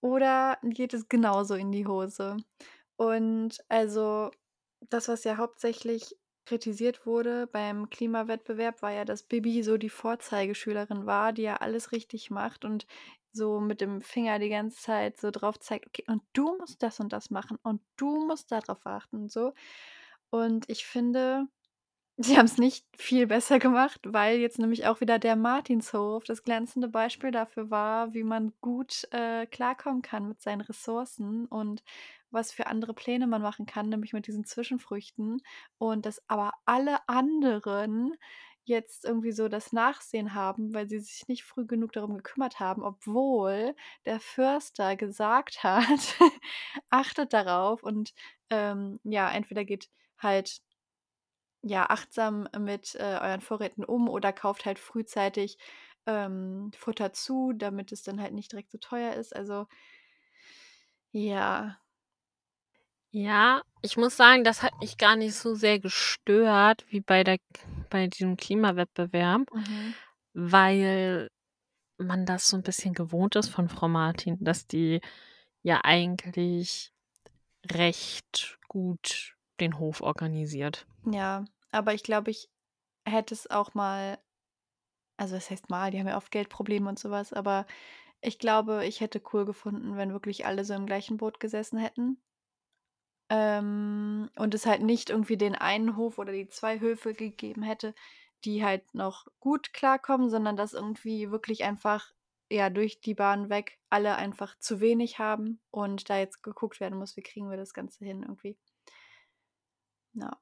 Oder 0.01 0.59
geht 0.63 0.93
es 0.93 1.09
genauso 1.09 1.55
in 1.55 1.73
die 1.73 1.87
Hose? 1.87 2.37
Und 2.97 3.65
also, 3.69 4.31
das, 4.91 5.09
was 5.09 5.25
ja 5.25 5.39
hauptsächlich 5.39 6.17
kritisiert 6.47 7.07
wurde 7.07 7.47
beim 7.47 7.91
Klimawettbewerb, 7.91 8.83
war 8.83 8.93
ja, 8.93 9.05
dass 9.05 9.23
Bibi 9.25 9.63
so 9.63 9.77
die 9.79 9.91
Vorzeigeschülerin 9.91 11.07
war, 11.07 11.33
die 11.33 11.43
ja 11.43 11.57
alles 11.57 11.93
richtig 11.93 12.31
macht 12.31 12.65
und 12.65 12.87
so 13.33 13.61
mit 13.61 13.81
dem 13.81 14.01
Finger 14.01 14.39
die 14.39 14.49
ganze 14.49 14.81
Zeit 14.81 15.19
so 15.21 15.31
drauf 15.31 15.59
zeigt, 15.59 15.87
okay, 15.87 16.05
und 16.09 16.23
du 16.35 16.57
musst 16.59 16.83
das 16.83 17.01
und 17.01 17.13
das 17.13 17.31
machen 17.31 17.59
und 17.63 17.81
du 17.97 18.27
musst 18.27 18.53
darauf 18.53 18.87
achten 18.87 19.17
und 19.25 19.33
so. 19.33 19.53
Und 20.31 20.69
ich 20.69 20.87
finde, 20.87 21.47
Sie 22.19 22.39
haben 22.39 22.47
es 22.47 22.59
nicht 22.59 22.87
viel 22.97 23.27
besser 23.27 23.59
gemacht, 23.59 24.01
weil 24.07 24.39
jetzt 24.39 24.59
nämlich 24.61 24.87
auch 24.87 25.01
wieder 25.01 25.19
der 25.19 25.37
Martinshof 25.37 26.25
das 26.25 26.45
glänzende 26.45 26.89
Beispiel 26.89 27.33
dafür 27.33 27.71
war, 27.71 28.15
wie 28.15 28.23
man 28.25 28.53
gut, 28.61 29.09
äh, 29.13 29.47
klarkommen 29.47 30.03
kann 30.03 30.29
mit 30.29 30.41
seinen 30.41 30.61
Ressourcen 30.61 31.47
und 31.47 31.83
was 32.35 32.53
für 32.53 32.67
andere 32.67 32.95
Pläne 32.95 33.27
man 33.27 33.43
machen 33.43 33.67
kann, 33.67 33.89
nämlich 33.89 34.13
mit 34.13 34.27
diesen 34.27 34.45
Zwischenfrüchten. 34.45 35.43
Und 35.79 36.07
dass 36.07 36.23
aber 36.29 36.53
alle 36.67 36.99
anderen 37.09 38.15
jetzt 38.65 39.05
irgendwie 39.05 39.33
so 39.33 39.49
das 39.49 39.73
Nachsehen 39.73 40.35
haben, 40.35 40.73
weil 40.75 40.89
sie 40.89 40.99
sich 41.01 41.29
nicht 41.29 41.45
früh 41.45 41.67
genug 41.67 41.93
darum 41.93 42.17
gekümmert 42.17 42.61
haben, 42.61 42.83
obwohl 42.83 43.75
der 44.07 44.21
Förster 44.21 44.97
gesagt 44.97 45.63
hat: 45.65 46.17
„Achtet 46.91 47.33
darauf 47.33 47.83
und, 47.83 48.15
ähm, 48.51 49.01
ja, 49.05 49.31
entweder 49.31 49.65
geht 49.65 49.91
halt 50.19 50.61
ja, 51.63 51.87
achtsam 51.89 52.49
mit, 52.59 52.95
äh, 52.97 53.19
euren 53.23 53.41
Vorräten 53.41 53.85
um 53.85 54.09
oder 54.09 54.33
kauft 54.33 54.67
halt 54.67 54.79
frühzeitig, 54.79 55.59
ähm, 56.07 56.71
Futter 56.77 57.13
zu, 57.15 57.53
damit 57.55 57.91
es 57.93 58.03
dann 58.03 58.21
halt 58.21 58.35
nicht 58.35 58.53
direkt 58.53 58.71
so 58.71 58.79
teuer 58.79 59.15
ist. 59.15 59.35
Also 59.35 59.67
ja. 61.13 61.79
Ja, 63.17 63.63
ich 63.81 63.97
muss 63.97 64.17
sagen, 64.17 64.43
das 64.43 64.65
hat 64.65 64.73
mich 64.81 64.99
gar 64.99 65.15
nicht 65.15 65.37
so 65.37 65.55
sehr 65.55 65.79
gestört 65.79 66.85
wie 66.89 67.01
bei 67.01 67.23
der 67.23 67.39
bei 67.89 68.09
diesem 68.09 68.37
Klimawettbewerb, 68.37 69.43
Mhm. 69.53 69.95
weil 70.33 71.31
man 71.97 72.27
das 72.27 72.49
so 72.49 72.57
ein 72.57 72.65
bisschen 72.65 72.93
gewohnt 72.93 73.37
ist 73.37 73.51
von 73.51 73.69
Frau 73.69 73.87
Martin, 73.87 74.37
dass 74.41 74.67
die 74.67 75.01
ja 75.63 75.81
eigentlich 75.85 76.93
recht 77.71 78.59
gut 78.67 79.37
den 79.61 79.79
Hof 79.79 80.01
organisiert. 80.01 80.85
Ja, 81.07 81.45
aber 81.71 81.95
ich 81.95 82.03
glaube, 82.03 82.33
ich 82.33 82.49
hätte 83.07 83.33
es 83.33 83.49
auch 83.49 83.75
mal 83.75 84.19
also 85.17 85.37
was 85.37 85.51
heißt 85.51 85.71
mal, 85.71 85.93
die 85.93 86.01
haben 86.01 86.09
ja 86.09 86.17
oft 86.17 86.33
Geldprobleme 86.33 86.89
und 86.89 86.99
sowas, 86.99 87.33
aber 87.33 87.65
ich 88.21 88.41
glaube, 88.41 88.85
ich 88.85 89.01
hätte 89.01 89.23
cool 89.33 89.45
gefunden, 89.45 89.97
wenn 89.97 90.11
wirklich 90.11 90.47
alle 90.47 90.65
so 90.65 90.75
im 90.75 90.87
gleichen 90.87 91.17
Boot 91.19 91.39
gesessen 91.39 91.79
hätten. 91.79 92.19
Ähm, 93.31 94.31
und 94.37 94.55
es 94.55 94.67
halt 94.67 94.83
nicht 94.83 95.11
irgendwie 95.11 95.37
den 95.37 95.55
einen 95.55 95.97
Hof 95.97 96.19
oder 96.19 96.33
die 96.33 96.49
2 96.49 96.81
Höfe 96.81 97.15
gegeben 97.15 97.63
hätte, 97.63 97.95
die 98.45 98.65
halt 98.65 98.95
noch 98.95 99.27
gut 99.41 99.73
klarkommen, 99.73 100.31
sondern 100.31 100.57
dass 100.57 100.75
irgendwie 100.75 101.31
wirklich 101.31 101.65
einfach, 101.65 102.13
ja, 102.51 102.71
durch 102.71 103.01
die 103.01 103.15
Bahn 103.15 103.49
weg 103.51 103.79
alle 103.91 104.17
einfach 104.17 104.59
zu 104.59 104.81
wenig 104.81 105.19
haben 105.19 105.61
und 105.71 106.11
da 106.11 106.19
jetzt 106.19 106.43
geguckt 106.43 106.81
werden 106.81 106.99
muss, 106.99 107.17
wie 107.17 107.23
kriegen 107.23 107.51
wir 107.51 107.57
das 107.57 107.73
Ganze 107.75 108.05
hin 108.05 108.23
irgendwie. 108.23 108.57
Ja. 110.15 110.39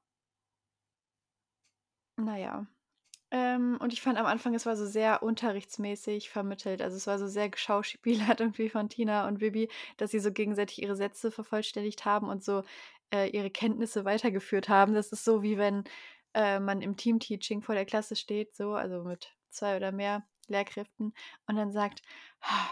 naja. 2.17 2.65
Ähm, 3.33 3.77
und 3.81 3.91
ich 3.93 4.01
fand 4.01 4.17
am 4.19 4.25
Anfang, 4.27 4.53
es 4.55 4.65
war 4.67 4.77
so 4.77 4.85
sehr 4.85 5.23
unterrichtsmäßig 5.23 6.29
vermittelt. 6.29 6.81
Also 6.81 6.95
es 6.97 7.07
war 7.07 7.17
so 7.19 7.27
sehr 7.27 7.49
geschauspielert 7.49 8.39
irgendwie 8.41 8.69
von 8.69 8.89
Tina 8.89 9.27
und 9.27 9.39
Bibi, 9.39 9.69
dass 9.97 10.11
sie 10.11 10.19
so 10.19 10.31
gegenseitig 10.31 10.81
ihre 10.81 10.95
Sätze 10.95 11.31
vervollständigt 11.31 12.05
haben 12.05 12.29
und 12.29 12.43
so 12.43 12.63
äh, 13.13 13.29
ihre 13.29 13.49
Kenntnisse 13.49 14.05
weitergeführt 14.05 14.69
haben. 14.69 14.93
Das 14.93 15.11
ist 15.11 15.25
so, 15.25 15.41
wie 15.43 15.57
wenn 15.57 15.83
äh, 16.35 16.59
man 16.59 16.81
im 16.81 16.95
Teamteaching 16.97 17.61
vor 17.63 17.75
der 17.75 17.85
Klasse 17.85 18.15
steht, 18.15 18.55
so, 18.55 18.73
also 18.75 19.03
mit 19.03 19.35
zwei 19.49 19.77
oder 19.77 19.91
mehr 19.91 20.25
Lehrkräften, 20.47 21.13
und 21.47 21.55
dann 21.55 21.71
sagt, 21.71 22.01
"Ah, 22.41 22.69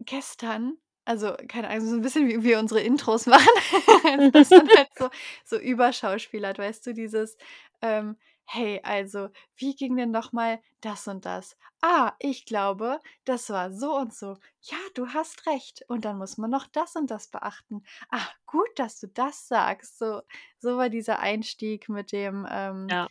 gestern, 0.00 0.78
also 1.04 1.34
keine 1.48 1.68
Ahnung, 1.68 1.86
so 1.88 1.94
ein 1.96 2.02
bisschen 2.02 2.28
wie 2.28 2.42
wir 2.42 2.58
unsere 2.58 2.80
Intros 2.80 3.26
machen, 3.26 3.48
dass 4.32 4.50
man 4.50 4.68
halt 4.76 4.88
so, 4.98 5.10
so 5.44 5.58
überschauspielert, 5.58 6.58
weißt 6.58 6.86
du, 6.86 6.94
dieses, 6.94 7.36
ähm, 7.82 8.16
hey, 8.46 8.80
also, 8.82 9.30
wie 9.56 9.74
ging 9.74 9.96
denn 9.96 10.10
nochmal 10.10 10.60
das 10.80 11.08
und 11.08 11.24
das? 11.26 11.56
Ah, 11.82 12.12
ich 12.18 12.46
glaube, 12.46 13.00
das 13.24 13.50
war 13.50 13.72
so 13.72 13.96
und 13.96 14.14
so. 14.14 14.36
Ja, 14.62 14.76
du 14.94 15.08
hast 15.08 15.46
recht. 15.46 15.84
Und 15.88 16.04
dann 16.04 16.18
muss 16.18 16.38
man 16.38 16.50
noch 16.50 16.66
das 16.66 16.96
und 16.96 17.10
das 17.10 17.28
beachten. 17.28 17.82
Ah, 18.10 18.26
gut, 18.46 18.68
dass 18.76 19.00
du 19.00 19.08
das 19.08 19.48
sagst. 19.48 19.98
So, 19.98 20.22
so 20.58 20.76
war 20.78 20.88
dieser 20.90 21.20
Einstieg 21.20 21.88
mit 21.88 22.12
dem, 22.12 22.46
ähm, 22.50 22.90
Ja. 22.90 23.08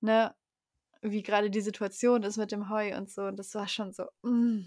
ne, 0.00 0.34
wie 1.02 1.22
gerade 1.22 1.50
die 1.50 1.60
Situation 1.62 2.22
ist 2.24 2.36
mit 2.38 2.52
dem 2.52 2.70
Heu 2.70 2.96
und 2.96 3.10
so. 3.10 3.24
Und 3.24 3.38
das 3.38 3.54
war 3.54 3.68
schon 3.68 3.92
so, 3.92 4.06
mm, 4.22 4.66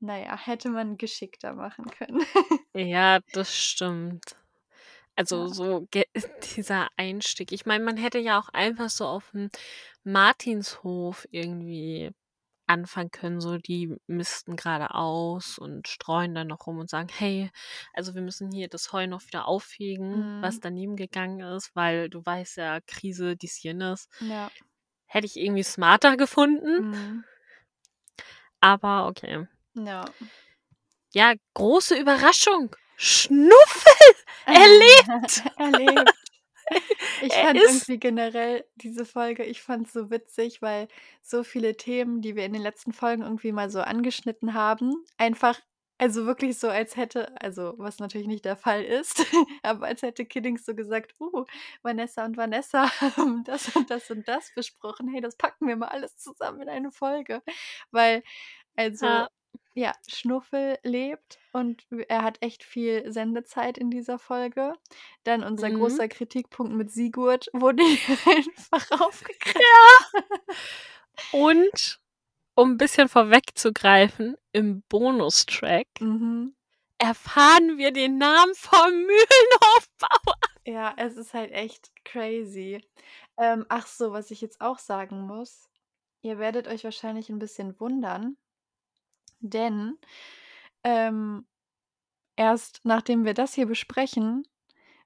naja, 0.00 0.36
hätte 0.38 0.70
man 0.70 0.98
geschickter 0.98 1.54
machen 1.54 1.86
können. 1.86 2.22
Ja, 2.74 3.20
das 3.32 3.54
stimmt. 3.54 4.36
Also 5.18 5.46
Ja. 5.46 5.48
so 5.48 5.86
ge 5.90 6.04
dieser 6.56 6.88
Einstieg. 6.96 7.52
Ich 7.52 7.66
meine, 7.66 7.84
man 7.84 7.96
hätte 7.96 8.18
ja 8.18 8.38
auch 8.40 8.48
einfach 8.50 8.88
so 8.90 9.06
auf'm 9.06 9.50
Martinshof 10.04 11.26
irgendwie 11.30 12.10
anfangen 12.66 13.10
können, 13.12 13.40
so 13.40 13.58
die 13.58 13.96
misten 14.08 14.56
grade 14.56 14.94
aus 14.94 15.58
und 15.58 15.88
streuen 15.88 16.34
dann 16.34 16.48
noch 16.48 16.66
rum 16.66 16.78
und 16.78 16.90
sagen: 16.90 17.08
„Hey, 17.12 17.50
also 17.94 18.14
wir 18.14 18.22
müssen 18.22 18.52
hier 18.52 18.68
das 18.68 18.92
Heu 18.92 19.06
noch 19.08 19.26
wieder 19.26 19.48
auffegen, 19.48 20.26
was 20.40 20.60
Mhm. 20.60 20.60
daneben 20.60 20.96
gegangen 20.96 21.40
ist, 21.40 21.74
weil 21.76 22.08
du 22.10 22.24
weißt 22.24 22.58
ja, 22.58 22.80
Krise, 22.86 23.36
dies, 23.36 23.62
jenes.“ 23.62 24.08
Ja. 24.20 24.52
Hätte 25.06 25.26
ich 25.26 25.36
irgendwie 25.36 25.62
smarter 25.62 26.16
gefunden. 26.16 26.78
Mhm. 26.78 27.24
Aber 28.60 29.06
okay. 29.08 29.46
Ja. 29.74 30.14
Ja, 31.14 31.34
große 31.54 31.94
Überraschung. 31.98 32.74
Schnuffel! 32.98 34.14
Er 34.50 34.66
lebt! 34.68 35.42
Er 35.58 35.70
lebt. 35.72 36.12
Ich 37.20 37.38
Er 37.38 37.40
fand 37.40 37.62
irgendwie 37.64 37.98
generell 38.00 38.64
diese 38.76 39.04
Folge 39.06 39.44
ich 39.44 39.62
fand's 39.62 39.92
so 39.92 40.10
witzig, 40.10 40.62
weil 40.62 40.88
so 41.22 41.44
viele 41.44 41.76
Themen, 41.76 42.22
die 42.22 42.36
wir 42.36 42.44
in 42.46 42.52
den 42.54 42.62
letzten 42.62 42.92
Folgen 42.92 43.22
irgendwie 43.22 43.52
mal 43.52 43.70
so 43.70 43.80
angeschnitten 43.82 44.54
haben, 44.54 44.94
einfach 45.18 45.60
also 45.98 46.26
wirklich 46.26 46.58
so, 46.58 46.68
als 46.70 46.96
hätte 46.96 47.34
also 47.42 47.74
was 47.78 47.98
natürlich 48.00 48.26
nicht 48.28 48.44
der 48.46 48.56
Fall 48.56 48.84
ist, 48.84 49.24
aber 49.64 49.86
als 49.86 50.02
hätte 50.02 50.26
Kiddings 50.26 50.64
so 50.66 50.74
gesagt: 50.74 51.14
„Uh, 51.20 51.44
Vanessa 51.82 52.24
und 52.26 52.36
Vanessa 52.36 52.90
haben 53.00 53.44
das 53.44 53.74
und 53.76 53.90
das 53.90 54.10
und 54.10 54.28
das 54.28 54.52
besprochen. 54.54 55.08
Hey, 55.08 55.20
das 55.22 55.36
packen 55.36 55.68
wir 55.68 55.76
mal 55.76 55.88
alles 55.88 56.16
zusammen 56.18 56.62
in 56.62 56.68
eine 56.70 56.92
Folge.“ 56.92 57.42
Weil 57.92 58.22
also, 58.76 59.06
Ja. 59.06 59.28
Ja, 59.74 59.92
Schnuffel 60.08 60.78
lebt 60.82 61.38
und 61.52 61.86
er 62.08 62.22
hat 62.22 62.38
echt 62.42 62.64
viel 62.64 63.10
Sendezeit 63.12 63.78
in 63.78 63.90
dieser 63.90 64.18
Folge. 64.18 64.74
Dann 65.24 65.42
unser 65.44 65.68
Mhm. 65.68 65.72
großer 65.72 66.08
Kritikpunkt 66.08 66.74
mit 66.74 66.90
Sigurd 66.90 67.48
wurde 67.52 67.82
einfach 68.26 68.90
aufgegriffen. 69.00 69.60
Ja. 69.60 70.22
Und, 71.34 71.98
um 72.56 72.72
'n 72.72 72.78
bisschen 72.78 73.08
vorwegzugreifen, 73.08 74.36
im 74.52 74.82
Bonustrack 74.88 75.88
Mhm. 76.00 76.52
erfahren 77.00 77.78
wir 77.78 77.92
den 77.92 78.18
Namen 78.18 78.54
vom 78.54 78.90
Mühlenhofbauer. 78.92 80.36
Ja, 80.66 80.94
es 80.96 81.16
ist 81.16 81.34
halt 81.34 81.50
echt 81.50 81.90
crazy. 82.04 82.80
Ähm, 83.36 83.66
ach 83.68 83.86
so, 83.88 84.12
was 84.12 84.30
ich 84.30 84.40
jetzt 84.40 84.60
auch 84.60 84.78
sagen 84.78 85.22
muss, 85.26 85.68
ihr 86.22 86.38
werdet 86.38 86.68
euch 86.68 86.84
wahrscheinlich 86.84 87.30
'n 87.30 87.38
bisschen 87.40 87.78
wundern 87.80 88.36
denn, 89.42 89.98
ähm, 90.84 91.46
erst 92.36 92.80
nachdem 92.84 93.24
wir 93.24 93.34
das 93.34 93.54
hier 93.54 93.66
besprechen, 93.66 94.44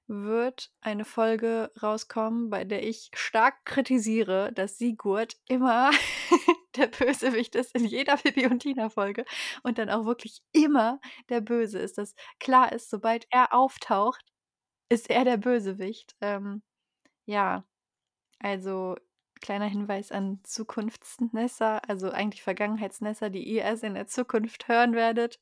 wird 0.07 0.71
eine 0.81 1.03
Folge 1.05 1.71
rauskommen, 1.83 2.49
bei 2.49 2.63
der 2.63 2.87
ich 2.87 3.11
stark 3.13 3.65
kritisiere, 3.65 4.53
dass 4.53 4.77
Sigurd 4.77 5.35
immer 5.47 5.91
der 6.77 6.87
Bösewicht 6.87 7.55
ist 7.55 7.75
in 7.75 7.85
jeder 7.85 8.17
Bibi 8.23 8.45
und 8.47 8.59
Tina-Folge 8.59 9.25
und 9.63 9.77
dann 9.77 9.89
auch 9.89 10.05
wirklich 10.05 10.41
immer 10.53 10.99
der 11.29 11.41
Böse 11.41 11.79
ist, 11.79 11.97
dass 11.97 12.15
klar 12.39 12.71
ist, 12.71 12.89
sobald 12.89 13.27
er 13.31 13.53
auftaucht, 13.53 14.23
ist 14.89 15.09
er 15.09 15.25
der 15.25 15.37
Bösewicht. 15.37 16.15
Ähm, 16.21 16.61
ja, 17.25 17.65
also 18.39 18.95
kleiner 19.41 19.65
Hinweis 19.65 20.11
an 20.11 20.39
Zukunfts-Nessa, 20.43 21.79
also 21.87 22.11
eigentlich 22.11 22.43
Vergangenheits-Nessa, 22.43 23.29
die 23.29 23.43
ihr 23.43 23.63
erst 23.63 23.83
in 23.83 23.95
der 23.95 24.07
Zukunft 24.07 24.67
hören 24.67 24.93
werdet. 24.93 25.39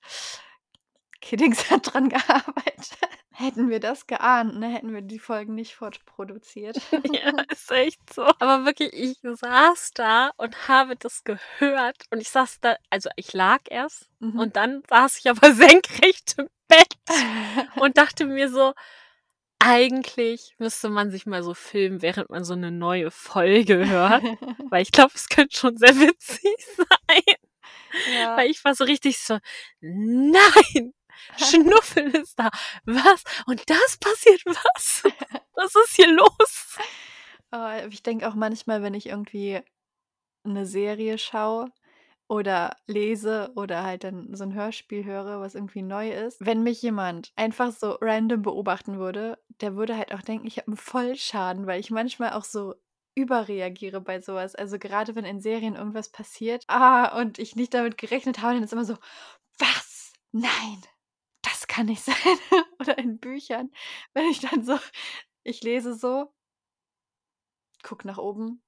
Kiddings 1.22 1.70
hat 1.72 1.94
dran 1.94 2.10
gearbeitet. 2.10 2.98
Hätten 3.32 3.70
wir 3.70 3.82
das 3.82 4.08
geahnt, 4.08 4.58
ne, 4.60 4.70
hätten 4.70 4.94
wir 4.94 5.02
die 5.02 5.20
Folgen 5.20 5.56
nicht 5.56 5.76
fortproduziert. 5.76 6.78
Ja, 7.14 7.32
ist 7.52 7.72
echt 7.72 8.14
so. 8.14 8.24
Aber 8.40 8.66
wirklich, 8.66 8.94
ich 8.94 9.18
saß 9.22 9.92
da 9.94 10.32
und 10.38 10.68
habe 10.70 10.96
das 10.96 11.24
gehört 11.24 12.04
und 12.12 12.22
ich 12.22 12.30
saß 12.30 12.60
da 12.62 12.76
also 12.90 13.10
ich 13.16 13.34
lag 13.34 13.60
erst 13.70 14.10
Mhm. 14.20 14.40
und 14.40 14.56
dann 14.56 14.82
saß 14.90 15.18
ich 15.20 15.30
aber 15.30 15.54
senkrecht 15.54 16.36
im 16.38 16.48
Bett 16.70 16.96
und 17.80 17.98
dachte 17.98 18.26
mir 18.26 18.50
so: 18.50 18.74
„Eigentlich 19.68 20.54
müsste 20.60 20.90
man 20.90 21.10
sich 21.12 21.26
mal 21.26 21.42
so 21.44 21.56
filmen, 21.56 22.04
während 22.04 22.30
man 22.30 22.44
so 22.46 22.54
'ne 22.56 22.72
neue 22.72 23.10
Folge 23.12 23.88
hört.“ 23.90 24.24
Weil 24.70 24.84
ich 24.84 24.92
glaube, 24.92 25.14
es 25.16 25.28
könnte 25.30 25.58
schon 25.58 25.76
sehr 25.78 25.96
witzig 26.00 26.56
sein. 26.78 27.24
Ja. 28.06 28.38
Weil 28.38 28.52
ich 28.52 28.64
war 28.66 28.76
so 28.76 28.84
richtig 28.86 29.20
so: 29.20 29.40
„Nein, 29.82 30.94
Schnuffel 31.38 32.10
ist 32.16 32.40
da. 32.40 32.50
Was? 32.86 33.24
Und 33.48 33.70
das 33.70 33.98
passiert 34.00 34.42
was? 34.46 35.04
Was 35.56 35.76
ist 35.76 35.96
hier 35.98 36.12
los?“ 36.14 36.78
Oh, 37.54 37.70
ich 37.90 38.04
denke 38.04 38.28
auch 38.30 38.36
manchmal, 38.36 38.84
wenn 38.84 38.94
ich 38.96 39.08
irgendwie 39.08 39.62
'ne 40.46 40.66
Serie 40.68 41.18
schaue 41.20 41.72
oder 42.28 42.76
lese 42.88 43.52
oder 43.56 43.84
halt 43.84 44.04
dann 44.04 44.34
so 44.36 44.44
'n 44.44 44.54
Hörspiel 44.54 45.06
höre, 45.06 45.40
was 45.42 45.56
irgendwie 45.56 45.82
neu 45.84 46.12
ist. 46.12 46.44
Wenn 46.46 46.64
mich 46.64 46.82
jemand 46.82 47.32
einfach 47.36 47.72
so 47.72 47.98
random 48.02 48.42
beobachten 48.42 48.98
würde, 49.00 49.38
der 49.62 49.76
würde 49.76 49.98
halt 49.98 50.14
auch 50.14 50.22
denken, 50.22 50.48
ich 50.48 50.58
habe 50.58 50.72
'n 50.72 50.78
Vollschaden, 50.78 51.68
weil 51.68 51.80
ich 51.80 51.92
manchmal 51.92 52.34
auch 52.34 52.44
so 52.46 52.76
überreagiere 53.16 54.02
bei 54.02 54.22
so 54.22 54.34
was. 54.36 54.56
Also 54.56 54.80
gerade 54.80 55.16
wenn 55.16 55.26
in 55.26 55.40
Serien 55.40 55.76
irgendwas 55.76 56.10
passiert, 56.12 56.66
ah, 56.68 57.20
und 57.22 57.40
ich 57.40 57.56
nicht 57.56 57.74
damit 57.74 57.98
gerechnet 57.98 58.42
habe, 58.42 58.56
dann 58.56 58.64
ist 58.64 58.74
immer 58.74 58.86
so: 58.86 58.98
„Was? 59.60 60.14
Nein, 60.32 60.82
das 61.44 61.68
kann 61.68 61.88
nicht 61.88 62.04
sein.“ 62.06 62.16
Oder 62.80 62.98
in 63.00 63.20
Büchern, 63.20 63.72
wenn 64.14 64.26
ich 64.28 64.42
dann 64.42 64.64
so 64.66 64.78
ich 65.44 65.64
lese 65.64 65.96
so 65.96 66.34
gucke 67.84 68.06
nach 68.08 68.18
oben, 68.18 68.62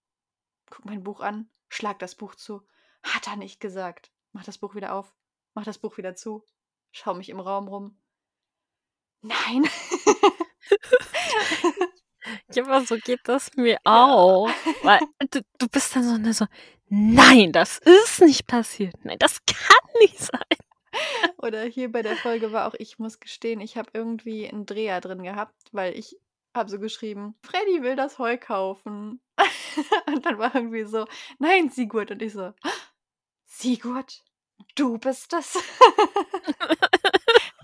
gucke 0.70 0.88
mein 0.89 1.04
Buch 1.04 1.22
an, 1.22 1.50
schlage 1.70 2.00
das 2.00 2.15
Buch 2.15 2.36
zu. 2.36 2.67
Hat 3.04 3.28
er 3.28 3.36
nicht 3.36 3.60
gesagt. 3.60 4.12
Mache 4.34 4.46
das 4.46 4.58
Buch 4.58 4.76
wieder 4.76 4.94
auf, 4.94 5.14
mache 5.56 5.66
das 5.66 5.78
Buch 5.80 5.98
wieder 5.98 6.16
zu, 6.16 6.44
schaue 6.92 7.16
mich 7.18 7.30
im 7.30 7.40
Raum 7.40 7.68
rum. 7.68 7.98
Nein. 9.24 9.64
Ja, 12.54 12.64
aber 12.64 12.86
so 12.86 12.98
geht 12.98 13.22
das 13.26 13.52
mir 13.56 13.80
auch, 13.86 14.50
weil 14.84 15.02
du 15.32 15.42
du 15.60 15.68
bist 15.70 15.96
dann 15.96 16.04
so, 16.04 16.18
ne, 16.18 16.34
so: 16.34 16.46
„Nein, 16.90 17.52
das 17.54 17.80
ist 17.80 18.22
nicht 18.22 18.48
passiert. 18.48 18.96
Nein, 19.04 19.18
das 19.20 19.40
kann 19.46 19.78
nicht 20.02 20.20
sein.“ 20.20 20.58
Oder 21.40 21.64
hier 21.64 21.92
bei 21.92 22.02
der 22.04 22.18
Folge 22.18 22.52
war 22.54 22.68
auch 22.68 22.76
ich 22.80 23.00
muss 23.00 23.20
gestehen, 23.20 23.62
ich 23.62 23.78
habe 23.78 23.92
irgendwie 23.94 24.46
'n 24.48 24.66
Dreher 24.66 25.02
drin 25.02 25.24
gehabt, 25.24 25.56
weil 25.74 25.98
ich 25.98 26.18
habe 26.56 26.70
so 26.70 26.80
geschrieben: 26.80 27.36
„Freddy 27.44 27.84
will 27.84 27.96
das 27.96 28.20
Heu 28.20 28.38
kaufen.“ 28.38 29.22
Und 30.08 30.26
dann 30.26 30.40
war 30.40 30.56
irgendwie 30.56 30.86
so: 30.86 31.06
„Nein, 31.40 31.70
Sigurd.“ 31.70 32.12
Und 32.12 32.22
ich 32.22 32.34
so: 32.34 32.54
„Sigurd, 33.60 34.24
du 34.76 34.98
bist 35.00 35.34
es?“ 35.34 35.56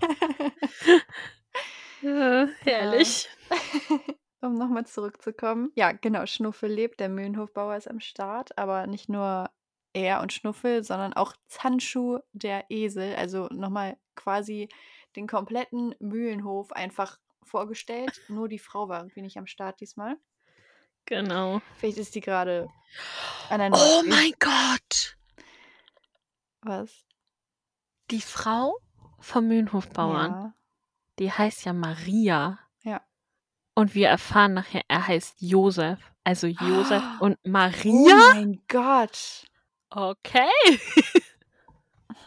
Äh, 0.02 0.96
Ja. 2.02 2.48
herrlich. 2.60 3.28
Um 4.40 4.58
noch 4.58 4.68
mal 4.68 4.84
zurückzukommen. 4.84 5.72
Ja, 5.74 5.92
genau, 5.92 6.26
Schnuffel 6.26 6.70
lebt, 6.70 7.00
der 7.00 7.08
Mühlenhofbauer 7.08 7.76
ist 7.76 7.88
am 7.88 8.00
Start, 8.00 8.58
aber 8.58 8.86
nicht 8.86 9.08
nur 9.08 9.48
er 9.94 10.20
und 10.20 10.34
Schnuffel, 10.34 10.84
sondern 10.84 11.14
auch 11.14 11.32
Zandschuh, 11.48 12.18
der 12.34 12.66
Esel. 12.68 13.14
Also 13.16 13.46
noch 13.50 13.70
mal 13.70 13.96
quasi 14.16 14.68
den 15.16 15.26
kompletten 15.26 15.94
Mühlenhof 15.98 16.72
einfach 16.72 17.18
vorgestellt. 17.42 18.20
Nur 18.28 18.48
die 18.48 18.58
Frau 18.58 18.90
war 18.90 18.98
irgendwie 19.00 19.22
nicht 19.22 19.38
am 19.38 19.46
Start 19.46 19.80
diesmal. 19.80 20.16
Genau. 21.06 21.62
Vielleicht 21.78 21.96
ist 21.98 22.14
die 22.14 22.20
gerade 22.20 22.68
an 23.48 23.62
einer 23.62 23.74
Oh 23.78 24.02
Nordsee. 24.02 24.08
mein 24.10 24.32
Gott! 24.40 25.03
Was? 26.64 27.04
Die 28.10 28.20
Frau 28.20 28.76
vom 29.20 29.46
Mühlenhofbauern, 29.48 30.30
Ja. 30.32 30.54
die 31.18 31.30
heißt 31.32 31.64
ja 31.64 31.72
Maria. 31.72 32.58
Ja. 32.82 33.00
Und 33.74 33.94
wir 33.94 34.08
erfahren 34.08 34.54
nachher, 34.54 34.82
er 34.88 35.06
heißt 35.06 35.36
Josef. 35.40 35.98
Also 36.24 36.46
Josef 36.46 37.02
Ah. 37.02 37.16
und 37.20 37.38
Oh 37.44 37.48
Maria? 37.50 38.16
mein 38.34 38.62
Gott. 38.68 39.46
Okay. 39.90 40.48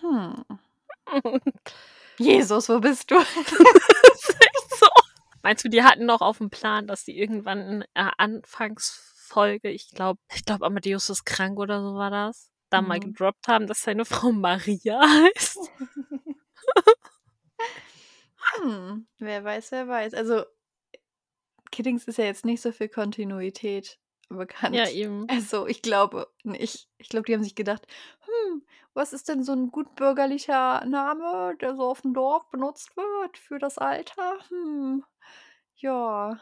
Hm. 0.01 0.43
Jesus, 2.17 2.69
wo 2.69 2.79
bist 2.79 3.11
du? 3.11 3.15
So. 4.79 4.87
Meinst 5.41 5.63
du, 5.65 5.69
die 5.69 5.81
hatten 5.83 6.05
noch 6.05 6.21
auf 6.21 6.37
dem 6.39 6.49
Plan, 6.51 6.85
dass 6.87 7.03
die 7.05 7.17
irgendwann 7.17 7.59
in 7.61 7.83
der 7.95 8.19
Anfangsfolge, 8.19 9.69
ich 9.69 9.89
glaube, 9.91 10.19
ich 10.33 10.45
glaube, 10.45 10.65
Amadeus 10.65 11.09
ist 11.09 11.25
krank 11.25 11.57
oder 11.57 11.81
so 11.81 11.95
war 11.95 12.11
das, 12.11 12.51
da 12.69 12.81
mal 12.81 12.99
Mhm. 12.99 13.01
gedroppt 13.01 13.47
haben, 13.47 13.67
dass 13.67 13.81
seine 13.81 14.05
Frau 14.05 14.31
Maria 14.31 15.01
heißt? 15.35 15.59
Hm. 18.61 19.07
Wer 19.19 19.43
weiß, 19.43 19.71
wer 19.71 19.87
weiß. 19.87 20.13
Also, 20.13 20.43
Kiddings 21.71 22.05
ist 22.05 22.17
ja 22.17 22.25
jetzt 22.25 22.45
nicht 22.45 22.61
so 22.61 22.71
für 22.71 22.89
Kontinuität 22.89 23.99
bekannt. 24.29 24.75
Ja, 24.75 24.89
eben. 24.89 25.25
Also, 25.29 25.67
ich 25.67 25.81
glaube 25.81 26.27
nicht. 26.43 26.87
Ich 26.97 27.09
glaube, 27.09 27.25
die 27.25 27.33
haben 27.33 27.43
sich 27.43 27.55
gedacht, 27.55 27.85
hm, 28.25 28.63
was 28.93 29.13
ist 29.13 29.29
denn 29.29 29.43
so 29.43 29.53
ein 29.53 29.71
gut 29.71 29.95
bürgerlicher 29.95 30.83
Name, 30.85 31.55
der 31.61 31.75
so 31.75 31.83
auf 31.83 32.01
dem 32.01 32.13
Dorf 32.13 32.49
benutzt 32.49 32.95
wird 32.97 33.37
für 33.37 33.59
das 33.59 33.77
Alter? 33.77 34.39
Hm, 34.49 35.03
ja. 35.77 36.39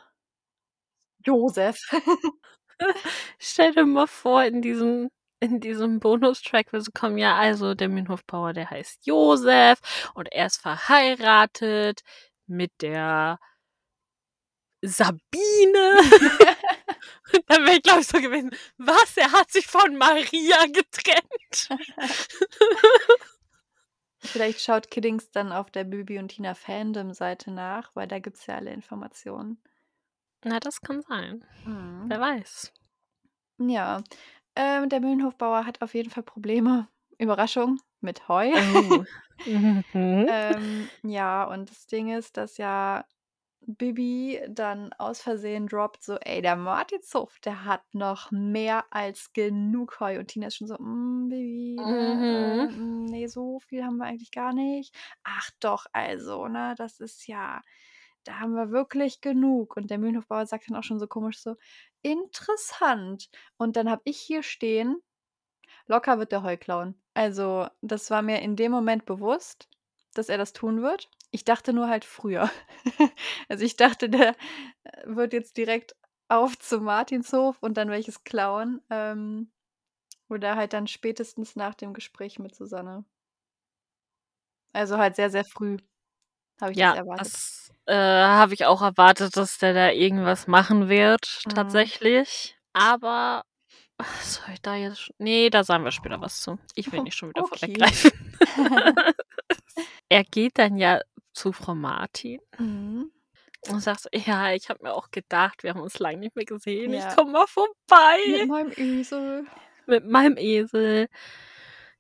Josef. 1.26 1.78
Stell 3.40 3.74
dir 3.74 3.86
mal 3.86 4.08
vor, 4.08 4.44
in 4.44 4.62
diesem, 4.62 5.10
in 5.40 5.60
diesem 5.60 6.00
Bonustrack 6.00 6.74
will 6.74 6.82
so 6.82 6.92
kommen, 6.94 7.18
ja, 7.18 7.36
also 7.36 7.76
der 7.76 7.90
Mühlenhofbauer, 7.90 8.54
der 8.54 8.70
heißt 8.70 9.06
Josef 9.06 9.80
und 10.14 10.32
er 10.32 10.48
ist 10.48 10.62
verheiratet 10.62 12.02
mit 12.48 12.72
der 12.82 13.40
Sabine. 14.82 15.22
Dann 17.48 17.66
wäre 17.66 17.78
ich, 17.78 17.84
glaube 17.84 18.02
ich, 18.02 18.08
so 18.08 18.22
gewesen, 18.22 18.52
was? 18.78 19.18
Er 19.18 19.32
hat 19.32 19.52
sich 19.52 19.68
von 19.68 19.98
Maria 19.98 20.66
getrennt. 20.68 21.70
Vielleicht 24.20 24.62
schaut 24.62 24.90
Kiddings 24.90 25.30
dann 25.32 25.52
auf 25.52 25.70
der 25.70 25.84
Bibi 25.84 26.18
und 26.18 26.30
Tina 26.30 26.56
Fandom-Seite 26.56 27.52
nach, 27.52 27.96
weil 27.96 28.08
da 28.08 28.20
gibt 28.20 28.38
es 28.38 28.46
ja 28.48 28.56
alle 28.56 28.72
Informationen. 28.72 29.62
Na, 30.44 30.60
das 30.60 30.82
kann 30.82 31.02
sein. 31.02 31.46
Mhm. 31.66 32.06
Wer 32.08 32.20
weiß. 32.20 32.74
Ja, 33.58 34.04
ähm, 34.56 34.90
der 34.90 35.00
Mühlenhofbauer 35.02 35.66
hat 35.66 35.82
auf 35.82 35.94
jeden 35.94 36.10
Fall 36.10 36.24
Probleme. 36.24 36.90
Überraschung 37.18 37.80
mit 38.02 38.28
Heu. 38.28 38.52
Oh. 38.54 39.06
mhm. 39.46 40.28
ähm, 40.28 40.92
ja, 41.04 41.44
und 41.46 41.70
das 41.70 41.88
Ding 41.88 42.10
ist, 42.16 42.38
dass 42.38 42.58
ja 42.58 43.06
Bibi 43.68 44.42
dann 44.50 44.94
aus 44.94 45.22
Versehen 45.22 45.68
droppt, 45.68 46.04
so, 46.04 46.18
ey, 46.20 46.42
der 46.42 46.56
Martin 46.58 47.02
Zuff, 47.04 47.40
der 47.42 47.66
hat 47.66 47.84
noch 47.94 48.32
mehr 48.32 48.86
als 48.92 49.34
genug 49.34 50.00
Heu. 50.02 50.20
Und 50.20 50.28
Tina 50.30 50.48
ist 50.48 50.58
schon 50.58 50.68
so, 50.68 50.76
mm, 50.80 51.30
Bibi, 51.30 51.96
ne, 51.98 52.24
äh, 52.30 52.56
Mhm. 52.58 52.70
mm, 52.74 53.06
nee, 53.06 53.28
so 53.28 53.60
viel 53.62 53.84
haben 53.86 53.98
wir 53.98 54.06
eigentlich 54.06 54.32
gar 54.32 54.54
nicht. 54.54 54.96
Ach 55.24 55.50
doch, 55.62 55.88
also, 55.94 56.48
ne, 56.48 56.76
das 56.78 57.00
ist 57.02 57.28
ja, 57.28 57.62
da 58.24 58.40
haben 58.40 58.54
wir 58.56 58.72
wirklich 58.72 59.22
genug. 59.22 59.78
Und 59.78 59.90
der 59.92 59.98
Mühlenhofbauer 60.00 60.46
sagt 60.48 60.70
dann 60.70 60.78
auch 60.78 60.84
schon 60.84 61.00
so 61.00 61.08
komisch 61.08 61.40
so, 61.42 61.56
interessant. 62.12 63.30
Und 63.58 63.76
dann 63.78 63.90
habe 63.90 64.02
ich 64.06 64.18
hier 64.20 64.44
stehen, 64.44 65.02
locker 65.88 66.20
wird 66.20 66.32
der 66.32 66.44
Heu 66.44 66.58
klauen. 66.58 66.96
Also, 67.14 67.68
das 67.82 68.12
war 68.12 68.22
mir 68.22 68.42
in 68.42 68.56
dem 68.56 68.72
Moment 68.72 69.06
bewusst, 69.06 69.70
dass 70.16 70.30
er 70.30 70.38
das 70.38 70.54
tun 70.54 70.82
wird. 70.82 71.10
Ich 71.32 71.46
dachte 71.46 71.74
nur 71.74 71.90
halt 71.90 72.06
früher. 72.06 72.50
also, 73.50 73.66
ich 73.66 73.76
dachte, 73.78 74.10
der 74.10 74.32
äh, 74.86 75.04
wird 75.08 75.34
jetzt 75.34 75.58
direkt 75.58 75.96
auf 76.30 76.58
zum 76.60 76.86
Martinshof 76.86 77.58
und 77.62 77.78
dann 77.78 77.90
welches 77.90 78.24
klauen. 78.24 78.82
Ähm, 78.90 79.52
oder 80.30 80.56
halt 80.58 80.74
dann 80.74 80.88
spätestens 80.88 81.56
nach 81.58 81.76
dem 81.76 81.94
Gespräch 81.94 82.40
mit 82.40 82.56
Susanne. 82.56 83.06
Also 84.74 84.98
halt 84.98 85.16
sehr, 85.16 85.30
sehr 85.30 85.44
früh 85.46 85.78
habe 86.62 86.72
ich 86.72 86.78
das 86.78 86.82
Ja, 86.82 86.94
erwartet. 86.96 87.26
das 87.28 87.72
äh, 87.88 87.94
habe 87.96 88.54
ich 88.54 88.66
auch 88.66 88.82
erwartet, 88.82 89.36
dass 89.38 89.58
der 89.60 89.74
da 89.74 89.90
irgendwas 89.92 90.48
machen 90.48 90.90
wird, 90.90 91.42
Mhm. 91.46 91.50
tatsächlich. 91.54 92.58
Aber 92.74 93.44
soll 94.22 94.54
ich 94.54 94.62
da 94.62 94.76
jetzt? 94.76 95.10
Nee, 95.20 95.50
da 95.50 95.64
sagen 95.64 95.84
wir 95.86 95.92
später 95.92 96.20
was 96.20 96.42
zu. 96.42 96.58
Ich 96.76 96.92
will 96.92 97.02
nicht 97.04 97.16
schon 97.16 97.30
wieder 97.30 97.44
okay. 97.44 97.58
vorweggreifen. 97.60 98.12
er 100.10 100.24
geht 100.24 100.58
dann 100.58 100.78
ja 100.78 101.02
zu 101.34 101.52
Frau 101.52 101.76
Martin 101.76 102.40
Mhm. 102.58 103.12
und 103.70 103.80
sagt 103.82 104.02
so, 104.02 104.10
ja, 104.14 104.52
ich 104.54 104.70
habe 104.70 104.84
mir 104.84 104.94
auch 104.94 105.12
gedacht, 105.12 105.64
wir 105.64 105.72
haben 105.72 105.82
uns 105.82 106.00
lange 106.00 106.18
nicht 106.18 106.36
mehr 106.36 106.46
gesehen. 106.46 106.94
Ja. 106.94 107.10
Ich 107.10 107.16
komme 107.16 107.32
mal 107.32 107.48
vorbei 107.48 108.18
Mit 108.40 108.48
meinem 108.48 108.72
Esel. 108.76 109.46
mit 109.86 110.06
meinem 110.06 110.38
Esel. 110.38 111.08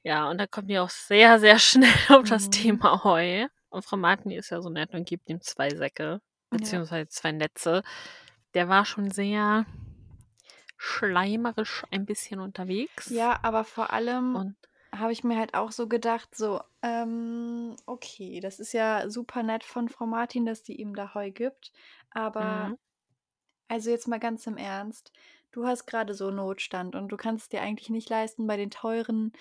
Ja, 0.03 0.29
und 0.29 0.37
dann 0.37 0.49
kommt 0.51 0.69
die 0.69 0.77
auch 0.79 0.89
sehr, 0.89 1.39
sehr 1.39 1.57
schnell 1.59 1.89
auf 2.09 2.27
das 2.29 2.45
Mhm. 2.47 2.51
Thema 2.51 3.03
Heu. 3.03 3.47
Und 3.75 3.83
Frau 3.83 3.97
Martin 3.97 4.31
ist 4.31 4.49
ja 4.49 4.61
so 4.61 4.69
nett 4.69 4.93
und 4.93 5.05
gibt 5.07 5.29
ihm 5.29 5.41
zwei 5.41 5.69
Säcke, 5.69 6.21
beziehungsweise 6.49 7.09
zwei 7.09 7.33
Netze. 7.33 7.83
Der 8.53 8.69
war 8.69 8.85
schon 8.85 9.11
sehr 9.11 9.65
schleimerisch 10.77 11.83
ein 11.91 12.05
bisschen 12.05 12.39
unterwegs. 12.39 13.09
Ja, 13.09 13.39
aber 13.43 13.65
vor 13.65 13.91
allem 13.91 14.55
habe 14.93 15.11
ich 15.11 15.23
mir 15.25 15.37
halt 15.37 15.53
auch 15.53 15.71
so 15.71 15.87
gedacht, 15.87 16.35
so, 16.35 16.61
ähm, 16.81 17.75
okay, 17.85 18.39
das 18.39 18.59
ist 18.59 18.71
ja 18.71 19.09
super 19.09 19.43
nett 19.43 19.63
von 19.63 19.89
Frau 19.89 20.05
Martin, 20.05 20.45
dass 20.45 20.63
die 20.63 20.79
ihm 20.79 20.95
da 20.95 21.13
Heu 21.13 21.31
gibt. 21.31 21.73
Aber 22.11 22.69
mhm. 22.69 22.77
also 23.67 23.89
jetzt 23.89 24.07
mal 24.07 24.19
ganz 24.19 24.47
im 24.47 24.55
Ernst, 24.55 25.11
du 25.51 25.67
hast 25.67 25.85
gerade 25.85 26.13
so 26.13 26.31
Notstand 26.31 26.95
und 26.95 27.09
du 27.09 27.17
kannst 27.17 27.43
es 27.43 27.49
dir 27.49 27.61
eigentlich 27.61 27.89
nicht 27.89 28.09
leisten, 28.09 28.47
bei 28.47 28.55
den 28.55 28.71
teuren 28.71 29.33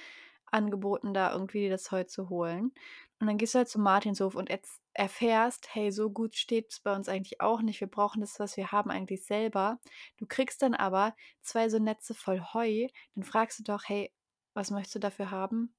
Angeboten 0.54 1.14
da 1.14 1.32
irgendwie 1.32 1.60
dir 1.62 1.70
das 1.70 1.90
Heu 1.92 2.04
zu 2.04 2.28
holen. 2.30 2.72
Und 3.20 3.26
dann 3.26 3.38
gehst 3.38 3.54
du 3.54 3.58
halt 3.58 3.68
zum 3.68 3.82
Martinshof 3.82 4.34
und 4.34 4.50
erfährst, 4.94 5.74
hey, 5.74 5.90
so 5.92 6.10
gut 6.10 6.36
steht 6.36 6.70
es 6.72 6.80
bei 6.80 6.94
uns 6.94 7.08
eigentlich 7.08 7.40
auch 7.40 7.62
nicht. 7.62 7.80
Wir 7.80 7.88
brauchen 7.88 8.20
das, 8.20 8.38
was 8.40 8.56
wir 8.56 8.72
haben, 8.72 8.90
eigentlich 8.90 9.24
selber. 9.26 9.80
Du 10.18 10.26
kriegst 10.26 10.62
dann 10.62 10.74
aber 10.74 11.14
zwei 11.42 11.68
so 11.68 11.78
Netze 11.78 12.14
voll 12.14 12.40
Heu. 12.54 12.88
Dann 13.14 13.24
fragst 13.24 13.58
du 13.60 13.62
doch, 13.64 13.82
hey, 13.86 14.12
was 14.54 14.70
möchtest 14.70 14.94
du 14.96 14.98
dafür 15.00 15.30
haben? 15.30 15.74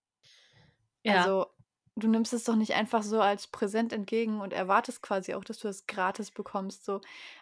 ja, 1.04 1.26
Also, 1.26 1.48
du 1.96 2.08
nimmst 2.08 2.34
es 2.34 2.44
doch 2.44 2.56
nicht 2.56 2.74
einfach 2.74 3.04
so 3.04 3.22
als 3.22 3.48
Präsent 3.48 3.94
entgegen 3.94 4.42
und 4.42 4.54
erwartest 4.54 5.02
quasi 5.02 5.34
auch, 5.34 5.44
dass 5.44 5.60
du 5.60 5.68
es 5.68 5.86
gratis 5.88 6.32
bekommst. 6.32 6.84
So, 6.86 7.02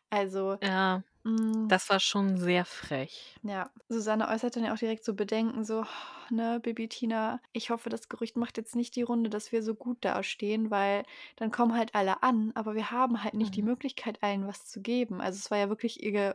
also, 0.10 0.58
ja, 0.62 1.04
mm, 1.24 1.68
das 1.68 1.90
war 1.90 2.00
schon 2.00 2.38
sehr 2.38 2.64
frech. 2.64 3.36
ja, 3.46 3.72
Susanne 3.90 4.30
äußert 4.30 4.56
dann 4.56 4.64
ja 4.64 4.74
auch 4.74 4.78
direkt 4.78 5.04
so 5.04 5.14
Bedenken, 5.16 5.66
so, 5.66 5.82
"Oh, 5.82 6.34
ne, 6.34 6.60
Baby 6.62 6.88
Tina, 6.88 7.42
ich 7.52 7.70
hoffe, 7.72 7.90
das 7.90 8.08
Gerücht 8.08 8.38
macht 8.38 8.56
jetzt 8.58 8.76
nicht 8.76 8.96
die 8.96 9.02
Runde, 9.02 9.30
dass 9.30 9.52
wir 9.52 9.64
so 9.64 9.76
gut 9.76 9.98
dastehen, 10.06 10.72
weil 10.72 11.04
dann 11.36 11.52
kommen 11.52 11.76
halt 11.76 11.94
alle 11.94 12.24
an, 12.24 12.52
aber 12.56 12.74
wir 12.76 12.92
haben 12.92 13.22
halt 13.24 13.34
nicht 13.34 13.56
die 13.58 13.62
Mhm. 13.62 13.64
Möglichkeit, 13.64 14.24
allen 14.24 14.48
was 14.48 14.66
zu 14.68 14.82
geben. 14.82 15.20
Also 15.22 15.38
es 15.40 15.52
war 15.52 15.58
ja 15.58 15.68
wirklich, 15.70 16.02
ihr 16.04 16.12
Ge 16.12 16.34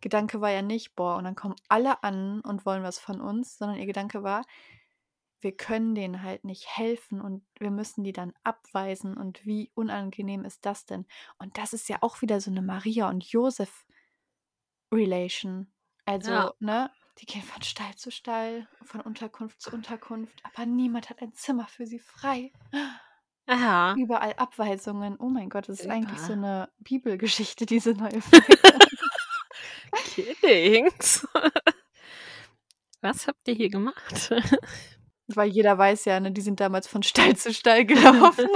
Gedanke 0.00 0.40
war 0.40 0.50
ja 0.52 0.62
nicht, 0.62 0.94
boah, 0.96 1.16
und 1.16 1.24
dann 1.24 1.34
kommen 1.34 1.56
alle 1.68 2.04
an 2.04 2.40
und 2.42 2.64
wollen 2.66 2.84
was 2.84 3.00
von 3.00 3.20
uns, 3.20 3.58
sondern 3.58 3.78
ihr 3.78 3.86
Gedanke 3.86 4.22
war, 4.22 4.44
wir 5.40 5.56
können 5.56 5.94
denen 5.94 6.22
halt 6.22 6.44
nicht 6.44 6.66
helfen 6.76 7.20
und 7.20 7.44
wir 7.58 7.70
müssen 7.70 8.02
die 8.02 8.12
dann 8.12 8.32
abweisen 8.42 9.16
und 9.16 9.46
wie 9.46 9.70
unangenehm 9.74 10.44
ist 10.44 10.66
das 10.66 10.84
denn? 10.84 11.06
Und 11.38 11.58
das 11.58 11.72
ist 11.72 11.88
ja 11.88 11.98
auch 12.00 12.22
wieder 12.22 12.40
so 12.40 12.50
eine 12.50 12.62
Maria 12.62 13.08
und 13.08 13.24
Josef 13.24 13.86
Relation. 14.92 15.72
Also, 16.04 16.30
Ja, 16.30 16.52
ne, 16.60 16.90
die 17.20 17.26
gehen 17.26 17.42
von 17.42 17.62
Stall 17.62 17.94
zu 17.96 18.10
Stall, 18.10 18.66
von 18.84 19.00
Unterkunft 19.00 19.60
zu 19.60 19.70
Unterkunft, 19.72 20.40
aber 20.44 20.66
niemand 20.66 21.10
hat 21.10 21.20
ein 21.20 21.32
Zimmer 21.34 21.66
für 21.66 21.86
sie 21.86 21.98
frei. 21.98 22.52
ja, 23.48 23.94
Überall 23.96 24.34
Abweisungen. 24.34 25.16
Oh 25.18 25.28
mein 25.28 25.48
Gott, 25.50 25.68
das 25.68 25.80
ist 25.80 25.86
eigentlich 25.88 26.18
so 26.20 26.32
überall. 26.32 26.62
eine 26.62 26.72
Bibelgeschichte, 26.78 27.66
diese 27.66 27.92
neue 27.94 28.20
Folge. 28.22 28.58
Kiddings. 30.04 31.26
Was 33.00 33.26
habt 33.26 33.46
ihr 33.48 33.54
hier 33.54 33.70
gemacht? 33.70 34.30
Weil 35.28 35.48
jeder 35.50 35.76
weiß 35.76 36.06
ja, 36.06 36.18
ne, 36.20 36.32
die 36.32 36.40
sind 36.40 36.58
damals 36.60 36.88
von 36.88 37.02
Stall 37.02 37.36
zu 37.36 37.52
Stall 37.52 37.84
gelaufen. 37.84 38.48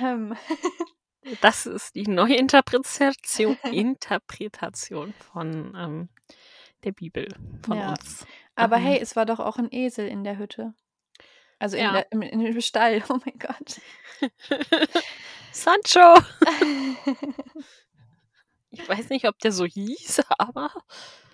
ähm, 0.00 0.36
Das 1.40 1.66
ist 1.66 1.94
die 1.94 2.08
neue 2.08 2.36
Interpretation, 2.36 3.56
Interpretation 3.72 5.14
von 5.14 5.74
ähm, 5.76 6.08
der 6.84 6.92
Bibel, 6.92 7.28
von 7.64 7.78
ja, 7.78 7.90
uns. 7.90 8.26
aber 8.54 8.76
Ähm, 8.76 8.82
hey, 8.82 8.98
es 9.00 9.14
war 9.14 9.26
doch 9.26 9.38
auch 9.38 9.56
ein 9.56 9.72
Esel 9.72 10.08
in 10.08 10.24
der 10.24 10.38
Hütte. 10.38 10.74
Also 11.58 11.76
in, 11.76 11.84
ja. 11.84 11.92
der, 11.92 12.12
im, 12.12 12.20
dem 12.20 12.60
Stall. 12.60 13.02
Oh 13.08 13.18
mein 13.24 13.38
Gott. 13.38 13.80
Sancho! 15.52 16.20
Ich 18.74 18.88
weiß 18.88 19.10
nicht, 19.10 19.28
ob 19.28 19.38
der 19.38 19.52
so 19.52 19.66
hieß, 19.66 20.22
aber 20.38 20.70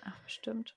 Ach, 0.03 0.19
bestimmt. 0.25 0.75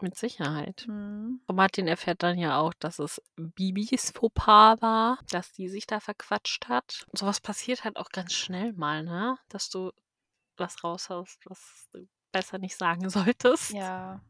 Mit 0.00 0.14
Sicherheit. 0.16 0.84
Mhm. 0.88 1.40
Und 1.46 1.56
Martin 1.56 1.86
erfährt 1.88 2.22
dann 2.22 2.38
ja 2.38 2.58
auch, 2.58 2.72
dass 2.74 2.98
es 2.98 3.20
Bibis 3.36 4.10
Fauxpas 4.14 4.80
war, 4.80 5.18
dass 5.30 5.52
die 5.52 5.68
sich 5.68 5.86
da 5.86 6.00
verquatscht 6.00 6.68
hat. 6.68 7.04
Sowas 7.12 7.40
passiert 7.40 7.84
halt 7.84 7.96
auch 7.96 8.08
ganz 8.10 8.32
schnell 8.32 8.72
mal, 8.72 9.02
ne? 9.02 9.36
Dass 9.48 9.68
du 9.68 9.92
was 10.56 10.82
raushaust, 10.84 11.40
was 11.46 11.88
du 11.92 12.06
besser 12.32 12.58
nicht 12.58 12.76
sagen 12.76 13.08
solltest. 13.10 13.70
Ja. 13.72 14.20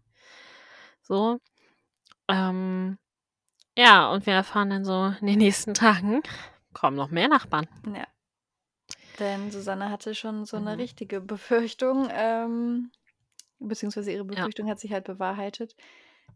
So. 1.03 1.39
Ähm, 2.29 2.99
ja, 3.77 4.11
und 4.11 4.27
wir 4.27 4.35
erfahren 4.35 4.71
dann 4.71 4.85
so 4.85 5.15
in 5.21 5.27
den 5.27 5.39
nächsten 5.39 5.75
Tagen, 5.75 6.23
kommen 6.73 6.97
noch 6.97 7.11
mehr 7.11 7.29
Nachbarn. 7.29 7.69
Ja. 7.95 8.07
Denn 9.19 9.51
Susanne 9.51 9.91
hatte 9.91 10.15
schon 10.15 10.47
so 10.47 10.57
eine 10.57 10.73
Mhm. 10.75 10.81
richtige 10.81 11.21
Befürchtung, 11.21 12.09
ähm, 12.11 12.91
beziehungsweise 13.69 14.13
ihre 14.13 14.25
Ja. 14.35 14.49
Befürchtung 14.53 14.69
hat 14.69 14.81
sich 14.81 14.93
halt 14.93 15.05
bewahrheitet. 15.05 15.77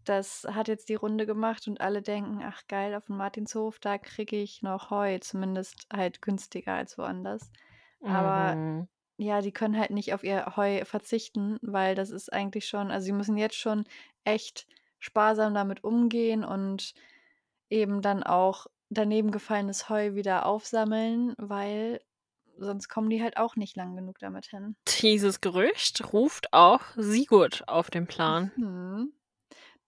Das 0.05 0.45
hat 0.45 0.69
jetzt 0.69 0.89
die 0.89 0.95
Runde 0.95 1.27
gemacht 1.27 1.67
und 1.69 1.81
alle 1.81 2.03
denken, 2.03 2.41
ach 2.45 2.63
geil, 2.69 2.95
auf 2.95 3.07
dem 3.07 3.17
Martinshof, 3.17 3.79
da 3.81 3.99
kriege 3.99 4.37
ich 4.37 4.63
noch 4.63 4.91
Heu, 4.91 5.19
zumindest 5.21 5.87
halt 5.93 6.23
günstiger 6.23 6.75
als 6.75 6.97
woanders. 6.99 7.51
Aber 8.05 8.57
Mhm. 8.57 8.87
ja, 9.19 9.41
die 9.43 9.53
können 9.53 9.79
halt 9.79 9.91
nicht 9.91 10.15
auf 10.15 10.25
ihr 10.25 10.57
Heu 10.57 10.85
verzichten, 10.85 11.59
weil 11.63 11.95
das 11.95 12.11
ist 12.11 12.33
eigentlich 12.33 12.69
schon, 12.69 12.91
also 12.91 13.07
sie 13.07 13.13
müssen 13.13 13.39
jetzt 13.39 13.57
schon 13.57 13.85
echt 14.25 14.67
sparsam 15.01 15.55
damit 15.55 15.85
umgehen 15.85 16.45
und 16.45 16.95
eben 17.71 18.03
dann 18.03 18.23
auch 18.23 18.67
daneben 18.89 19.31
gefallenes 19.31 19.89
Heu 19.89 20.15
wieder 20.15 20.47
aufsammeln, 20.47 21.35
weil 21.39 22.01
sonst 22.59 22.89
kommen 22.89 23.11
die 23.11 23.23
halt 23.23 23.37
auch 23.37 23.57
nicht 23.57 23.77
lang 23.77 23.97
genug 23.97 24.19
damit 24.19 24.47
hin. 24.47 24.77
Dieses 25.01 25.41
Gerücht 25.41 26.13
ruft 26.13 26.53
auch 26.53 26.81
Sigurd 26.97 27.67
auf 27.69 27.91
den 27.91 28.07
Plan. 28.07 28.53
Mhm. 28.57 29.13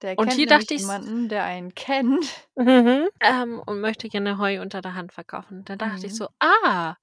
Der 0.02 0.16
Und 0.16 0.26
kennt 0.26 0.38
hier 0.38 0.46
dachte 0.46 0.74
ich, 0.74 0.80
jemanden, 0.82 1.28
der 1.28 1.44
einen 1.44 1.74
kennt. 1.74 2.24
mhm, 2.54 3.08
ähm, 3.20 3.60
und 3.66 3.80
möchte 3.80 4.08
gerne 4.08 4.38
Heu 4.38 4.60
unter 4.60 4.80
der 4.80 4.94
Hand 4.94 5.12
verkaufen. 5.12 5.64
Dann 5.64 5.78
dachte 5.78 6.06
ich 6.06 6.12
Mhm. 6.12 6.16
so, 6.16 6.28
ah, 6.38 6.94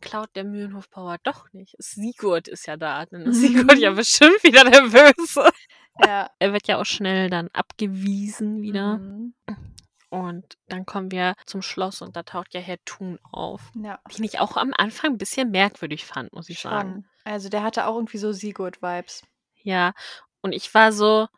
klaut 0.00 0.28
der 0.36 0.44
Mühlenhofbauer 0.44 1.16
doch 1.24 1.52
nicht. 1.52 1.74
Sigurd 1.78 2.46
ist 2.48 2.66
ja 2.66 2.76
da. 2.76 3.06
Dann 3.06 3.22
ist 3.22 3.40
Sigurd 3.40 3.78
ja 3.78 3.90
bestimmt 3.94 4.42
wieder 4.44 4.62
nervös. 4.64 5.34
Ja. 6.04 6.30
Er 6.38 6.52
wird 6.52 6.68
ja 6.68 6.80
auch 6.80 6.86
schnell 6.86 7.28
dann 7.28 7.48
abgewiesen 7.52 8.62
wieder. 8.62 8.98
Mhm. 8.98 9.34
Und 10.12 10.58
dann 10.68 10.84
kommen 10.84 11.10
wir 11.10 11.32
zum 11.46 11.62
Schloss 11.62 12.02
und 12.02 12.16
da 12.16 12.22
taucht 12.22 12.52
ja 12.52 12.60
Herr 12.60 12.76
Thun 12.84 13.18
auf. 13.32 13.72
Ja, 13.74 13.98
Den 14.14 14.24
ich 14.24 14.40
auch 14.40 14.58
am 14.58 14.74
Anfang 14.76 15.12
ein 15.12 15.16
bisschen 15.18 15.50
merkwürdig 15.50 16.04
fand, 16.04 16.30
muss 16.34 16.50
ich 16.50 16.58
sagen. 16.60 16.90
schon. 16.92 17.04
Also 17.24 17.48
der 17.48 17.62
hatte 17.62 17.86
auch 17.86 17.94
irgendwie 17.94 18.18
so 18.18 18.30
Sigurd-Vibes. 18.30 19.22
Ja, 19.62 19.94
und 20.42 20.52
ich 20.52 20.74
war 20.74 20.92
so, 20.92 21.28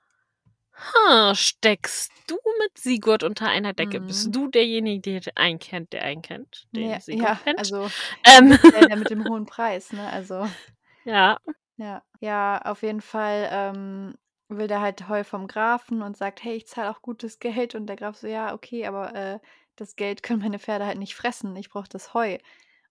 ha, 0.74 1.34
steckst 1.36 2.10
du 2.26 2.36
mit 2.62 2.76
Sigurd 2.78 3.22
unter 3.22 3.46
einer 3.48 3.74
Decke? 3.74 4.00
Bist 4.00 4.26
Mhm. 4.26 4.32
du 4.32 4.48
derjenige, 4.48 5.20
der 5.20 5.32
einen 5.36 5.60
kennt, 5.60 5.92
der 5.92 6.02
einen 6.02 6.22
kennt, 6.22 6.64
den 6.74 6.90
Ja, 6.90 7.00
Sigurd 7.00 7.22
ja, 7.22 7.40
kennt? 7.44 7.58
also 7.60 7.88
Ähm, 8.24 8.58
der, 8.72 8.86
der 8.86 8.96
mit 8.96 9.10
dem 9.10 9.24
hohen 9.24 9.46
Preis, 9.46 9.92
ne? 9.92 10.10
Also, 10.10 10.48
ja, 11.04 11.38
ja. 11.76 12.02
Ja, 12.20 12.60
auf 12.64 12.82
jeden 12.82 13.02
Fall 13.02 13.48
ähm, 13.52 14.14
will 14.48 14.68
der 14.68 14.80
halt 14.80 15.08
Heu 15.08 15.24
vom 15.24 15.46
Grafen 15.48 16.02
und 16.02 16.16
sagt, 16.16 16.42
hey, 16.44 16.56
ich 16.56 16.66
zahle 16.68 16.90
auch 16.90 17.02
gutes 17.02 17.38
Geld. 17.40 17.74
Und 17.74 17.86
der 17.86 17.96
Graf 17.96 18.16
so, 18.16 18.26
ja, 18.28 18.54
okay, 18.54 18.86
aber 18.86 19.14
äh, 19.14 19.40
das 19.76 19.96
Geld 19.96 20.22
können 20.22 20.40
meine 20.42 20.58
Pferde 20.58 20.86
halt 20.86 20.98
nicht 20.98 21.14
fressen. 21.16 21.56
Ich 21.56 21.70
brauche 21.70 21.88
das 21.88 22.14
Heu. 22.14 22.38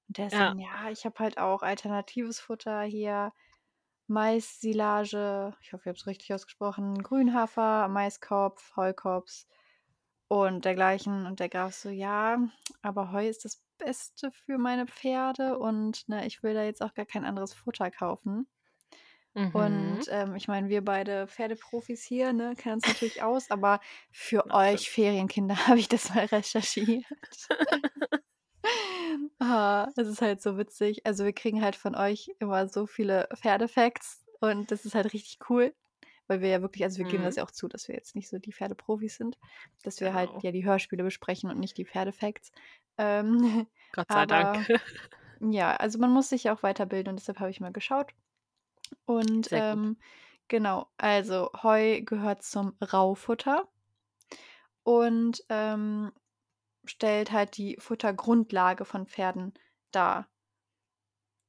Und 0.07 0.17
der 0.17 0.27
ist 0.27 0.39
ja, 0.39 0.45
dann, 0.45 0.59
ja, 0.59 0.89
ich 0.91 1.05
habe 1.05 1.19
halt 1.19 1.37
auch 1.39 1.61
alternatives 1.63 2.39
Futter 2.39 2.81
hier. 2.83 3.33
Mais-Silage, 4.07 5.55
ich 5.61 5.73
hoffe, 5.73 5.83
ich 5.83 5.87
habe 5.87 5.97
es 5.97 6.07
richtig 6.07 6.33
ausgesprochen, 6.33 7.03
Grünhafer, 7.03 7.87
Maiskopf, 7.89 8.75
Heukops 8.75 9.47
und 10.27 10.65
dergleichen. 10.65 11.25
Und 11.25 11.39
der 11.39 11.49
Graf 11.49 11.73
so, 11.75 11.89
ja, 11.89 12.37
aber 12.81 13.11
Heu 13.11 13.27
ist 13.27 13.45
das 13.45 13.61
Beste 13.77 14.31
für 14.31 14.57
meine 14.57 14.87
Pferde 14.87 15.57
und 15.59 16.07
ne, 16.09 16.25
ich 16.27 16.43
will 16.43 16.53
da 16.53 16.63
jetzt 16.63 16.81
auch 16.81 16.93
gar 16.93 17.05
kein 17.05 17.25
anderes 17.25 17.53
Futter 17.53 17.91
kaufen. 17.91 18.47
Mhm. 19.35 19.55
Und 19.55 20.01
ähm, 20.09 20.35
ich 20.35 20.47
meine, 20.47 20.69
wir 20.69 20.83
beide 20.83 21.27
Pferdeprofis 21.27 22.03
hier, 22.03 22.33
ne, 22.33 22.55
kennen 22.55 22.75
uns 22.75 22.87
natürlich 22.87 23.21
aus, 23.23 23.49
aber 23.51 23.79
für 24.11 24.43
Na, 24.47 24.59
euch 24.59 24.87
stimmt. 24.87 24.87
Ferienkinder 24.87 25.55
habe 25.67 25.79
ich 25.79 25.89
das 25.89 26.13
mal 26.13 26.25
recherchiert. 26.25 27.05
Ah, 29.39 29.89
es 29.97 30.07
ist 30.07 30.21
halt 30.21 30.41
so 30.41 30.57
witzig. 30.57 31.05
Also 31.05 31.25
wir 31.25 31.33
kriegen 31.33 31.61
halt 31.61 31.75
von 31.75 31.95
euch 31.95 32.29
immer 32.39 32.67
so 32.69 32.85
viele 32.87 33.27
Pferdefacts 33.35 34.25
und 34.39 34.71
das 34.71 34.85
ist 34.85 34.95
halt 34.95 35.11
richtig 35.13 35.39
cool, 35.49 35.73
weil 36.27 36.41
wir 36.41 36.49
ja 36.49 36.61
wirklich, 36.61 36.83
also 36.83 36.97
wir 36.99 37.05
geben 37.05 37.23
das 37.23 37.35
Mhm. 37.35 37.39
ja 37.39 37.43
auch 37.45 37.51
zu, 37.51 37.67
dass 37.67 37.87
wir 37.87 37.95
jetzt 37.95 38.15
nicht 38.15 38.29
so 38.29 38.39
die 38.39 38.53
Pferdeprofis 38.53 39.17
sind, 39.17 39.37
dass 39.83 39.99
wir 39.99 40.13
halt 40.13 40.31
Genau. 40.31 40.41
ja 40.41 40.51
die 40.51 40.65
Hörspiele 40.65 41.03
besprechen 41.03 41.49
und 41.49 41.59
nicht 41.59 41.77
die 41.77 41.85
Pferdefacts. 41.85 42.51
Ähm, 42.97 43.67
Gott 43.91 44.11
sei 44.11 44.25
Dank. 44.25 44.65
aber 44.65 44.65
ja, 45.41 45.75
also 45.75 45.99
man 45.99 46.11
muss 46.11 46.29
sich 46.29 46.45
ja 46.45 46.55
auch 46.55 46.63
weiterbilden 46.63 47.11
und 47.11 47.19
deshalb 47.19 47.39
habe 47.39 47.49
ich 47.51 47.59
mal 47.59 47.73
geschaut. 47.73 48.13
Und 49.05 49.49
Sehr 49.49 49.61
gut. 49.61 49.79
ähm, 49.79 49.97
genau, 50.49 50.91
also 50.97 51.51
Heu 51.63 52.01
gehört 52.01 52.43
zum 52.43 52.75
Raufutter 52.81 53.67
und 54.83 55.43
ähm, 55.49 56.11
stellt 56.85 57.31
halt 57.31 57.57
die 57.57 57.77
Futtergrundlage 57.79 58.85
von 58.85 59.07
Pferden 59.07 59.53
dar. 59.91 60.27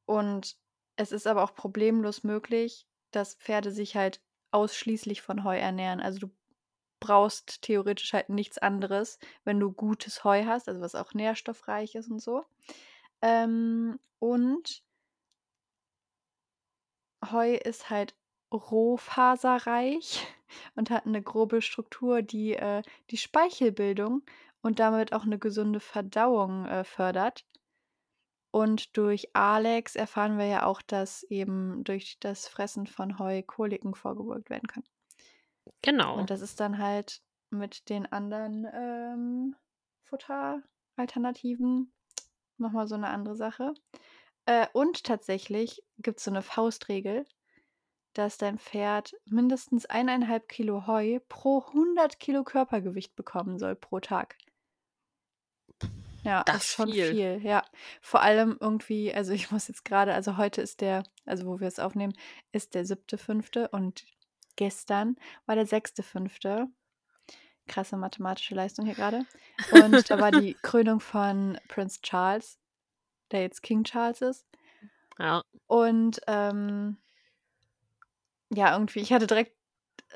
Und 0.07 0.57
es 0.97 1.13
ist 1.13 1.27
aber 1.27 1.43
auch 1.45 1.55
problemlos 1.55 2.25
möglich, 2.25 2.87
dass 3.11 3.35
Pferde 3.35 3.71
sich 3.71 3.97
halt 3.97 4.23
ausschließlich 4.51 5.23
von 5.23 5.45
Heu 5.45 5.57
ernähren. 5.57 6.01
Also 6.01 6.21
du 6.21 6.31
brauchst 7.01 7.63
theoretisch 7.63 8.13
halt 8.13 8.29
nichts 8.31 8.59
anderes, 8.59 9.19
wenn 9.45 9.61
du 9.61 9.73
gutes 9.73 10.25
Heu 10.25 10.45
hast, 10.47 10.69
also 10.69 10.81
was 10.81 10.95
auch 10.95 11.15
nährstoffreich 11.15 11.95
ist 11.97 12.11
und 12.11 12.21
so. 12.21 12.45
Ähm, 13.23 13.99
und 14.19 14.85
Heu 17.33 17.55
ist 17.55 17.91
halt 17.91 18.15
rohfaserreich 18.53 20.27
und 20.75 20.91
hat 20.91 21.07
eine 21.07 21.23
grobe 21.23 21.63
Struktur, 21.63 22.23
die 22.23 22.55
äh, 22.55 22.83
die 23.11 23.17
Speichelbildung 23.17 24.23
und 24.63 24.79
damit 24.79 25.13
auch 25.13 25.25
eine 25.25 25.39
gesunde 25.39 25.81
Verdauung 25.81 26.67
äh, 26.67 26.85
fördert. 26.85 27.45
Und 28.51 28.97
durch 28.97 29.35
Alex 29.35 29.97
erfahren 29.97 30.39
wir 30.39 30.47
ja 30.47 30.65
auch, 30.65 30.81
dass 30.81 31.25
eben 31.25 31.83
durch 31.83 32.19
das 32.21 32.47
Fressen 32.47 32.87
von 32.87 33.19
Heu 33.19 33.43
Koliken 33.43 33.97
vorgebeugt 33.97 34.49
werden 34.49 34.69
können. 34.69 34.87
Genau. 35.83 36.17
Und 36.17 36.31
das 36.31 36.41
ist 36.41 36.61
dann 36.61 36.79
halt 36.79 37.21
mit 37.51 37.89
den 37.89 38.11
anderen 38.11 38.67
ähm, 38.73 39.57
Futteralternativen 40.05 41.93
nochmal 42.59 42.87
so 42.87 42.95
eine 42.95 43.09
andere 43.09 43.37
Sache. 43.37 43.75
Äh, 44.47 44.67
und 44.73 45.05
tatsächlich 45.05 45.83
gibt 45.99 46.19
es 46.19 46.25
so 46.25 46.31
eine 46.31 46.43
Faustregel, 46.43 47.25
dass 48.13 48.39
dein 48.39 48.59
Pferd 48.59 49.15
mindestens 49.25 49.87
eineinhalb 49.87 50.49
Kilo 50.49 50.87
Heu 50.87 51.19
pro 51.29 51.65
100 51.69 52.21
Kilo 52.21 52.45
Körpergewicht 52.45 53.17
bekommen 53.17 53.59
soll 53.59 53.75
pro 53.75 54.01
Tag. 54.01 54.37
Ja, 56.23 56.43
Das 56.45 56.65
ist 56.65 56.73
schon 56.73 56.91
viel. 56.91 57.11
viel, 57.11 57.41
ja. 57.43 57.63
Vor 58.01 58.23
allem 58.23 58.57
irgendwie, 58.59 59.13
also 59.13 59.33
ich 59.33 59.51
muss 59.51 59.69
jetzt 59.69 59.85
gerade, 59.85 60.15
also 60.15 60.39
heute 60.39 60.63
ist 60.63 60.81
der, 60.81 61.03
also 61.27 61.47
wo 61.47 61.61
wir 61.61 61.69
es 61.69 61.79
aufnehmen, 61.79 62.15
ist 62.53 62.75
der 62.75 62.87
siebte, 62.87 63.19
fünfte 63.19 63.69
und 63.69 64.07
gestern 64.57 65.17
war 65.47 65.55
der 65.55 65.67
sechste, 65.67 66.03
fünfte. 66.03 66.67
Krasse 67.67 67.97
mathematische 67.97 68.55
Leistung 68.55 68.87
hier 68.87 68.95
gerade. 68.95 69.25
Und 69.73 70.11
da 70.11 70.21
war 70.21 70.31
die 70.31 70.55
Krönung 70.63 71.01
von 71.01 71.59
Prince 71.69 72.01
Charles, 72.03 72.59
der 73.35 73.43
jetzt 73.43 73.63
King 73.63 73.85
Charles 73.85 74.23
ist. 74.23 74.47
Ja. 75.19 75.43
Und 75.67 76.21
ähm, 76.27 76.97
ja, 78.51 78.73
irgendwie, 78.73 79.01
ich 79.01 79.13
hatte 79.13 79.27
direkt 79.27 79.53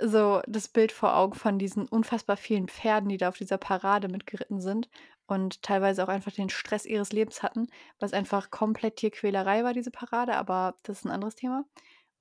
so 0.01 0.41
das 0.47 0.69
Bild 0.69 0.93
vor 0.93 1.17
Augen 1.17 1.35
von 1.35 1.59
diesen 1.59 1.89
unfassbar 1.89 2.37
vielen 2.37 2.69
Pferden, 2.69 3.09
die 3.09 3.17
da 3.17 3.29
auf 3.29 3.37
dieser 3.37 3.59
Parade 3.59 4.09
mitgeritten 4.09 4.61
sind 4.61 4.89
und 5.27 5.63
teilweise 5.63 6.03
auch 6.05 6.09
einfach 6.09 6.33
den 6.33 6.49
Stress 6.49 6.87
ihres 6.87 7.13
Lebens 7.13 7.43
hatten, 7.43 7.69
was 7.99 8.13
einfach 8.13 8.51
komplett 8.51 8.97
Tierquälerei 8.97 9.65
war, 9.65 9.75
diese 9.75 9.91
Parade, 9.91 10.37
aber 10.37 10.77
das 10.85 10.99
ist 10.99 11.05
ein 11.05 11.11
anderes 11.11 11.35
Thema. 11.35 11.65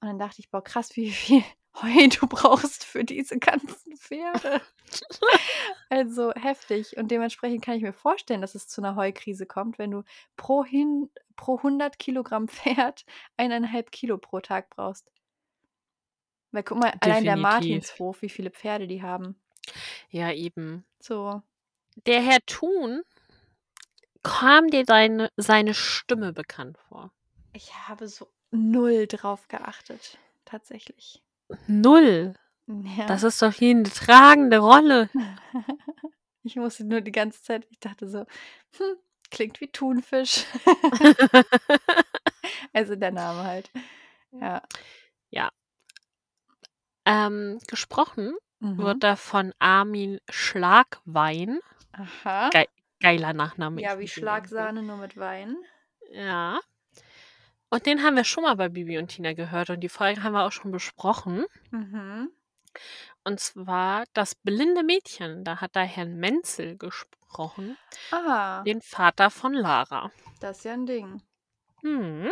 Und 0.02 0.08
dann 0.08 0.20
dachte 0.20 0.39
ich, 0.39 0.50
boah, 0.50 0.64
krass, 0.64 0.95
wie 0.95 1.12
viel 1.12 1.43
Heu 1.82 2.08
du 2.08 2.28
brauchst 2.28 2.84
für 2.84 3.04
diese 3.04 3.38
ganzen 3.40 3.96
Pferde. 3.98 4.62
Also 5.90 6.34
heftig. 6.34 6.98
Und 6.98 7.12
dementsprechend 7.12 7.64
kann 7.64 7.76
ich 7.76 7.82
mir 7.84 7.94
vorstellen, 7.94 8.42
dass 8.42 8.56
es 8.56 8.68
zu 8.68 8.82
einer 8.82 8.96
Heukrise 8.96 9.46
kommt, 9.46 9.78
wenn 9.80 9.92
du 9.92 10.04
pro, 10.36 10.64
hin, 10.66 11.10
pro 11.36 11.58
100 11.58 11.98
Kilogramm 12.00 12.48
Pferd 12.48 13.06
eineinhalb 13.38 13.92
Kilo 13.92 14.18
pro 14.18 14.40
Tag 14.40 14.70
brauchst. 14.70 15.10
Weil 16.52 16.64
guck 16.64 16.80
mal, 16.80 16.94
allein 17.02 17.24
der 17.24 17.36
Definitiv. 17.36 17.42
Martinshof, 17.42 18.22
wie 18.22 18.30
viele 18.30 18.52
Pferde 18.52 18.88
die 18.88 19.02
haben. 19.02 19.40
Ja, 20.10 20.32
eben. 20.32 20.86
So. 21.00 21.42
Der 22.06 22.22
Herr 22.22 22.40
Thun, 22.46 23.02
kam 24.24 24.70
dir 24.70 24.84
seine, 24.86 25.32
seine 25.36 25.74
Stimme 25.74 26.34
bekannt 26.34 26.78
vor? 26.90 27.12
Ich 27.54 27.74
habe 27.88 28.08
so 28.08 28.30
null 28.52 29.08
drauf 29.08 29.48
geachtet, 29.48 30.18
tatsächlich. 30.46 31.22
Null. 31.68 32.34
Ja. 32.68 33.06
Das 33.08 33.24
ist 33.24 33.41
doch 33.41 33.54
hier 33.54 33.72
eine 33.72 33.84
tragende 33.84 34.60
Rolle. 34.60 35.10
ich 36.43 36.56
musste 36.58 36.86
nur 36.86 37.02
die 37.02 37.12
ganze 37.12 37.41
Zeit, 37.41 37.66
ich 37.70 37.80
dachte 37.80 38.08
so, 38.10 38.20
hm, 38.78 38.95
klingt 39.32 39.62
wie 39.62 39.72
Thunfisch. 39.72 40.45
also 42.74 42.95
der 42.95 43.12
Name 43.12 43.43
halt. 43.43 43.72
Ja. 44.32 44.62
Ähm, 47.06 47.60
gesprochen 47.68 48.34
Mhm. 48.60 48.78
wird 48.80 49.04
da 49.04 49.16
von 49.16 49.54
Armin 49.60 50.20
Schlagwein. 50.30 51.60
Aha. 51.91 52.50
Geil, 52.50 52.68
geiler 53.00 53.34
Nachname. 53.34 53.82
Ja, 53.82 54.00
wie 54.00 54.08
Schlagsahne, 54.08 54.82
nur 54.82 54.98
mit 54.98 55.16
Wein. 55.16 55.56
Ja. 56.12 56.60
Und 57.70 57.86
den 57.86 58.03
haben 58.03 58.15
wir 58.15 58.24
schon 58.24 58.43
mal 58.43 58.55
bei 58.55 58.70
Bibi 58.70 58.97
und 58.97 59.09
Tina 59.09 59.34
gehört 59.34 59.70
und 59.70 59.82
die 59.82 59.89
Folge 59.89 60.24
haben 60.24 60.34
wir 60.34 60.45
auch 60.45 60.51
schon 60.51 60.72
besprochen. 60.72 61.45
Mhm. 61.72 62.32
Und 63.24 63.39
zwar 63.41 64.05
das 64.13 64.36
blinde 64.36 64.84
Mädchen. 64.84 65.43
Da 65.43 65.59
hat 65.59 65.76
da 65.76 65.82
Herrn 65.82 66.15
Menzel 66.15 66.78
gesprochen, 66.78 67.78
Ah, 68.11 68.63
den 68.63 68.82
Vater 68.82 69.30
von 69.30 69.53
Lara. 69.53 70.11
das 70.39 70.59
ist 70.59 70.63
ja 70.63 70.74
ein 70.74 70.86
Ding. 70.86 71.22
Hm. 71.82 72.32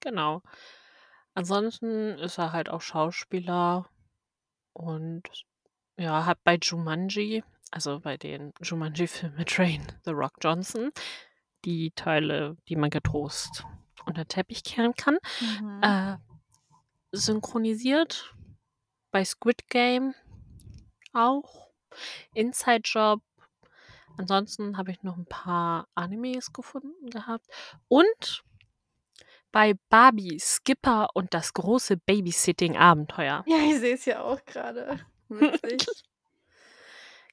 Genau. 0.00 0.42
Ansonsten 1.34 2.18
ist 2.18 2.38
er 2.38 2.52
halt 2.52 2.68
auch 2.68 2.80
Schauspieler 2.80 3.88
und 4.72 5.22
ja, 5.96 6.24
hat 6.24 6.38
bei 6.44 6.56
Jumanji, 6.62 7.42
also 7.72 8.00
bei 8.00 8.16
den 8.16 8.52
Jumanji-Filmen 8.62 9.36
mit 9.38 9.48
Train 9.48 9.86
The 10.04 10.12
Rock 10.12 10.34
Johnson, 10.40 10.92
die 11.66 11.90
Teile, 11.90 12.56
die 12.68 12.76
man 12.76 12.88
getrost 12.90 13.64
unter 14.06 14.24
den 14.24 14.28
Teppich 14.28 14.62
kehren 14.64 14.94
kann, 14.94 15.18
Mhm. 15.40 15.80
äh, 15.82 16.16
synchronisiert. 17.12 18.32
Bei 19.10 19.24
Squid 19.24 19.68
Game 19.68 20.14
auch. 21.12 21.68
Inside 22.34 22.82
Job. 22.84 23.20
Ansonsten 24.18 24.76
habe 24.78 24.90
ich 24.92 25.02
noch 25.02 25.16
ein 25.16 25.26
paar 25.26 25.88
Animes 25.94 26.52
gefunden 26.52 27.10
gehabt. 27.10 27.46
Und 27.88 28.42
bei 29.52 29.74
Barbie, 29.88 30.38
Skipper 30.38 31.08
und 31.14 31.32
das 31.34 31.52
große 31.54 31.96
Babysitting-Abenteuer. 31.96 33.44
Ja, 33.48 33.56
ich 33.58 33.78
sehe 33.80 33.94
es 33.94 34.04
ja 34.04 34.22
auch 34.22 34.44
gerade. 34.44 35.00
Witzig. 35.28 35.86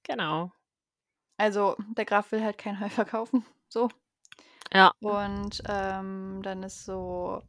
Genau. 0.05 0.51
also, 1.37 1.77
der 1.95 2.03
Graf 2.05 2.31
will 2.33 2.43
halt 2.43 2.57
kein 2.57 2.79
Heu 2.81 2.89
verkaufen. 2.89 3.45
So. 3.69 3.89
Ja. 4.71 4.93
Und 4.99 5.61
ähm, 5.67 6.41
dann 6.43 6.63
ist 6.63 6.85
so 6.85 7.41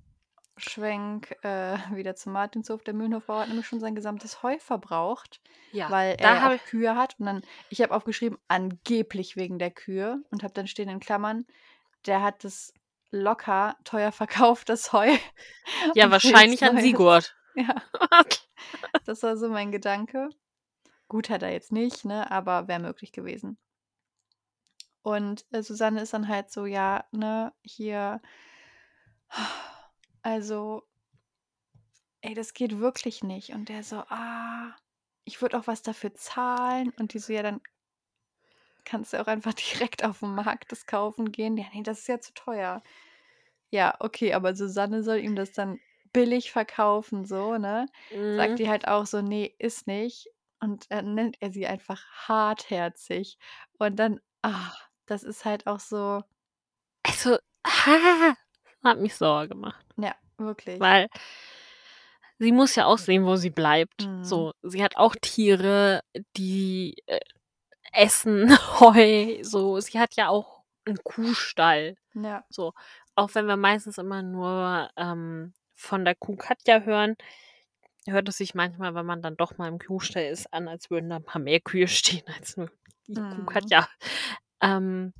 Schwenk 0.56 1.36
äh, 1.42 1.76
wieder 1.94 2.14
zum 2.14 2.32
Martinshof. 2.32 2.82
Der 2.84 2.94
Mühlenhofbauer 2.94 3.42
hat 3.42 3.48
nämlich 3.48 3.66
schon 3.66 3.80
sein 3.80 3.94
gesamtes 3.94 4.42
Heu 4.42 4.58
verbraucht, 4.58 5.40
Ja. 5.72 5.90
weil 5.90 6.16
da 6.16 6.34
er 6.34 6.54
auch 6.54 6.64
Kühe 6.64 6.96
hat. 6.96 7.16
Und 7.18 7.26
dann, 7.26 7.42
ich 7.70 7.80
habe 7.82 7.94
aufgeschrieben, 7.94 8.38
angeblich 8.48 9.36
wegen 9.36 9.58
der 9.58 9.70
Kühe 9.70 10.22
und 10.30 10.42
habe 10.42 10.54
dann 10.54 10.66
stehen 10.66 10.88
in 10.88 11.00
Klammern, 11.00 11.46
der 12.06 12.22
hat 12.22 12.44
das 12.44 12.72
locker 13.10 13.76
teuer 13.84 14.12
verkauft, 14.12 14.68
das 14.68 14.92
Heu. 14.92 15.08
Ja, 15.94 16.10
wahrscheinlich 16.10 16.62
an. 16.64 16.78
Sigurd. 16.80 17.34
Ja, 17.56 17.76
das 19.04 19.22
war 19.22 19.36
so 19.36 19.48
mein 19.48 19.70
Gedanke. 19.70 20.28
Gut 21.06 21.30
hat 21.30 21.44
er 21.44 21.52
jetzt 21.52 21.70
nicht, 21.70 22.04
ne, 22.04 22.28
aber 22.32 22.66
wäre 22.66 22.80
möglich 22.80 23.12
gewesen. 23.12 23.58
Und 25.04 25.44
äh, 25.52 25.62
Susanne 25.62 26.00
ist 26.00 26.14
dann 26.14 26.28
halt 26.28 26.50
so, 26.50 26.64
ja, 26.64 27.04
ne, 27.12 27.52
hier, 27.62 28.22
also, 30.22 30.88
ey, 32.22 32.34
das 32.34 32.54
geht 32.54 32.78
wirklich 32.78 33.22
nicht. 33.22 33.50
Und 33.50 33.68
der 33.68 33.82
so, 33.84 33.96
ah, 34.08 34.74
ich 35.24 35.42
würde 35.42 35.58
auch 35.58 35.66
was 35.66 35.82
dafür 35.82 36.14
zahlen. 36.14 36.90
Und 36.98 37.12
die 37.12 37.18
so, 37.18 37.34
ja, 37.34 37.42
dann 37.42 37.60
kannst 38.84 39.12
du 39.12 39.20
auch 39.20 39.26
einfach 39.26 39.54
direkt 39.54 40.04
auf 40.04 40.20
dem 40.20 40.34
Markt 40.34 40.72
das 40.72 40.86
kaufen 40.86 41.32
gehen. 41.32 41.56
Ja, 41.58 41.66
nee, 41.74 41.82
das 41.82 42.00
ist 42.00 42.08
ja 42.08 42.20
zu 42.20 42.32
teuer. 42.34 42.82
Ja, 43.70 43.96
okay, 44.00 44.32
aber 44.34 44.54
Susanne 44.56 45.02
soll 45.02 45.18
ihm 45.18 45.36
das 45.36 45.52
dann 45.52 45.80
billig 46.12 46.52
verkaufen, 46.52 47.26
so, 47.26 47.58
ne? 47.58 47.86
Sagt 48.36 48.52
Mhm. 48.52 48.56
die 48.58 48.68
halt 48.70 48.88
auch 48.88 49.06
so, 49.06 49.20
nee, 49.20 49.54
ist 49.58 49.86
nicht. 49.86 50.28
Und 50.60 50.90
dann 50.90 51.14
nennt 51.14 51.36
er 51.42 51.50
sie 51.52 51.66
einfach 51.66 52.06
hartherzig. 52.28 53.38
Und 53.78 53.96
dann, 53.98 54.20
ah, 54.42 54.72
das 55.06 55.22
ist 55.22 55.44
halt 55.44 55.66
auch 55.66 55.80
so, 55.80 56.22
Also, 57.02 57.38
ha, 57.66 58.34
hat 58.84 58.98
mich 58.98 59.14
sauer 59.14 59.46
gemacht. 59.46 59.84
ja, 59.96 60.14
wirklich. 60.38 60.80
Weil 60.80 61.08
sie 62.38 62.52
muss 62.52 62.74
ja 62.74 62.86
auch 62.86 62.98
sehen, 62.98 63.24
wo 63.24 63.36
sie 63.36 63.50
bleibt. 63.50 64.06
Mhm. 64.06 64.24
So, 64.24 64.52
sie 64.62 64.82
hat 64.82 64.96
auch 64.96 65.14
Tiere, 65.20 66.00
die 66.36 66.96
äh, 67.06 67.20
essen 67.92 68.48
Heu. 68.80 69.42
So, 69.42 69.80
sie 69.80 69.98
hat 69.98 70.16
ja 70.16 70.28
auch 70.28 70.62
einen 70.84 71.02
Kuhstall. 71.02 71.96
Ja, 72.14 72.44
So, 72.50 72.72
auch 73.14 73.34
wenn 73.34 73.46
wir 73.46 73.56
meistens 73.56 73.98
immer 73.98 74.22
nur 74.22 74.90
ähm, 74.96 75.54
von 75.74 76.04
der 76.04 76.14
Kuh 76.14 76.36
Katja 76.36 76.80
hören, 76.80 77.16
hört 78.06 78.28
es 78.28 78.36
sich 78.36 78.54
manchmal, 78.54 78.94
wenn 78.94 79.06
man 79.06 79.22
dann 79.22 79.36
doch 79.36 79.56
mal 79.56 79.68
im 79.68 79.78
Kuhstall 79.78 80.24
ist, 80.26 80.52
an, 80.52 80.68
als 80.68 80.90
würden 80.90 81.10
da 81.10 81.16
ein 81.16 81.24
paar 81.24 81.40
mehr 81.40 81.60
Kühe 81.60 81.88
stehen 81.88 82.24
als 82.36 82.56
nur 82.56 82.70
die 83.06 83.14
Kuh 83.14 83.42
Mhm. 83.42 83.46
Katja. 83.46 83.88
Ähm, 84.64 85.12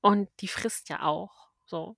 und 0.00 0.28
die 0.40 0.48
frisst 0.48 0.88
ja 0.88 1.02
auch. 1.02 1.50
So. 1.64 1.96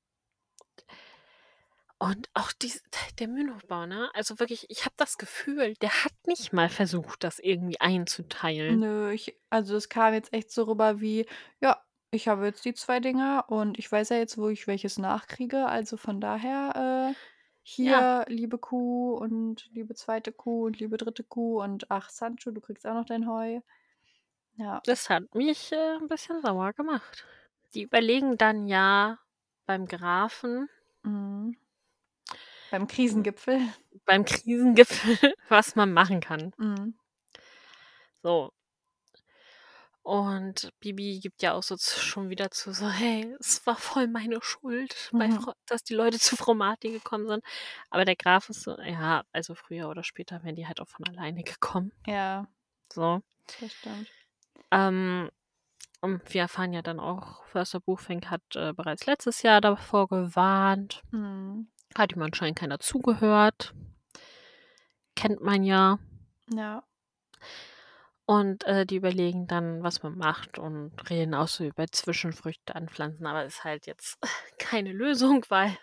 Und 1.98 2.30
auch 2.32 2.50
dies, 2.52 2.82
der 3.18 3.28
Mühlenhofbau, 3.28 3.84
ne? 3.84 4.10
Also 4.14 4.40
wirklich, 4.40 4.64
ich 4.70 4.86
habe 4.86 4.94
das 4.96 5.18
Gefühl, 5.18 5.74
der 5.82 5.90
hat 6.04 6.14
nicht 6.26 6.52
mal 6.54 6.70
versucht, 6.70 7.22
das 7.24 7.38
irgendwie 7.38 7.78
einzuteilen. 7.78 8.80
nö, 8.80 9.10
ich, 9.10 9.36
also 9.50 9.76
es 9.76 9.90
kam 9.90 10.14
jetzt 10.14 10.32
echt 10.32 10.50
so 10.50 10.64
rüber 10.64 11.02
wie, 11.02 11.26
ja, 11.60 11.78
ich 12.10 12.26
habe 12.26 12.46
jetzt 12.46 12.64
die 12.64 12.72
zwei 12.72 13.00
Dinger 13.00 13.44
und 13.48 13.78
ich 13.78 13.92
weiß 13.92 14.08
ja 14.08 14.16
jetzt, 14.16 14.38
wo 14.38 14.48
ich 14.48 14.66
welches 14.66 14.96
nachkriege. 14.96 15.66
Also 15.66 15.98
von 15.98 16.22
daher, 16.22 17.12
äh, 17.12 17.14
hier, 17.62 18.24
liebe 18.28 18.56
Kuh 18.56 19.12
und 19.12 19.68
liebe 19.72 19.94
zweite 19.94 20.32
Kuh 20.32 20.64
und 20.64 20.80
liebe 20.80 20.96
dritte 20.96 21.22
Kuh 21.22 21.62
und 21.62 21.90
ach, 21.90 22.08
Sancho, 22.08 22.50
du 22.50 22.62
kriegst 22.62 22.86
auch 22.86 22.94
noch 22.94 23.04
dein 23.04 23.28
Heu. 23.28 23.60
Ja. 24.60 24.80
Das 24.84 25.08
hat 25.08 25.34
mich 25.34 25.72
äh, 25.72 25.96
ein 25.96 26.06
bisschen 26.08 26.40
sauer 26.42 26.72
gemacht. 26.74 27.24
Die 27.74 27.82
überlegen 27.82 28.36
dann 28.36 28.66
ja 28.66 29.18
beim 29.66 29.86
Grafen, 29.86 30.68
Mhm. 31.02 31.56
Beim 32.70 32.86
Krisengipfel. 32.86 33.58
beim 34.04 34.24
Krisengipfel, 34.26 35.16
was 35.48 35.76
man 35.76 35.92
machen 35.92 36.20
kann. 36.20 36.52
Mhm. 36.58 36.94
So. 38.22 38.52
Und 40.02 40.70
Bibi 40.80 41.20
gibt 41.20 41.42
ja 41.42 41.52
auch 41.54 41.62
so 41.62 41.76
schon 41.78 42.30
wieder 42.30 42.50
zu, 42.50 42.72
so, 42.72 42.88
hey, 42.88 43.34
es 43.38 43.64
war 43.66 43.76
voll 43.76 44.08
meine 44.08 44.40
Schuld, 44.42 45.10
Mhm. 45.12 45.46
Dass 45.66 45.84
die 45.84 45.94
Leute 45.94 46.18
zu 46.18 46.36
Frau 46.36 46.54
Martin 46.54 46.92
gekommen 46.92 47.26
sind. 47.28 47.44
Aber 47.90 48.04
der 48.04 48.16
Graf 48.16 48.48
ist 48.50 48.62
so, 48.62 48.78
ja, 48.80 49.24
also 49.32 49.54
früher 49.54 49.88
oder 49.88 50.02
später 50.04 50.42
wären 50.44 50.56
die 50.56 50.66
halt 50.66 50.80
auch 50.80 50.88
von 50.88 51.06
alleine 51.08 51.42
gekommen. 51.44 51.92
Ja, 52.06 52.46
So. 52.92 53.22
das 53.60 53.72
stimmt. 53.72 54.08
Ähm, 54.70 55.30
und 56.00 56.22
wir 56.32 56.42
erfahren 56.42 56.72
ja 56.72 56.82
dann 56.82 56.98
auch, 56.98 57.44
Förster 57.46 57.80
Buchfink 57.80 58.30
hat 58.30 58.42
äh, 58.54 58.72
bereits 58.72 59.06
letztes 59.06 59.42
Jahr 59.42 59.60
davor 59.60 60.08
gewarnt. 60.08 61.02
Mhm. 61.10 61.68
Hat 61.96 62.12
ihm 62.12 62.22
anscheinend 62.22 62.58
keiner 62.58 62.78
zugehört. 62.78 63.74
Kennt 65.16 65.42
man 65.42 65.62
ja. 65.64 65.98
Ja. 66.54 66.84
Und 68.24 68.64
äh, 68.64 68.86
die 68.86 68.96
überlegen 68.96 69.48
dann, 69.48 69.82
was 69.82 70.04
man 70.04 70.16
macht 70.16 70.56
und 70.58 70.92
reden 71.10 71.34
auch 71.34 71.48
so 71.48 71.64
über 71.64 71.88
Zwischenfrüchte 71.88 72.76
anpflanzen. 72.76 73.26
Aber 73.26 73.44
ist 73.44 73.64
halt 73.64 73.86
jetzt 73.86 74.18
keine 74.58 74.92
Lösung, 74.92 75.44
weil 75.48 75.76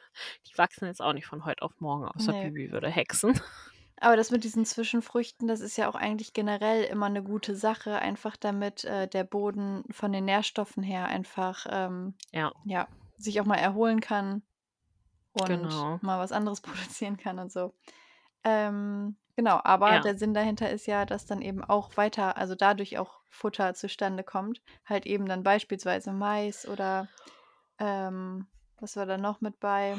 die 0.48 0.58
wachsen 0.58 0.86
jetzt 0.88 1.02
auch 1.02 1.14
nicht 1.14 1.28
von 1.28 1.46
heute 1.46 1.62
auf 1.62 1.74
morgen, 1.80 2.06
außer 2.06 2.32
Nee. 2.32 2.50
Bibi 2.50 2.72
würde 2.72 2.90
hexen. 2.90 3.40
Aber 4.00 4.16
das 4.16 4.30
mit 4.32 4.44
diesen 4.44 4.64
Zwischenfrüchten, 4.66 5.48
das 5.48 5.60
ist 5.60 5.76
ja 5.78 5.90
auch 5.90 5.96
eigentlich 5.96 6.34
generell 6.34 6.84
immer 6.84 7.08
eine 7.08 7.24
gute 7.24 7.56
Sache, 7.56 7.98
einfach 8.00 8.38
damit 8.38 8.84
äh, 8.86 9.08
der 9.08 9.24
Boden 9.24 9.84
von 9.90 10.12
den 10.12 10.26
Nährstoffen 10.26 10.84
her 10.84 11.06
einfach 11.08 11.66
ähm, 11.70 12.14
Ja. 12.32 12.52
ja, 12.66 12.88
sich 13.18 13.42
auch 13.42 13.46
mal 13.46 13.56
erholen 13.56 14.00
kann 14.00 14.44
und 15.34 15.48
Genau. 15.48 16.00
mal 16.02 16.20
was 16.20 16.32
anderes 16.32 16.62
produzieren 16.62 17.18
kann 17.18 17.40
und 17.40 17.52
so. 17.52 17.74
Ähm, 18.44 19.18
genau, 19.36 19.60
aber 19.64 19.94
Ja. 19.96 20.00
der 20.00 20.18
Sinn 20.18 20.34
dahinter 20.36 20.70
ist 20.70 20.86
ja, 20.86 21.06
dass 21.06 21.26
dann 21.26 21.42
eben 21.42 21.64
auch 21.64 21.98
weiter, 21.98 22.38
also 22.38 22.54
dadurch 22.54 23.00
auch 23.00 23.22
Futter 23.30 23.74
zustande 23.74 24.24
kommt. 24.24 24.62
Halt 24.86 25.06
eben 25.08 25.26
dann 25.26 25.44
beispielsweise 25.44 26.14
Mais 26.14 26.68
oder 26.68 27.08
ähm, 27.80 28.48
was 28.80 28.96
war 28.96 29.08
da 29.08 29.18
noch 29.18 29.42
mit 29.42 29.60
bei? 29.60 29.98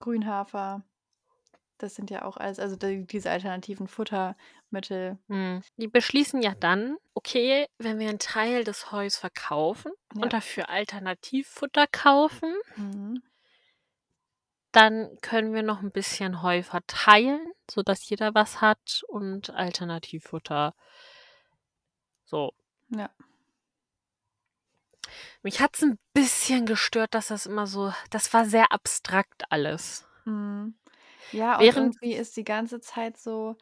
Grünhafer. 0.00 0.82
Das 1.78 1.94
sind 1.94 2.10
ja 2.10 2.24
auch 2.24 2.36
alles, 2.36 2.58
also 2.60 2.76
die, 2.76 3.04
diese 3.06 3.30
alternativen 3.30 3.88
Futtermittel. 3.88 5.18
Hm. 5.28 5.62
Die 5.76 5.88
beschließen 5.88 6.40
ja 6.40 6.54
dann, 6.54 6.96
okay, 7.14 7.66
wenn 7.78 7.98
wir 7.98 8.08
einen 8.08 8.18
Teil 8.20 8.64
des 8.64 8.92
Heus 8.92 9.16
verkaufen 9.16 9.92
Ja. 10.14 10.22
und 10.22 10.32
dafür 10.32 10.68
Alternativfutter 10.68 11.86
kaufen, 11.86 12.54
Mhm. 12.76 13.22
Dann 14.72 15.16
können 15.22 15.54
wir 15.54 15.62
noch 15.62 15.82
ein 15.82 15.92
bisschen 15.92 16.42
Heu 16.42 16.64
verteilen, 16.64 17.46
sodass 17.70 18.08
jeder 18.08 18.34
was 18.34 18.60
hat 18.60 19.02
und 19.06 19.50
Alternativfutter. 19.50 20.74
So. 22.24 22.52
Ja. 22.88 23.08
Mich 25.44 25.60
hat's 25.60 25.80
ein 25.84 25.96
bisschen 26.12 26.66
gestört, 26.66 27.14
dass 27.14 27.28
das 27.28 27.46
immer 27.46 27.68
so 27.68 27.92
das 28.10 28.32
war 28.34 28.46
sehr 28.46 28.72
abstrakt 28.72 29.44
alles. 29.48 30.08
Mhm. 30.24 30.74
Ja, 31.34 31.60
und 31.60 31.74
Während 31.74 31.96
irgendwie 31.98 32.14
ist 32.14 32.36
die 32.36 32.44
ganze 32.44 32.80
Zeit 32.80 33.16
so, 33.16 33.56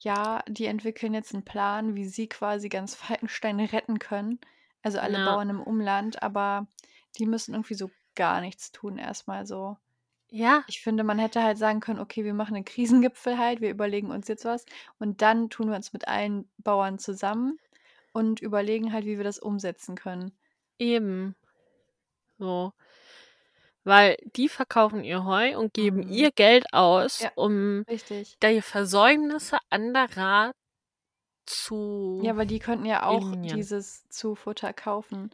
ja, 0.00 0.42
die 0.48 0.66
entwickeln 0.66 1.14
jetzt 1.14 1.34
einen 1.34 1.44
Plan, 1.44 1.94
wie 1.96 2.06
sie 2.06 2.28
quasi 2.28 2.68
ganz 2.68 2.94
Falkenstein 2.96 3.60
retten 3.60 3.98
können. 3.98 4.40
Also, 4.82 4.98
alle 4.98 5.20
Ja. 5.20 5.20
Bauern 5.20 5.50
im 5.50 5.60
Umland, 5.62 6.22
aber 6.22 6.66
die 7.18 7.26
müssen 7.26 7.54
irgendwie 7.54 7.74
so 7.74 7.90
gar 8.16 8.40
nichts 8.40 8.72
tun 8.72 8.98
erstmal 8.98 9.46
so. 9.46 9.76
Ja. 10.30 10.64
Ich 10.66 10.82
finde, 10.82 11.04
man 11.04 11.18
hätte 11.20 11.42
halt 11.42 11.58
sagen 11.58 11.80
können: 11.80 12.00
„Okay, 12.00 12.24
wir 12.24 12.34
machen 12.34 12.54
'nen 12.54 12.64
Krisengipfel 12.66 13.38
halt, 13.38 13.60
wir 13.62 13.70
überlegen 13.70 14.10
uns 14.12 14.28
jetzt 14.28 14.44
was 14.46 14.66
und 14.98 15.22
dann 15.22 15.50
tun 15.50 15.68
wir 15.70 15.76
uns 15.76 15.92
mit 15.94 16.08
allen 16.08 16.50
Bauern 16.58 16.98
zusammen 17.00 17.58
und 18.12 18.40
überlegen 18.42 18.92
halt, 18.92 19.06
wie 19.06 19.18
wir 19.18 19.24
das 19.24 19.38
umsetzen 19.40 19.96
können.“ 19.96 20.38
Eben. 20.78 21.34
So. 22.38 22.72
Weil 23.86 24.16
die 24.36 24.48
verkaufen 24.48 25.02
ihr 25.02 25.24
Heu 25.24 25.56
und 25.58 25.74
geben 25.74 26.02
Mhm. 26.02 26.06
ihr 26.06 26.30
Geld 26.30 26.72
aus, 26.72 27.24
Ja. 27.24 27.32
um 27.34 27.84
Richtig. 27.88 28.36
die 28.42 28.62
Versäumnisse 28.62 29.58
anderer 29.70 30.52
zu 31.48 31.76
Ja, 32.20 32.36
weil 32.36 32.46
die 32.46 32.58
könnten 32.58 32.84
ja 32.86 33.04
auch 33.06 33.34
eliminieren. 33.34 33.52
dieses 33.52 34.08
Zufutter 34.08 34.72
kaufen. 34.72 35.30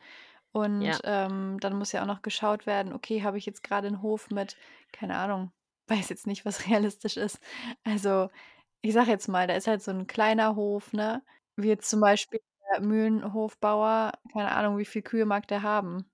Und, 0.53 1.01
Ja. 1.01 1.01
ähm, 1.05 1.59
dann 1.61 1.76
muss 1.78 1.92
ja 1.92 2.03
auch 2.03 2.07
noch 2.07 2.22
geschaut 2.22 2.66
werden: 2.66 2.92
„Okay, 2.92 3.22
habe 3.22 3.38
ich 3.38 3.46
jetzt 3.46 3.62
grade 3.62 3.88
'n 3.88 4.03
Hof 4.03 4.30
mit“ 4.30 4.57
keine 4.92 5.16
Ahnung, 5.18 5.53
weiß 5.88 6.09
jetzt 6.11 6.26
nicht, 6.26 6.44
was 6.46 6.66
realistisch 6.68 7.16
ist. 7.16 7.40
Also, 7.84 8.30
ich 8.82 8.94
sage 8.94 9.11
jetzt 9.12 9.28
mal, 9.28 9.46
da 9.49 9.55
ist 9.57 9.68
halt 9.68 9.82
so 9.82 9.92
'n 9.92 10.09
kleiner 10.09 10.57
Hof, 10.57 10.92
ne? 10.94 11.24
Wie 11.57 11.68
jetzt 11.68 11.90
zum 11.90 12.01
Beispiel 12.03 12.40
der 12.72 12.82
Mühlenhofbauer, 12.82 14.12
keine 14.32 14.53
Ahnung, 14.53 14.78
wie 14.78 14.86
viel 14.86 15.03
Kühe 15.03 15.26
mag 15.26 15.49
der 15.49 15.62
haben? 15.62 16.11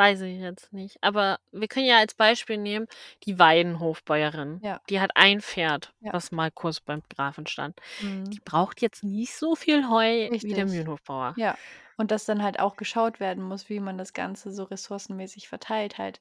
Weiß 0.00 0.22
ich 0.22 0.38
jetzt 0.40 0.72
nicht. 0.72 0.96
Aber 1.02 1.40
wir 1.52 1.68
können 1.68 1.84
ja 1.84 1.98
als 1.98 2.14
Beispiel 2.14 2.56
nehmen, 2.56 2.86
die 3.24 3.38
Weidenhofbäuerin. 3.38 4.62
Ja. 4.62 4.80
Die 4.88 4.98
hat 4.98 5.10
ein 5.14 5.42
Pferd, 5.42 5.92
Ja. 6.00 6.12
was 6.12 6.32
mal 6.32 6.50
kurz 6.50 6.80
beim 6.80 7.02
Grafen 7.14 7.46
stand. 7.46 7.78
Mhm. 7.98 8.34
Die 8.34 8.40
braucht 8.42 8.80
jetzt 8.80 9.04
nicht 9.04 9.34
so 9.34 9.54
viel 9.56 9.90
Heu 9.90 10.30
wie 10.40 10.54
der 10.54 10.64
Richtig. 10.64 10.66
Mühlenhofbauer. 10.66 11.36
Ja. 11.36 11.58
Und 11.96 12.10
dass 12.10 12.24
dann 12.24 12.42
halt 12.42 12.60
auch 12.60 12.76
geschaut 12.76 13.20
werden 13.20 13.44
muss, 13.44 13.68
wie 13.68 13.80
man 13.80 13.98
das 13.98 14.12
Ganze 14.14 14.52
so 14.52 14.64
ressourcenmäßig 14.64 15.48
verteilt 15.48 15.98
halt. 15.98 16.20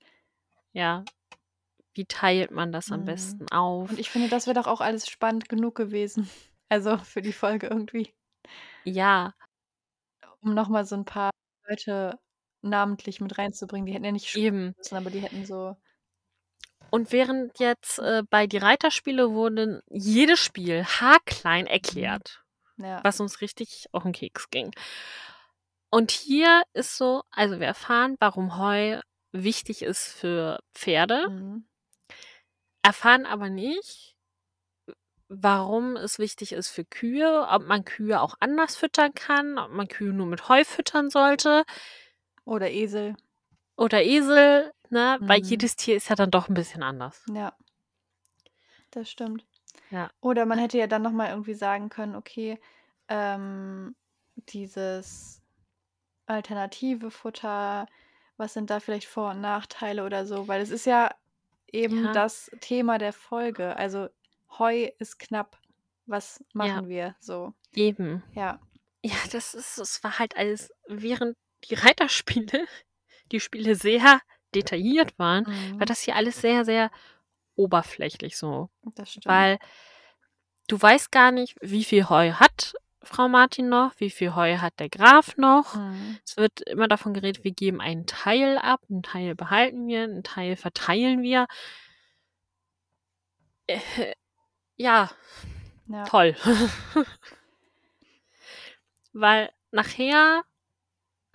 Ja. 0.75 1.07
Wie 1.93 2.05
teilt 2.05 2.51
man 2.51 2.71
das 2.71 2.91
am 2.91 3.03
Mhm. 3.03 3.05
besten 3.05 3.49
auf? 3.49 3.89
Und 3.89 3.99
ich 3.99 4.09
finde, 4.09 4.29
das 4.29 4.47
wäre 4.47 4.55
doch 4.55 4.67
auch 4.67 4.81
alles 4.81 5.07
spannend 5.09 5.49
genug 5.49 5.75
gewesen. 5.75 6.29
Also, 6.71 6.97
für 6.99 7.23
die 7.23 7.33
Folge 7.33 7.65
irgendwie. 7.67 8.13
Ja. 8.85 9.33
Um 10.43 10.53
noch 10.53 10.69
mal 10.69 10.85
so 10.85 10.95
'n 10.95 11.05
paar 11.05 11.31
Leute 11.67 12.19
namentlich 12.63 13.21
mit 13.21 13.37
reinzubringen. 13.37 13.85
Die 13.87 13.93
hätten 13.93 14.05
ja 14.05 14.11
nicht 14.11 14.29
Eben. 14.33 14.75
müssen, 14.77 14.95
aber 14.97 15.09
die 15.11 15.21
hätten 15.21 15.45
so 15.45 15.75
Und 16.93 17.11
während 17.11 17.59
jetzt, 17.59 17.99
äh, 17.99 18.23
bei 18.29 18.47
die 18.47 18.57
Reiterspiele 18.57 19.31
wurden 19.31 19.81
jedes 19.89 20.39
Spiel 20.39 20.83
haarklein 20.85 21.67
Mhm. 21.83 22.17
erklärt, 22.17 22.43
Ja. 22.77 23.03
was 23.03 23.19
uns 23.21 23.41
richtig 23.41 23.87
auf 23.93 24.05
'n 24.05 24.13
Keks 24.13 24.49
ging. 24.51 24.71
Und 25.93 26.11
hier 26.11 26.63
ist 26.73 26.97
so 26.97 27.23
also, 27.31 27.59
wir 27.59 27.67
erfahren, 27.67 28.15
warum 28.19 28.57
Heu 28.57 28.99
wichtig 29.31 29.81
ist 29.81 30.07
für 30.07 30.59
Pferde. 30.75 31.25
Mhm. 31.25 31.63
Erfahren 32.85 33.25
aber 33.25 33.49
nicht, 33.49 34.15
warum 35.29 35.95
es 35.97 36.19
wichtig 36.19 36.53
ist 36.53 36.69
für 36.69 36.85
Kühe, 36.85 37.47
ob 37.49 37.67
man 37.67 37.85
Kühe 37.85 38.21
auch 38.21 38.35
anders 38.39 38.75
füttern 38.77 39.13
kann, 39.15 39.59
ob 39.59 39.71
man 39.71 39.87
Kühe 39.87 40.13
nur 40.13 40.27
mit 40.27 40.49
Heu 40.49 40.63
füttern 40.65 41.09
sollte 41.09 41.65
Oder 42.49 42.71
Esel. 42.71 43.15
oder 43.77 44.03
Esel, 44.03 44.71
ne? 44.89 45.19
Weil 45.21 45.39
Mhm. 45.39 45.45
jedes 45.45 45.75
Tier 45.75 45.95
ist 45.97 46.09
ja 46.09 46.15
dann 46.15 46.31
doch 46.31 46.49
'n 46.49 46.55
bisschen 46.55 46.83
anders. 46.83 47.25
Ja. 47.27 47.53
Das 48.93 49.09
stimmt. 49.09 49.45
Ja. 49.91 50.09
Oder 50.21 50.45
man 50.45 50.59
hätte 50.59 50.77
ja 50.77 50.87
dann 50.87 51.01
noch 51.03 51.11
mal 51.11 51.29
irgendwie 51.29 51.53
sagen 51.53 51.89
können: 51.89 52.15
„Okay, 52.15 52.59
ähm, 53.09 53.95
dieses 54.35 55.41
alternative 56.27 57.11
Futter, 57.11 57.87
was 58.37 58.53
sind 58.53 58.69
da 58.71 58.79
vielleicht 58.79 59.07
Vor 59.07 59.31
und 59.31 59.41
Nachteile 59.41 60.05
oder 60.05 60.25
so?“ 60.27 60.47
Weil 60.47 60.61
es 60.61 60.71
ist 60.71 60.85
ja 60.85 61.11
eben 61.71 62.05
Ja. 62.05 62.13
das 62.13 62.51
Thema 62.61 62.97
der 62.99 63.13
Folge. 63.13 63.75
Also, 63.77 64.09
Heu 64.59 64.89
ist 64.99 65.19
knapp. 65.19 65.57
Was 66.07 66.39
Ja. 66.39 66.53
machen 66.55 66.89
wir 66.89 67.15
so? 67.19 67.53
Eben. 67.73 68.23
Ja. 68.35 68.59
Ja, 69.05 69.15
das 69.31 69.53
ist 69.55 69.77
es 69.79 70.03
war 70.03 70.19
halt 70.19 70.35
alles 70.37 70.71
während 70.87 71.35
die 71.65 71.75
Reiterspiele 71.75 72.67
die 73.31 73.39
Spiele 73.39 73.75
sehr 73.75 74.21
detailliert 74.55 75.17
waren, 75.19 75.45
war 75.45 75.53
Mhm. 75.53 75.85
das 75.85 76.01
hier 76.01 76.15
alles 76.15 76.41
sehr, 76.41 76.65
sehr 76.65 76.89
oberflächlich 77.55 78.37
so. 78.37 78.69
Das 78.95 79.11
stimmt. 79.11 79.25
Weil 79.27 79.59
du 80.67 80.81
weißt 80.81 81.11
gar 81.11 81.31
nicht, 81.31 81.55
wie 81.61 81.83
viel 81.83 82.09
Heu 82.09 82.31
hat 82.33 82.73
Frau 83.03 83.27
Martin 83.29 83.69
noch, 83.69 83.93
wie 83.97 84.09
viel 84.09 84.35
Heu 84.35 84.57
hat 84.57 84.79
der 84.79 84.89
Graf 84.89 85.37
noch. 85.37 85.75
Mhm. 85.75 86.19
Es 86.25 86.37
wird 86.37 86.61
immer 86.61 86.87
davon 86.87 87.13
geredet, 87.13 87.43
wir 87.43 87.51
geben 87.51 87.81
einen 87.81 88.05
Teil 88.05 88.57
ab, 88.57 88.81
'n 88.89 89.03
Teil 89.03 89.35
behalten 89.35 89.87
wir, 89.87 90.03
'n 90.03 90.23
Teil 90.23 90.55
verteilen 90.55 91.21
wir. 91.21 91.47
Äh, 93.69 94.13
ja, 94.77 95.11
Ja. 95.87 96.03
toll. 96.05 96.35
Weil 99.13 99.49
nachher 99.71 100.43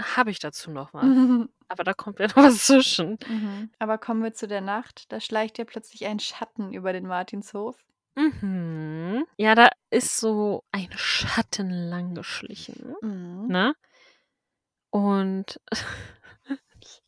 habe 0.02 0.30
ich 0.30 0.38
dazu 0.38 0.70
noch 0.70 0.92
was. 0.94 1.04
Aber 1.68 1.84
da 1.84 1.94
kommt 1.94 2.18
ja 2.20 2.26
noch 2.28 2.36
was 2.36 2.66
zwischen. 2.66 3.18
Mhm. 3.26 3.70
Aber 3.78 3.98
kommen 3.98 4.22
wir 4.22 4.34
zu 4.34 4.46
der 4.46 4.60
Nacht. 4.60 5.10
Da 5.12 5.20
schleicht 5.20 5.58
ja 5.58 5.64
plötzlich 5.64 6.06
ein 6.06 6.20
Schatten 6.20 6.72
über 6.72 6.92
den 6.92 7.06
Martinshof. 7.06 7.76
Mhm. 8.16 9.24
Ja, 9.38 9.54
da 9.54 9.68
ist 9.90 10.18
so 10.18 10.62
ein 10.72 10.88
Schatten 10.96 11.70
lang 11.70 12.14
geschlichen, 12.14 12.94
Mhm. 13.02 13.46
ne? 13.48 13.74
Und 14.94 15.60
ich 16.80 17.02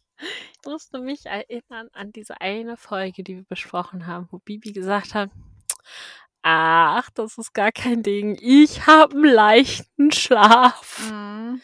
musste 0.66 1.00
mich 1.00 1.26
erinnern 1.26 1.88
an 1.92 2.12
diese 2.12 2.40
eine 2.40 2.76
Folge, 2.76 3.22
die 3.22 3.36
wir 3.36 3.44
besprochen 3.44 4.06
haben, 4.06 4.28
wo 4.30 4.38
Bibi 4.38 4.72
gesagt 4.72 5.14
hat: 5.14 5.30
„Ach, 6.42 7.10
das 7.14 7.38
ist 7.38 7.54
gar 7.54 7.72
kein 7.72 8.02
Ding. 8.02 8.38
Ich 8.40 8.86
habe 8.86 9.16
'n 9.16 9.24
leichten 9.24 10.12
Schlaf.“ 10.12 11.10
Mhm. 11.10 11.60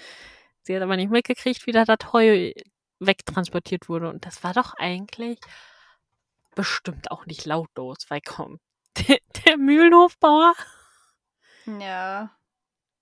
Sie 0.63 0.75
hat 0.77 0.83
aber 0.83 0.97
nicht 0.97 1.11
mitgekriegt, 1.11 1.67
wie 1.67 1.73
da 1.73 1.85
das 1.85 2.13
Heu 2.13 2.53
wegtransportiert 3.01 3.89
wurde. 3.89 4.09
Und 4.09 4.27
das 4.27 4.45
war 4.45 4.55
doch 4.55 4.75
eigentlich 4.75 5.39
bestimmt 6.55 7.11
auch 7.11 7.27
nicht 7.27 7.45
lautlos, 7.47 7.99
weil 8.09 8.21
komm, 8.25 8.61
der 9.09 9.19
der 9.47 9.57
Mühlenhofbauer 9.57 10.55
Ja. 11.67 12.37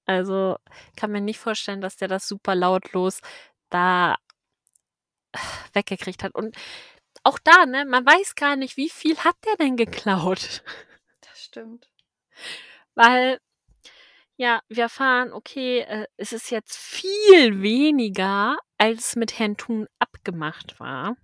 Also, 0.07 0.57
kann 0.97 1.13
mir 1.13 1.21
nicht 1.21 1.39
vorstellen, 1.39 1.81
dass 1.81 1.97
der 1.97 2.09
das 2.09 2.27
super 2.27 2.55
lautlos 2.55 3.21
da 3.71 4.17
weggekriegt 5.73 6.23
hat. 6.23 6.35
Und 6.35 6.57
auch 7.23 7.39
da, 7.39 7.67
ne, 7.67 7.85
man 7.85 8.05
weiß 8.07 8.35
gar 8.35 8.57
nicht, 8.57 8.77
wie 8.77 8.91
viel 8.91 9.19
hat 9.19 9.37
der 9.47 9.57
denn 9.57 9.77
geklaut? 9.77 10.63
Das 11.21 11.45
stimmt. 11.45 11.89
Weil, 12.95 13.39
ja, 14.41 14.63
wir 14.71 14.85
erfahren, 14.85 15.35
okay, 15.35 15.81
äh, 15.81 16.07
es 16.17 16.33
ist 16.33 16.51
jetzt 16.51 16.75
viel 16.75 17.61
weniger, 17.61 18.57
als 18.79 19.15
mit 19.15 19.39
Herrn 19.39 19.59
Thun 19.59 19.87
abgemacht 19.99 20.81
war. 20.81 21.19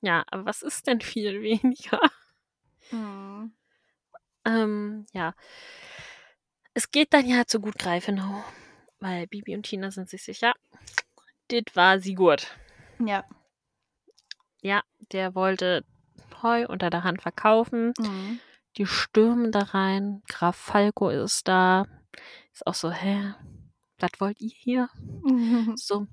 Ja, 0.00 0.24
aber 0.30 0.46
was 0.46 0.62
ist 0.62 0.86
denn 0.86 1.02
viel 1.02 1.42
weniger? 1.42 2.00
Mhm. 2.90 3.52
Ähm, 4.46 5.06
ja. 5.12 5.34
Es 6.72 6.90
geht 6.90 7.12
dann 7.12 7.26
ja 7.26 7.44
zu 7.44 7.60
Gut 7.60 7.78
Greifenau, 7.78 8.42
weil 8.98 9.26
Bibi 9.26 9.54
und 9.54 9.64
Tina 9.64 9.90
sind 9.90 10.08
sich 10.08 10.24
sicher, 10.24 10.54
dit 11.50 11.76
war 11.76 12.00
Sigurd. 12.00 12.56
Ja. 13.04 13.22
Ja, 14.62 14.82
der 15.12 15.34
wollte 15.34 15.84
Heu 16.40 16.66
unter 16.68 16.88
der 16.88 17.04
Hand 17.04 17.20
verkaufen. 17.20 17.92
Mhm. 17.98 18.40
Die 18.78 18.86
stürmen 18.86 19.52
da 19.52 19.60
rein. 19.60 20.22
Graf 20.28 20.56
Falco 20.56 21.08
ist 21.08 21.48
da. 21.48 21.86
Ist 22.52 22.66
auch 22.66 22.74
so: 22.74 22.90
„Hä, 22.90 23.34
was 23.98 24.10
wollt 24.20 24.40
ihr 24.40 24.50
hier?“ 24.54 24.88
So: 25.76 26.06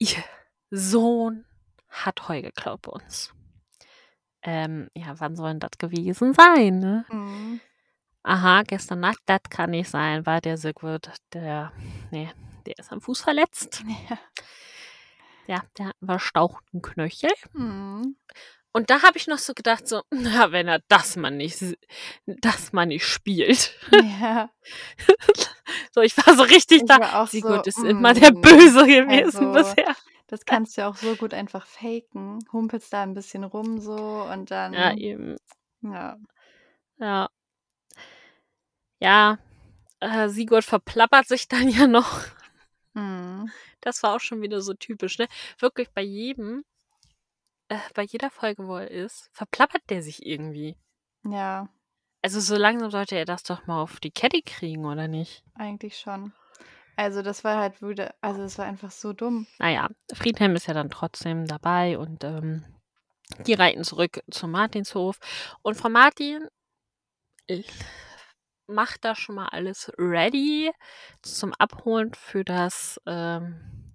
„Ihr 0.00 0.22
Sohn 0.70 1.44
hat 1.88 2.28
Heu 2.28 2.40
geklaut 2.42 2.82
bei 2.82 2.92
uns.“ 2.92 3.32
Ähm, 4.42 4.88
ja, 4.94 5.18
wann 5.18 5.34
soll 5.36 5.50
'n 5.50 5.60
das 5.60 5.72
gewesen 5.78 6.32
sein, 6.32 6.78
ne? 6.78 7.04
Mhm. 7.10 7.60
Aha, 8.24 8.62
gestern 8.62 9.00
Nacht, 9.00 9.20
das 9.26 9.40
kann 9.50 9.70
nicht 9.70 9.88
sein, 9.90 10.26
weil 10.26 10.40
der 10.40 10.56
Sigurd, 10.58 11.12
der 11.32 11.72
ne, 12.10 12.32
der 12.66 12.78
ist 12.78 12.92
am 12.92 13.00
Fuß 13.00 13.20
verletzt. 13.22 13.82
Ja. 14.10 14.18
Ja, 15.48 15.62
der 15.78 15.86
hat 15.86 15.96
'n 16.02 16.06
verstauchten 16.06 16.82
Knöchel. 16.82 17.30
Mhm. 17.54 18.16
Und 18.72 18.90
da 18.90 19.02
habe 19.02 19.16
ich 19.18 19.26
noch 19.26 19.38
so 19.38 19.54
gedacht, 19.54 19.88
so, 19.88 20.02
na, 20.10 20.52
wenn 20.52 20.68
er 20.68 20.80
das 20.88 21.16
mal 21.16 21.30
nicht, 21.30 21.58
das 22.26 22.72
mal 22.72 22.86
nicht 22.86 23.06
spielt. 23.06 23.74
Ja. 24.20 24.50
so, 25.94 26.00
ich 26.02 26.16
war 26.16 26.36
so 26.36 26.42
richtig 26.42 26.82
Ich 26.82 26.86
da. 26.86 27.22
auch 27.22 27.28
Sigurd 27.28 27.64
so, 27.64 27.68
ist 27.68 27.78
immer 27.88 28.14
der 28.14 28.32
mm, 28.32 28.40
Böse 28.40 28.86
gewesen 28.86 29.54
also, 29.54 29.74
bisher. 29.74 29.96
das 30.26 30.44
kannst 30.44 30.76
du 30.76 30.82
ja 30.82 30.88
auch 30.88 30.96
so 30.96 31.16
gut 31.16 31.34
einfach 31.34 31.66
faken. 31.66 32.38
Humpelst 32.52 32.92
da 32.92 33.02
ein 33.02 33.14
bisschen 33.14 33.44
rum 33.44 33.80
so 33.80 33.94
und 33.96 34.50
Ja, 34.50 34.68
dann, 34.70 34.98
eben. 34.98 35.36
ja. 35.82 36.18
Ja. 36.98 37.28
Ja. 39.00 39.38
Äh, 40.00 40.28
Sigurd 40.28 40.64
verplappert 40.64 41.26
sich 41.28 41.48
dann 41.48 41.68
ja 41.68 41.86
noch. 41.86 42.20
Mhm. 42.94 43.50
Das 43.80 44.02
war 44.02 44.16
auch 44.16 44.20
schon 44.20 44.42
wieder 44.42 44.60
so 44.60 44.74
typisch, 44.74 45.18
ne? 45.18 45.28
Wirklich 45.58 45.88
bei 45.90 46.02
jedem, 46.02 46.64
äh, 47.68 47.78
bei 47.94 48.02
jeder 48.02 48.30
Folge, 48.30 48.66
wo 48.66 48.76
er 48.76 48.90
ist, 48.90 49.28
verplappert 49.32 49.82
der 49.90 50.02
sich 50.02 50.24
irgendwie. 50.26 50.76
Ja, 51.24 51.68
Also 52.22 52.40
so 52.40 52.56
langsam 52.56 52.90
sollte 52.90 53.16
er 53.16 53.24
das 53.24 53.42
doch 53.42 53.66
mal 53.66 53.80
auf 53.82 54.00
die 54.00 54.10
Kette 54.10 54.42
kriegen, 54.42 54.84
oder 54.84 55.08
nicht? 55.08 55.44
eigentlich 55.54 55.98
schon. 55.98 56.32
Also 56.96 57.22
das 57.22 57.44
war 57.44 57.58
halt 57.58 57.80
wieder, 57.80 58.14
also 58.20 58.42
das 58.42 58.58
war 58.58 58.64
einfach 58.66 58.90
so 58.90 59.12
dumm. 59.12 59.46
Naja, 59.58 59.88
Friedhelm 60.12 60.56
ist 60.56 60.66
ja 60.66 60.74
dann 60.74 60.90
trotzdem 60.90 61.46
dabei 61.46 61.96
und 61.98 62.24
ähm, 62.24 62.64
die 63.46 63.54
reiten 63.54 63.84
zurück 63.84 64.20
zum 64.30 64.50
Martinshof. 64.50 65.18
Und 65.62 65.76
Frau 65.76 65.88
Martin 65.90 66.48
macht 68.66 69.04
da 69.04 69.14
schon 69.14 69.36
mal 69.36 69.48
alles 69.48 69.90
ready 69.98 70.70
zum 71.22 71.54
Abholen 71.54 72.12
für 72.14 72.44
das 72.44 73.00
ähm, 73.06 73.94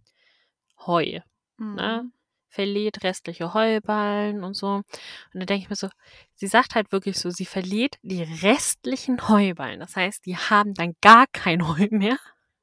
Heu. 0.86 1.19
Ne? 1.57 2.11
Verliert 2.54 3.04
restliche 3.04 3.56
Heuballen 3.56 4.43
und 4.43 4.54
so. 4.54 4.68
Und 4.76 4.86
dann 5.34 5.47
denke 5.47 5.64
ich 5.64 5.70
mir 5.72 5.76
so, 5.76 5.89
sie 6.36 6.45
sagt 6.45 6.76
halt 6.76 6.91
wirklich 6.91 7.18
so, 7.18 7.32
sie 7.32 7.45
verliert 7.47 7.95
die 8.04 8.22
restlichen 8.22 9.28
Heuballen. 9.28 9.80
Das 9.80 9.95
heißt, 9.95 10.24
die 10.28 10.38
haben 10.38 10.76
dann 10.76 10.93
gar 11.01 11.26
kein 11.34 11.68
Heu 11.68 11.88
mehr. 11.89 12.18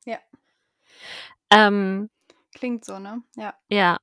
Ja. 0.05 0.19
Ähm, 1.51 2.09
Klingt 2.55 2.85
so, 2.85 3.01
ne? 3.01 3.23
Ja. 3.37 3.55
ja. 3.69 3.99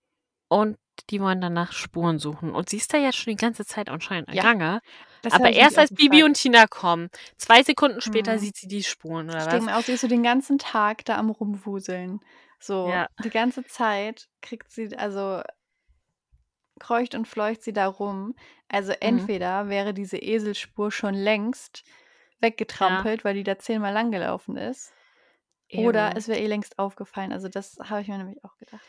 Und 0.50 0.78
die 1.10 1.22
wollen 1.22 1.40
dann 1.40 1.54
nach 1.54 1.72
Spuren 1.72 2.20
suchen. 2.20 2.52
Und 2.54 2.68
sie 2.70 2.78
ist 2.78 2.94
da 2.94 2.98
jetzt 2.98 3.18
schon 3.18 3.32
die 3.32 3.38
ganze 3.42 3.66
Zeit 3.66 3.88
anscheinend 3.88 4.34
Ja, 4.34 4.44
Gange. 4.44 4.82
Das 5.22 5.34
Aber 5.34 5.50
ich 5.52 5.58
erst 5.58 5.78
als 5.78 5.92
Bibi 5.92 6.24
und 6.24 6.34
Tina 6.36 6.68
kommen, 6.68 7.10
zwei 7.38 7.64
Sekunden 7.64 8.02
später 8.02 8.36
Mhm. 8.36 8.40
sieht 8.40 8.56
sie 8.58 8.68
die 8.68 8.84
Spuren, 8.84 9.30
oder 9.30 9.40
Ich 9.40 9.46
was? 9.46 9.52
denke 9.54 9.66
mir 9.68 9.78
auch, 9.78 9.84
sie 9.84 9.94
ist 9.94 10.02
so 10.02 10.08
den 10.08 10.24
ganzen 10.24 10.58
Tag 10.58 11.06
da 11.06 11.18
am 11.18 11.30
Rumwuseln. 11.30 12.20
So, 12.60 12.90
Ja. 12.90 13.08
die 13.24 13.30
ganze 13.30 13.64
Zeit 13.66 14.28
kriegt 14.42 14.72
sie, 14.72 14.96
also 14.98 15.42
kreucht 16.80 17.16
und 17.16 17.28
fleucht 17.28 17.64
sie 17.64 17.74
da 17.74 17.88
rum. 17.88 18.36
Also 18.70 18.92
Mhm. 18.92 18.98
entweder 19.02 19.70
wäre 19.70 19.94
diese 19.94 20.18
Eselspur 20.18 20.92
schon 20.92 21.14
längst 21.14 21.84
weggetrampelt, 22.40 23.24
weil 23.26 23.34
die 23.36 23.44
da 23.44 23.58
zehnmal 23.58 23.94
lang 23.94 24.12
gelaufen 24.12 24.58
ist. 24.58 24.94
Oder 25.74 26.10
Eben. 26.10 26.18
es 26.18 26.28
wäre 26.28 26.40
eh 26.40 26.48
längst 26.48 26.80
aufgefallen. 26.80 27.32
Also 27.34 27.50
das 27.50 27.78
habe 27.84 28.02
ich 28.02 28.08
mir 28.08 28.18
nämlich 28.18 28.44
auch 28.44 28.56
gedacht. 28.58 28.82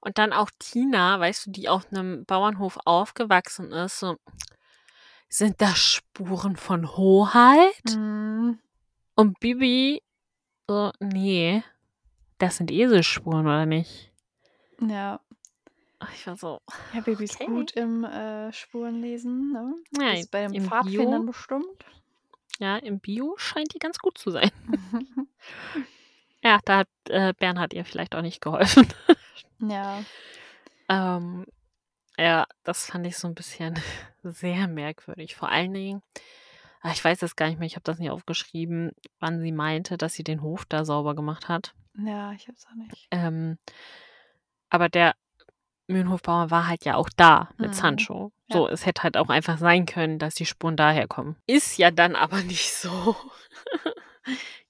Und 0.00 0.18
dann 0.18 0.32
auch 0.32 0.50
Tina, 0.58 1.18
weißt 1.20 1.46
du, 1.46 1.50
die 1.50 1.68
auf 1.68 1.86
einem 1.90 2.24
Bauernhof 2.24 2.78
aufgewachsen 2.84 3.72
ist, 3.72 4.00
so, 4.00 4.16
sind 5.28 5.60
das 5.60 5.78
Spuren 5.78 6.56
von 6.56 6.96
Hoheit? 6.96 7.82
Mhm. 7.96 8.58
Und 9.14 9.40
Bibi, 9.40 10.02
so, 10.68 10.92
nee, 11.00 11.62
das 12.38 12.56
sind 12.56 12.70
Eselspuren, 12.70 13.46
oder 13.46 13.66
nicht? 13.66 14.12
Ja. 14.80 15.20
Ach, 16.04 16.12
Ich 16.14 16.26
war 16.26 16.36
so, 16.36 16.60
Ja, 16.92 17.00
Baby 17.00 17.24
ist 17.24 17.34
Okay. 17.40 17.46
gut 17.46 17.72
im 17.72 18.04
äh, 18.04 18.52
Spurenlesen, 18.52 19.52
ne? 19.52 19.74
ja, 20.00 20.12
ist 20.14 20.30
bei 20.30 20.46
den 20.46 20.60
Pfadfindern 20.64 21.26
bestimmt. 21.26 21.84
ja, 22.58 22.76
im 22.76 22.98
Bio 23.00 23.34
scheint 23.36 23.74
die 23.74 23.78
ganz 23.78 23.98
gut 23.98 24.18
zu 24.18 24.30
sein. 24.30 24.50
Ja, 26.44 26.58
da 26.64 26.78
hat 26.78 26.88
äh, 27.08 27.32
Bernhard 27.38 27.72
ihr 27.72 27.84
vielleicht 27.84 28.16
auch 28.16 28.20
nicht 28.22 28.40
geholfen. 28.40 28.88
ja. 29.60 30.02
Ähm, 30.88 31.46
ja, 32.18 32.46
das 32.64 32.86
fand 32.86 33.06
ich 33.06 33.16
so 33.16 33.28
ein 33.28 33.36
bisschen 33.36 33.78
sehr 34.24 34.66
merkwürdig. 34.66 35.36
Vor 35.36 35.50
allen 35.50 35.72
Dingen, 35.72 36.02
ah, 36.80 36.90
ich 36.90 37.04
weiß 37.04 37.22
es 37.22 37.36
gar 37.36 37.46
nicht 37.46 37.60
mehr, 37.60 37.66
ich 37.66 37.76
habe 37.76 37.84
das 37.84 38.00
nicht 38.00 38.10
aufgeschrieben, 38.10 38.90
wann 39.20 39.40
sie 39.40 39.52
meinte, 39.52 39.96
dass 39.96 40.14
sie 40.14 40.24
den 40.24 40.42
Hof 40.42 40.64
da 40.64 40.84
sauber 40.84 41.14
gemacht 41.14 41.48
hat. 41.48 41.74
Ja, 41.96 42.32
ich 42.32 42.48
hab's 42.48 42.66
auch 42.66 42.74
nicht. 42.74 43.06
Ähm, 43.12 43.56
aber 44.68 44.88
der 44.88 45.14
Mühlenhofbauer 45.88 46.50
war 46.50 46.68
halt 46.68 46.84
ja 46.84 46.96
auch 46.96 47.08
da 47.16 47.50
mit 47.58 47.70
Mhm. 47.70 47.74
Sancho. 47.74 48.32
Ja. 48.48 48.56
So, 48.56 48.68
es 48.68 48.86
hätte 48.86 49.02
halt 49.02 49.16
auch 49.16 49.28
einfach 49.28 49.58
sein 49.58 49.86
können, 49.86 50.18
dass 50.18 50.34
die 50.34 50.46
Spuren 50.46 50.76
daher 50.76 51.06
kommen. 51.08 51.36
Ist 51.46 51.78
ja 51.78 51.90
dann 51.90 52.16
aber 52.16 52.42
nicht 52.42 52.72
so. 52.72 53.16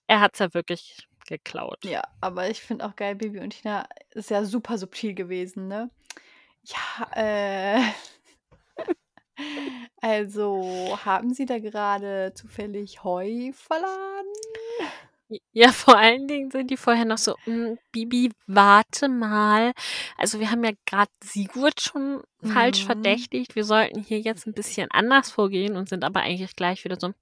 er 0.06 0.20
hat's 0.20 0.38
ja 0.38 0.52
wirklich 0.54 1.06
geklaut. 1.26 1.84
Ja, 1.84 2.02
aber 2.20 2.50
ich 2.50 2.60
finde 2.60 2.84
auch 2.86 2.96
geil, 2.96 3.14
Bibi 3.14 3.40
und 3.40 3.50
Tina 3.50 3.86
ist 4.10 4.30
ja 4.30 4.44
super 4.44 4.78
subtil 4.78 5.14
gewesen, 5.14 5.68
ne? 5.68 5.90
Ja, 6.64 7.10
äh. 7.14 7.82
Also, 10.00 10.98
haben 11.04 11.32
Sie 11.32 11.46
da 11.46 11.58
gerade 11.58 12.32
zufällig 12.34 13.02
Heu 13.02 13.52
verladen? 13.52 14.32
Ja, 15.52 15.72
vor 15.72 15.96
allen 15.96 16.26
Dingen 16.28 16.50
sind 16.50 16.70
die 16.70 16.76
vorher 16.76 17.04
noch 17.04 17.18
so, 17.18 17.36
"Mm, 17.46 17.74
Bibi, 17.92 18.30
warte 18.46 19.08
mal. 19.08 19.72
Also 20.16 20.40
wir 20.40 20.50
haben 20.50 20.64
ja 20.64 20.72
gerade 20.86 21.10
Sigurd 21.22 21.80
schon 21.80 22.22
falsch 22.42 22.82
Mhm. 22.82 22.86
verdächtigt. 22.86 23.54
Wir 23.54 23.64
sollten 23.64 24.00
hier 24.00 24.20
jetzt 24.20 24.46
ein 24.46 24.52
bisschen 24.54 24.90
anders 24.90 25.30
vorgehen 25.30 25.76
und 25.76 25.88
sind 25.88 26.04
aber 26.04 26.20
eigentlich 26.20 26.54
gleich 26.56 26.84
wieder 26.84 26.98
so, 26.98 27.12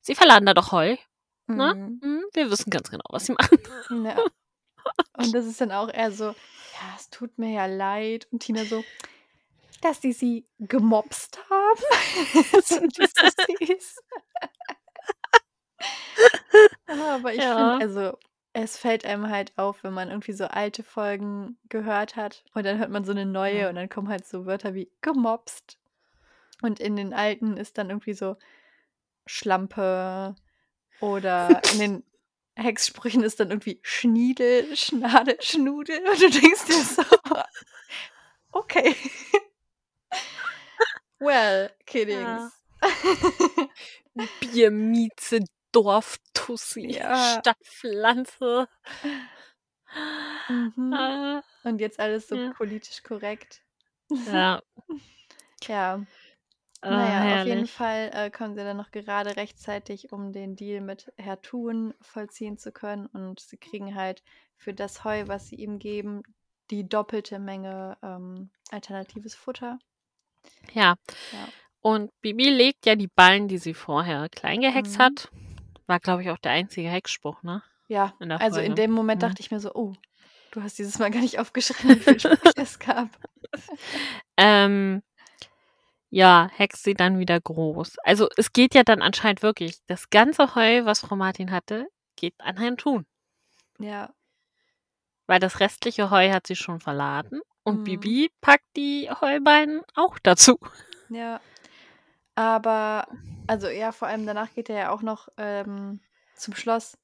sie 0.00 0.14
verladen 0.14 0.46
da 0.46 0.54
doch 0.54 0.72
Heu. 0.72 0.96
Ne? 1.48 1.74
Mhm. 1.74 2.00
Hm, 2.02 2.24
wir 2.32 2.50
wissen 2.50 2.70
ganz 2.70 2.90
genau, 2.90 3.04
was 3.10 3.26
sie 3.26 3.32
machen. 3.32 4.04
Ja. 4.04 4.16
Und 5.16 5.34
das 5.34 5.46
ist 5.46 5.60
dann 5.60 5.72
auch 5.72 5.88
eher 5.92 6.12
so, 6.12 6.24
ja, 6.26 6.94
es 6.96 7.10
tut 7.10 7.38
mir 7.38 7.52
ja 7.52 7.66
leid. 7.66 8.26
Und 8.30 8.40
Tina 8.42 8.64
so, 8.64 8.84
dass 9.82 10.00
die 10.00 10.12
sie 10.12 10.46
gemobst 10.58 11.38
haben. 11.50 11.80
das 12.52 12.70
ich 12.82 12.96
so 12.96 13.66
süß. 13.66 13.96
Aber 16.86 17.32
ich 17.34 17.42
Ja. 17.42 17.54
finde, 17.54 17.80
also 17.80 18.18
es 18.52 18.78
fällt 18.78 19.04
einem 19.04 19.28
halt 19.28 19.52
auf, 19.58 19.84
wenn 19.84 19.92
man 19.92 20.08
irgendwie 20.08 20.32
so 20.32 20.46
alte 20.46 20.82
Folgen 20.82 21.58
gehört 21.68 22.16
hat 22.16 22.44
und 22.54 22.64
dann 22.64 22.78
hört 22.78 22.90
man 22.90 23.04
so 23.04 23.12
eine 23.12 23.26
neue 23.26 23.60
Ja. 23.60 23.68
und 23.68 23.74
dann 23.74 23.88
kommen 23.88 24.08
halt 24.08 24.26
so 24.26 24.46
Wörter 24.46 24.74
wie 24.74 24.90
gemobst. 25.02 25.78
Und 26.62 26.80
in 26.80 26.96
den 26.96 27.12
alten 27.12 27.56
ist 27.58 27.76
dann 27.76 27.90
irgendwie 27.90 28.14
so 28.14 28.36
Schlampe 29.26 30.34
oder 31.00 31.62
in 31.70 31.78
den 31.78 32.04
Hexsprüchen 32.56 33.22
ist 33.22 33.38
dann 33.40 33.50
irgendwie 33.50 33.80
Schniedel, 33.82 34.74
Schnade, 34.74 35.36
Schnudel 35.40 35.98
und 36.08 36.22
du 36.22 36.30
denkst 36.30 36.64
dir 36.66 36.82
so, 36.84 37.02
okay. 38.52 38.94
Well, 41.18 41.68
Ja. 41.68 41.76
kiddings. 41.86 42.52
Biermieze, 44.40 45.40
Dorftussi, 45.76 46.86
Ja. 46.92 47.38
Stadtpflanze. 47.40 48.66
Mhm. 50.48 50.92
Ah, 50.94 51.42
Und 51.64 51.80
jetzt 51.80 52.00
alles 52.00 52.28
so 52.28 52.36
Ja. 52.36 52.52
politisch 52.56 53.02
korrekt. 53.02 53.62
ja, 54.08 54.62
Ja, 55.68 56.06
ah, 56.82 56.90
naja, 56.90 57.18
auf 57.34 57.44
jeden 57.44 57.60
herrlich. 57.60 57.70
Fall 57.72 58.10
äh, 58.14 58.30
kommen 58.30 58.54
sie 58.54 58.62
dann 58.62 58.76
noch 58.76 58.90
gerade 58.90 59.36
rechtzeitig, 59.36 60.12
um 60.12 60.32
den 60.32 60.56
Deal 60.56 60.80
mit 60.80 61.12
Herr 61.18 61.40
Thun 61.42 61.92
vollziehen 62.00 62.56
zu 62.56 62.72
können. 62.72 63.06
Und 63.06 63.40
sie 63.40 63.56
kriegen 63.58 63.94
halt 63.94 64.22
für 64.56 64.72
das 64.72 65.04
Heu, 65.04 65.24
was 65.26 65.48
sie 65.48 65.56
ihm 65.56 65.78
geben, 65.78 66.22
die 66.70 66.88
doppelte 66.88 67.38
Menge 67.38 67.98
ähm, 68.02 68.50
alternatives 68.70 69.34
Futter. 69.34 69.78
Ja. 70.72 70.96
Ja. 71.32 71.48
Und 71.80 72.10
Bibi 72.20 72.48
legt 72.50 72.86
ja 72.86 72.96
die 72.96 73.08
Ballen, 73.08 73.46
die 73.48 73.58
sie 73.58 73.74
vorher 73.74 74.28
klein 74.28 74.60
gehext 74.60 74.98
Mhm. 74.98 75.02
hat. 75.02 75.28
War, 75.86 76.00
glaube 76.00 76.22
ich, 76.22 76.30
auch 76.30 76.38
der 76.38 76.52
einzige 76.52 76.88
Hexspruch, 76.88 77.42
ne? 77.42 77.62
Ja, 77.88 78.14
In 78.18 78.32
also 78.32 78.60
in 78.60 78.74
dem 78.74 78.90
Moment 78.90 79.22
Mhm. 79.22 79.26
dachte 79.28 79.40
ich 79.40 79.50
mir 79.50 79.60
so, 79.60 79.72
oh, 79.74 79.92
du 80.50 80.62
hast 80.62 80.78
dieses 80.78 80.98
Mal 80.98 81.10
gar 81.10 81.20
nicht 81.20 81.38
aufgeschrieben, 81.38 81.96
wie 81.96 82.00
viel 82.00 82.18
Sprüche 82.20 82.52
es 82.56 82.78
gab. 82.78 83.08
Ähm, 84.36 85.02
ja, 86.10 86.48
hext 86.52 86.82
sie 86.84 86.94
dann 86.94 87.18
wieder 87.18 87.40
groß. 87.40 87.98
Also 88.02 88.28
es 88.36 88.52
geht 88.52 88.74
ja 88.74 88.82
dann 88.82 89.02
anscheinend 89.02 89.42
wirklich, 89.42 89.78
das 89.86 90.10
ganze 90.10 90.54
Heu, 90.54 90.84
was 90.84 91.00
Frau 91.00 91.16
Martin 91.16 91.50
hatte, 91.50 91.86
geht 92.16 92.34
an 92.40 92.56
Herrn 92.56 92.76
Thun. 92.76 93.06
Ja. 93.78 94.12
Weil 95.26 95.40
das 95.40 95.60
restliche 95.60 96.10
Heu 96.10 96.30
hat 96.32 96.46
sie 96.46 96.56
schon 96.56 96.80
verladen. 96.80 97.40
Und 97.64 97.80
Mhm. 97.80 97.84
Bibi 97.84 98.30
packt 98.40 98.64
die 98.76 99.10
Heuballen 99.20 99.82
auch 99.94 100.18
dazu. 100.20 100.58
Ja. 101.08 101.40
Aber, 102.36 103.08
also 103.48 103.68
ja, 103.68 103.92
vor 103.92 104.08
allem 104.08 104.26
danach 104.26 104.52
geht 104.54 104.70
er 104.70 104.76
ja 104.78 104.90
auch 104.92 105.02
noch 105.02 105.28
ähm, 105.38 106.00
zum 106.34 106.54
Schloss 106.56 106.98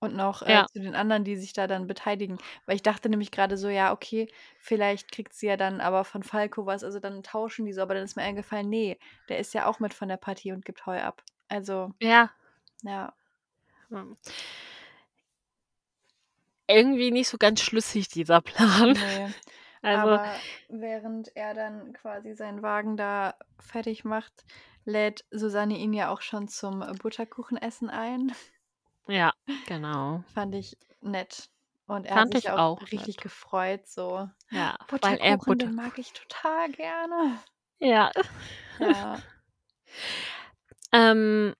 Und 0.00 0.14
noch 0.16 0.42
äh, 0.42 0.46
Ja. 0.52 0.66
zu 0.72 0.80
den 0.80 0.94
anderen, 0.96 1.24
die 1.24 1.36
sich 1.36 1.52
da 1.54 1.66
dann 1.68 1.86
beteiligen. 1.88 2.38
Weil 2.66 2.76
ich 2.76 2.82
dachte 2.82 3.08
nämlich 3.10 3.30
gerade 3.32 3.56
so, 3.58 3.68
ja, 3.70 3.92
okay, 3.92 4.28
vielleicht 4.60 5.12
kriegt 5.12 5.34
sie 5.34 5.46
ja 5.48 5.56
dann 5.58 5.80
aber 5.82 6.04
von 6.04 6.22
Falco 6.24 6.66
was, 6.66 6.84
also 6.84 7.00
dann 7.00 7.22
tauschen 7.24 7.66
die 7.66 7.72
so. 7.74 7.82
Aber 7.82 7.94
dann 7.94 8.04
ist 8.04 8.16
mir 8.16 8.22
eingefallen, 8.24 8.68
nee, 8.70 8.98
der 9.28 9.38
ist 9.40 9.54
ja 9.54 9.66
auch 9.66 9.80
mit 9.80 9.94
von 9.94 10.08
der 10.08 10.18
Partie 10.18 10.52
und 10.52 10.64
gibt 10.66 10.86
Heu 10.86 11.00
ab. 11.02 11.22
Also, 11.48 11.92
Ja. 12.00 12.30
ja. 12.84 13.14
Hm. 13.90 14.16
Irgendwie 16.68 17.10
nicht 17.10 17.28
so 17.28 17.36
ganz 17.36 17.60
schlüssig, 17.60 18.08
dieser 18.08 18.40
Plan. 18.40 18.96
Nee. 18.96 19.34
Also, 19.82 20.08
Aber 20.08 20.24
während 20.68 21.34
er 21.36 21.54
dann 21.54 21.92
quasi 21.92 22.34
seinen 22.34 22.62
Wagen 22.62 22.96
da 22.96 23.34
fertig 23.58 24.04
macht, 24.04 24.44
lädt 24.84 25.24
Susanne 25.30 25.76
ihn 25.76 25.92
ja 25.92 26.10
auch 26.10 26.20
schon 26.20 26.48
zum 26.48 26.80
Butterkuchenessen 26.98 27.90
ein. 27.90 28.32
ja, 29.08 29.32
genau. 29.66 30.22
Fand 30.34 30.54
ich 30.54 30.76
nett. 31.00 31.50
Und 31.86 32.06
er 32.06 32.14
Fand 32.14 32.34
hat 32.34 32.34
sich 32.34 32.44
ich 32.44 32.50
auch 32.50 32.58
auch 32.58 32.80
richtig 32.92 33.16
nett. 33.16 33.22
gefreut, 33.24 33.86
so. 33.86 34.28
Ja, 34.50 34.76
weil 35.00 35.18
er 35.18 35.36
Butterkuchen, 35.38 35.38
Butter. 35.38 35.66
den 35.66 35.74
mag 35.74 35.98
ich 35.98 36.12
total 36.12 36.70
gerne. 36.72 37.38
Ja. 37.78 38.10
Ja. 38.78 39.20
Ähm, 40.92 41.54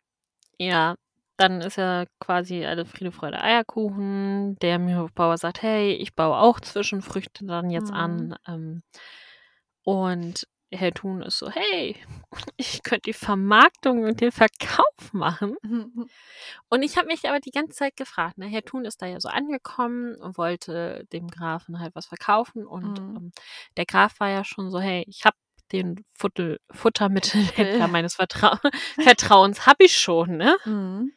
ja, 0.58 0.96
dann 1.40 1.60
ist 1.62 1.76
ja 1.76 2.04
quasi 2.20 2.64
alle 2.66 2.84
Friede, 2.84 3.12
Freude, 3.12 3.42
Eierkuchen. 3.42 4.56
Der 4.60 4.78
Mühlhofbauer 4.78 5.38
sagt, 5.38 5.62
hey, 5.62 5.92
ich 5.92 6.14
baue 6.14 6.36
auch 6.36 6.60
Zwischenfrüchte 6.60 7.46
dann 7.46 7.70
jetzt 7.70 7.90
Mhm. 7.90 7.96
an. 7.96 8.36
Ähm, 8.46 8.82
und 9.84 10.46
Herr 10.72 10.92
Thun 10.92 11.22
ist 11.22 11.38
so, 11.38 11.50
hey, 11.50 11.96
ich 12.56 12.82
könnte 12.82 13.02
die 13.06 13.12
Vermarktung 13.12 14.04
und 14.04 14.20
den 14.20 14.32
Verkauf 14.32 15.12
machen. 15.12 15.56
Und 16.68 16.82
ich 16.82 16.96
habe 16.96 17.08
mich 17.08 17.28
aber 17.28 17.40
die 17.40 17.50
ganze 17.50 17.74
Zeit 17.76 17.96
gefragt, 17.96 18.38
ne? 18.38 18.46
Herr 18.46 18.62
Thun 18.64 18.84
ist 18.84 19.02
da 19.02 19.06
ja 19.06 19.20
so 19.20 19.28
angekommen 19.28 20.14
und 20.16 20.38
wollte 20.38 21.04
dem 21.12 21.28
Grafen 21.28 21.80
halt 21.80 21.94
was 21.94 22.06
verkaufen. 22.06 22.66
Und 22.66 22.98
Mhm. 23.00 23.16
ähm, 23.16 23.32
der 23.76 23.86
Graf 23.86 24.18
war 24.20 24.28
ja 24.30 24.44
schon 24.44 24.70
so, 24.70 24.80
hey, 24.80 25.04
ich 25.08 25.24
habe 25.24 25.36
den 25.72 26.04
Futtel, 26.16 26.58
Futtermittelhändler 26.72 27.44
Futtel. 27.56 27.88
meines 27.88 28.14
Vertrau 28.16 28.56
Vertrauens, 29.00 29.66
habe 29.66 29.84
ich 29.84 29.96
schon, 29.98 30.36
ne? 30.36 30.56
Mhm. 30.64 31.12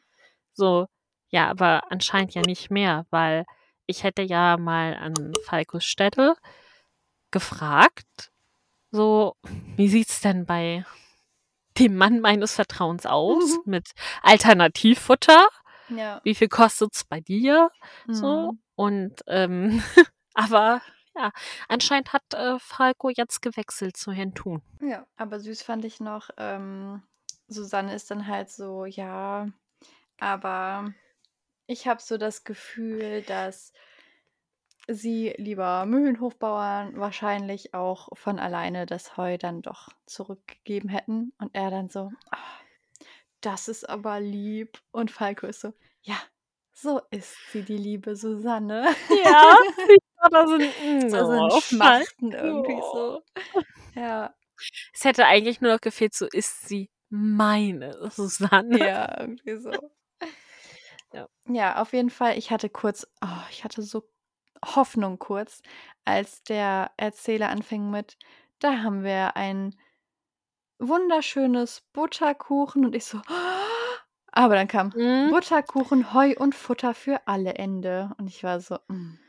So, 0.53 0.87
ja, 1.29 1.49
aber 1.49 1.91
anscheinend 1.91 2.33
ja 2.35 2.41
nicht 2.41 2.69
mehr, 2.69 3.05
weil 3.09 3.45
ich 3.85 4.03
hätte 4.03 4.21
ja 4.21 4.57
mal 4.57 4.95
an 4.95 5.33
Falkos 5.45 5.83
Stelle 5.83 6.35
gefragt, 7.31 8.31
so, 8.91 9.35
wie 9.75 9.87
sieht's 9.87 10.21
denn 10.21 10.45
bei 10.45 10.85
dem 11.79 11.95
Mann 11.95 12.19
meines 12.19 12.53
Vertrauens 12.53 13.05
aus 13.05 13.59
mit 13.65 13.91
Alternativfutter? 14.21 15.47
Ja. 15.89 16.21
Wie 16.23 16.35
viel 16.35 16.47
kostet's 16.47 17.03
bei 17.03 17.19
dir? 17.19 17.71
So 18.07 18.51
Mhm. 18.51 18.59
und 18.75 19.21
ähm, 19.27 19.83
aber 20.33 20.81
ja, 21.15 21.31
anscheinend 21.67 22.13
hat 22.13 22.33
äh, 22.33 22.57
Falco 22.59 23.09
jetzt 23.09 23.41
gewechselt 23.41 23.97
zu 23.97 24.11
Herrn 24.11 24.33
Thun. 24.33 24.61
Ja, 24.81 25.05
aber 25.15 25.39
süß 25.39 25.61
fand 25.63 25.85
ich 25.85 25.99
noch, 25.99 26.29
ähm, 26.37 27.03
Susanne 27.47 27.93
ist 27.93 28.09
dann 28.11 28.27
halt 28.27 28.49
so, 28.49 28.85
ja, 28.85 29.47
aber 30.23 30.93
ich 31.67 31.85
habe 31.87 32.01
so 32.01 32.17
das 32.17 32.45
Gefühl, 32.45 33.21
dass 33.23 33.73
sie 34.87 35.33
lieber 35.37 35.85
Mühlenhofbauern 35.85 36.97
wahrscheinlich 36.97 37.73
auch 37.73 38.09
von 38.17 38.39
alleine 38.39 38.85
das 38.85 39.17
Heu 39.17 39.37
dann 39.37 39.61
doch 39.61 39.89
zurückgegeben 40.05 40.89
hätten. 40.89 41.33
Und 41.39 41.53
er 41.53 41.71
dann 41.71 41.89
so, 41.89 42.11
"Ah, 42.31 42.37
das 43.41 43.67
ist 43.67 43.87
aber 43.89 44.19
lieb. 44.21 44.79
Und 44.91 45.11
Falco 45.11 45.45
ist 45.47 45.61
so, 45.61 45.73
ja, 46.01 46.17
so 46.71 47.01
ist 47.11 47.35
sie, 47.51 47.63
die 47.63 47.77
liebe 47.77 48.15
Susanne. 48.15 48.87
Ja, 49.25 49.55
da 50.31 50.47
so 50.47 50.55
ein, 50.55 51.09
so, 51.09 51.25
so 51.25 51.31
ein 51.31 51.51
oh, 51.51 51.61
Schmachten 51.61 52.31
irgendwie 52.31 52.81
so. 52.93 53.21
Ja, 53.95 54.33
Es 54.93 55.03
hätte 55.03 55.25
eigentlich 55.25 55.61
nur 55.61 55.73
noch 55.73 55.81
gefehlt, 55.81 56.13
so 56.13 56.27
ist 56.27 56.67
sie 56.67 56.89
meine 57.09 58.09
Susanne. 58.11 58.79
ja, 58.79 59.19
irgendwie 59.19 59.57
so. 59.57 59.71
Ja. 61.13 61.27
Ja, 61.47 61.81
auf 61.81 61.93
jeden 61.93 62.09
Fall. 62.09 62.37
Ich 62.37 62.51
hatte 62.51 62.69
kurz, 62.69 63.07
oh, 63.23 63.27
ich 63.51 63.63
hatte 63.63 63.81
so 63.81 64.03
Hoffnung 64.65 65.19
kurz, 65.19 65.61
als 66.05 66.43
der 66.43 66.91
Erzähler 66.97 67.49
anfing 67.49 67.89
mit, 67.89 68.17
da 68.59 68.81
haben 68.81 69.03
wir 69.03 69.35
ein 69.35 69.75
wunderschönes 70.79 71.81
Butterkuchen 71.93 72.85
und 72.85 72.95
ich 72.95 73.05
so, 73.05 73.21
aber 74.31 74.55
dann 74.55 74.67
kam 74.67 74.91
Mhm. 74.95 75.31
Butterkuchen, 75.31 76.13
Heu 76.13 76.33
und 76.37 76.55
Futter 76.55 76.93
für 76.93 77.27
alle 77.27 77.55
Ende 77.55 78.11
und 78.17 78.27
ich 78.27 78.43
war 78.43 78.59
so, 78.59 78.77
mm. 78.87 79.19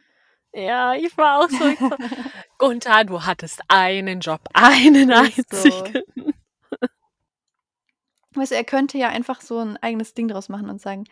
Ja, 0.55 0.95
ich 0.95 1.16
war 1.18 1.41
auch 1.41 1.51
so. 1.51 1.59
So 1.59 1.97
Gunther, 2.59 3.05
du 3.05 3.24
hattest 3.24 3.61
einen 3.68 4.20
Job, 4.20 4.41
einen 4.55 5.11
Ist 5.11 5.51
so. 5.51 5.57
einzigen. 5.57 6.05
Weißt 8.35 8.53
du, 8.53 8.57
er 8.57 8.64
könnte 8.64 8.99
ja 8.99 9.09
einfach 9.09 9.41
so 9.41 9.59
ein 9.59 9.76
eigenes 9.78 10.14
Ding 10.14 10.28
draus 10.28 10.49
machen 10.49 10.68
und 10.70 10.80
sagen, 10.80 11.05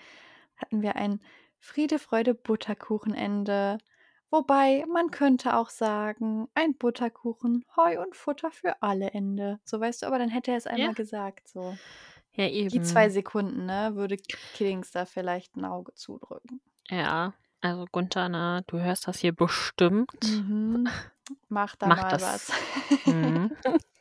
hatten 0.62 0.82
wir 0.82 0.96
ein 0.96 1.20
Friede, 1.60 1.98
Freude, 1.98 2.34
Butterkuchenende. 2.34 3.78
Wobei, 4.30 4.84
man 4.92 5.10
könnte 5.10 5.56
auch 5.56 5.70
sagen, 5.70 6.48
ein 6.54 6.76
Butterkuchen, 6.78 7.64
Heu 7.76 8.00
und 8.02 8.16
Futter 8.16 8.50
für 8.50 8.82
alle 8.82 9.10
Ende. 9.12 9.60
So 9.64 9.78
weißt 9.80 10.02
du, 10.02 10.06
aber 10.06 10.18
dann 10.18 10.30
hätte 10.30 10.52
er 10.52 10.56
es 10.58 10.66
einmal 10.66 10.94
Ja. 10.94 10.94
gesagt, 10.94 11.48
so. 11.48 11.78
Ja, 12.34 12.46
Die 12.72 12.80
zwei 12.82 13.08
eben. 13.08 13.10
Sekunden, 13.10 13.66
ne, 13.66 13.92
würde 13.96 14.18
Killings 14.52 14.90
da 14.92 15.06
vielleicht 15.06 15.56
ein 15.56 15.64
Auge 15.66 15.94
zudrücken. 15.94 16.60
Ja, 16.90 17.34
also 17.60 17.86
Gunther, 17.90 18.28
ne, 18.28 18.62
du 18.66 18.78
hörst 18.80 19.06
das 19.08 19.18
hier 19.18 19.32
bestimmt. 19.32 20.10
Mhm. 20.22 20.94
Mach 21.48 21.76
da 21.76 21.90
Mach 21.90 21.94
mal 21.94 22.20
das. 22.20 22.20
was. 22.20 22.50
Mhm. 23.04 23.52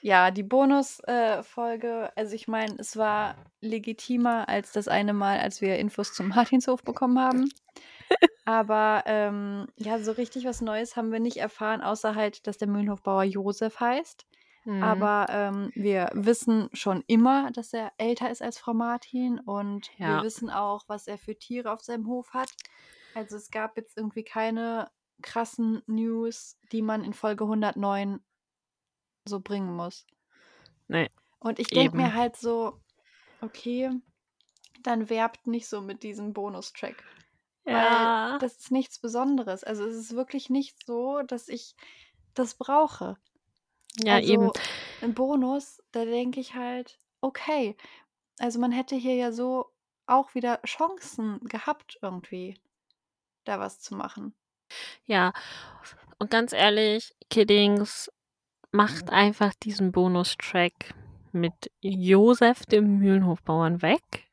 Ja, 0.00 0.30
die 0.30 0.42
Bonusfolge, 0.44 2.12
äh, 2.14 2.20
also 2.20 2.34
ich 2.34 2.46
meine, 2.48 2.76
es 2.78 2.96
war 2.96 3.36
legitimer 3.60 4.48
als 4.48 4.72
das 4.72 4.86
eine 4.88 5.12
Mal, 5.12 5.40
als 5.40 5.60
wir 5.60 5.78
Infos 5.78 6.12
zum 6.12 6.28
Martinshof 6.54 6.84
bekommen 6.84 7.18
haben. 7.18 7.52
Aber 8.44 9.04
ähm, 9.06 9.68
ja, 9.76 9.98
so 10.00 10.12
richtig 10.12 10.44
was 10.46 10.60
Neues 10.62 10.96
haben 10.96 11.12
wir 11.12 11.20
nicht 11.20 11.36
erfahren, 11.38 11.82
außer 11.82 12.14
halt, 12.14 12.46
dass 12.46 12.58
der 12.58 12.68
Mühlenhofbauer 12.68 13.24
Josef 13.24 13.80
heißt. 13.80 14.26
Mhm. 14.64 15.08
Aber 15.08 15.26
ähm, 15.30 15.72
wir 15.74 16.10
wissen 16.14 16.70
schon 16.72 17.04
immer, 17.08 17.50
dass 17.52 17.72
er 17.74 17.92
älter 17.98 18.30
ist 18.30 18.42
als 18.42 18.58
Frau 18.58 18.74
Martin 18.74 19.40
und 19.40 19.92
wir 20.02 20.20
Ja. 20.20 20.22
wissen 20.22 20.50
auch, 20.50 20.84
was 20.88 21.06
er 21.08 21.18
für 21.18 21.36
Tiere 21.38 21.72
auf 21.72 21.82
seinem 21.82 22.06
Hof 22.08 22.32
hat. 22.34 22.50
Also 23.14 23.36
es 23.36 23.50
gab 23.50 23.76
jetzt 23.76 23.96
irgendwie 23.96 24.24
keine 24.24 24.90
krassen 25.22 25.82
News, 25.86 26.58
die 26.72 26.82
man 26.82 27.04
in 27.04 27.12
Folge 27.12 27.44
109 27.46 28.20
so 29.28 29.38
bringen 29.40 29.74
muss. 29.76 30.04
Nee, 30.88 31.08
Und 31.38 31.58
ich 31.60 31.68
denke 31.68 31.96
mir 31.96 32.06
eben. 32.06 32.14
halt 32.14 32.36
so, 32.36 32.80
okay, 33.40 33.90
dann 34.82 35.08
werbt 35.10 35.46
nicht 35.46 35.68
so 35.68 35.80
mit 35.80 36.02
diesem 36.02 36.32
Bonustrack. 36.32 37.04
Weil 37.64 37.74
Ja. 37.74 38.38
das 38.40 38.56
ist 38.58 38.70
nichts 38.72 38.98
Besonderes. 38.98 39.62
Also 39.62 39.84
es 39.84 39.94
ist 39.96 40.16
wirklich 40.16 40.48
nicht 40.50 40.84
so, 40.86 41.20
dass 41.22 41.48
ich 41.48 41.76
das 42.34 42.54
brauche. 42.54 43.18
Ja, 44.02 44.18
eben. 44.20 44.44
Also 44.48 44.52
ein 45.02 45.14
Bonus, 45.14 45.82
da 45.92 46.04
denke 46.04 46.40
ich 46.40 46.54
halt, 46.54 46.98
okay. 47.20 47.76
Also 48.38 48.58
man 48.58 48.72
hätte 48.72 48.96
hier 48.96 49.14
ja 49.14 49.32
so 49.32 49.66
auch 50.06 50.34
wieder 50.34 50.60
Chancen 50.64 51.38
gehabt, 51.40 51.98
irgendwie 52.00 52.58
da 53.44 53.58
was 53.60 53.80
zu 53.80 53.94
machen. 53.94 54.34
Ja. 55.04 55.32
Und 56.18 56.30
ganz 56.30 56.52
ehrlich, 56.52 57.14
Kiddings 57.30 58.10
macht 58.72 59.10
einfach 59.10 59.54
diesen 59.54 59.92
Bonustrack 59.92 60.94
mit 61.32 61.70
Josef, 61.80 62.66
dem 62.66 62.98
Mühlenhofbauern, 62.98 63.82
weg 63.82 64.28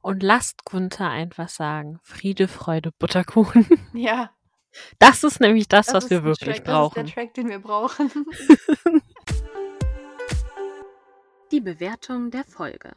und 0.00 0.22
lasst 0.22 0.64
Gunther 0.64 1.08
einfach 1.08 1.48
sagen: 1.48 1.98
Friede, 2.02 2.48
Freude, 2.48 2.92
Butterkuchen. 2.98 3.66
Ja, 3.94 4.30
Das 4.98 5.24
ist 5.24 5.40
nämlich 5.40 5.68
das, 5.68 5.86
das 5.86 5.94
was 5.94 6.10
wir 6.10 6.22
wirklich 6.24 6.56
Track, 6.56 6.64
das 6.64 6.86
ist 6.86 6.96
der 6.96 7.02
brauchen. 7.02 7.06
Track, 7.06 7.34
den 7.34 7.48
wir 7.48 7.58
brauchen. 7.58 8.10
Die 11.50 11.60
Bewertung 11.60 12.30
der 12.30 12.44
Folge. 12.44 12.92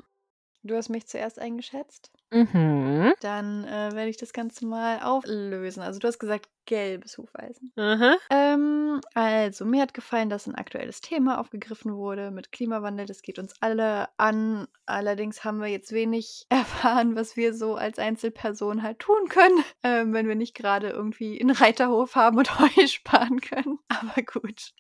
Du 0.61 0.75
hast 0.75 0.89
mich 0.89 1.07
zuerst 1.07 1.39
eingeschätzt. 1.39 2.11
Mhm. 2.34 3.13
Dann 3.21 3.63
äh, 3.63 3.91
werde 3.93 4.09
ich 4.09 4.17
das 4.17 4.34
Ganze 4.34 4.65
mal 4.65 5.01
auflösen. 5.01 5.81
Also 5.84 5.99
du 5.99 6.07
hast 6.07 6.17
gesagt 6.17 6.49
gelbes 6.65 7.17
Hufeisen. 7.17 7.71
Aha. 7.75 8.15
Ähm, 8.31 9.01
also 9.13 9.65
mir 9.65 9.81
hat 9.81 9.93
gefallen, 9.93 10.29
dass 10.29 10.47
ein 10.47 10.55
aktuelles 10.55 11.01
Thema 11.01 11.39
aufgegriffen 11.39 11.93
wurde 11.95 12.31
mit 12.31 12.51
Klimawandel. 12.51 13.05
Das 13.05 13.21
geht 13.21 13.38
uns 13.38 13.53
alle 13.59 14.07
an. 14.17 14.67
Allerdings 14.86 15.43
haben 15.43 15.59
wir 15.59 15.67
jetzt 15.67 15.91
wenig 15.91 16.45
erfahren, 16.49 17.15
was 17.15 17.38
wir 17.38 17.53
so 17.53 17.75
als 17.75 17.99
Einzelperson 17.99 18.81
halt 18.81 18.99
tun 18.99 19.27
können, 19.29 19.63
ähm, 19.84 20.13
wenn 20.13 20.27
wir 20.27 20.36
nicht 20.36 20.55
gerade 20.55 20.89
irgendwie 20.89 21.39
einen 21.39 21.51
Reiterhof 21.55 22.15
haben 22.15 22.38
und 22.38 22.59
Heu 22.59 22.88
sparen 22.88 23.41
können. 23.41 23.77
Aber 23.89 24.23
gut. 24.23 24.71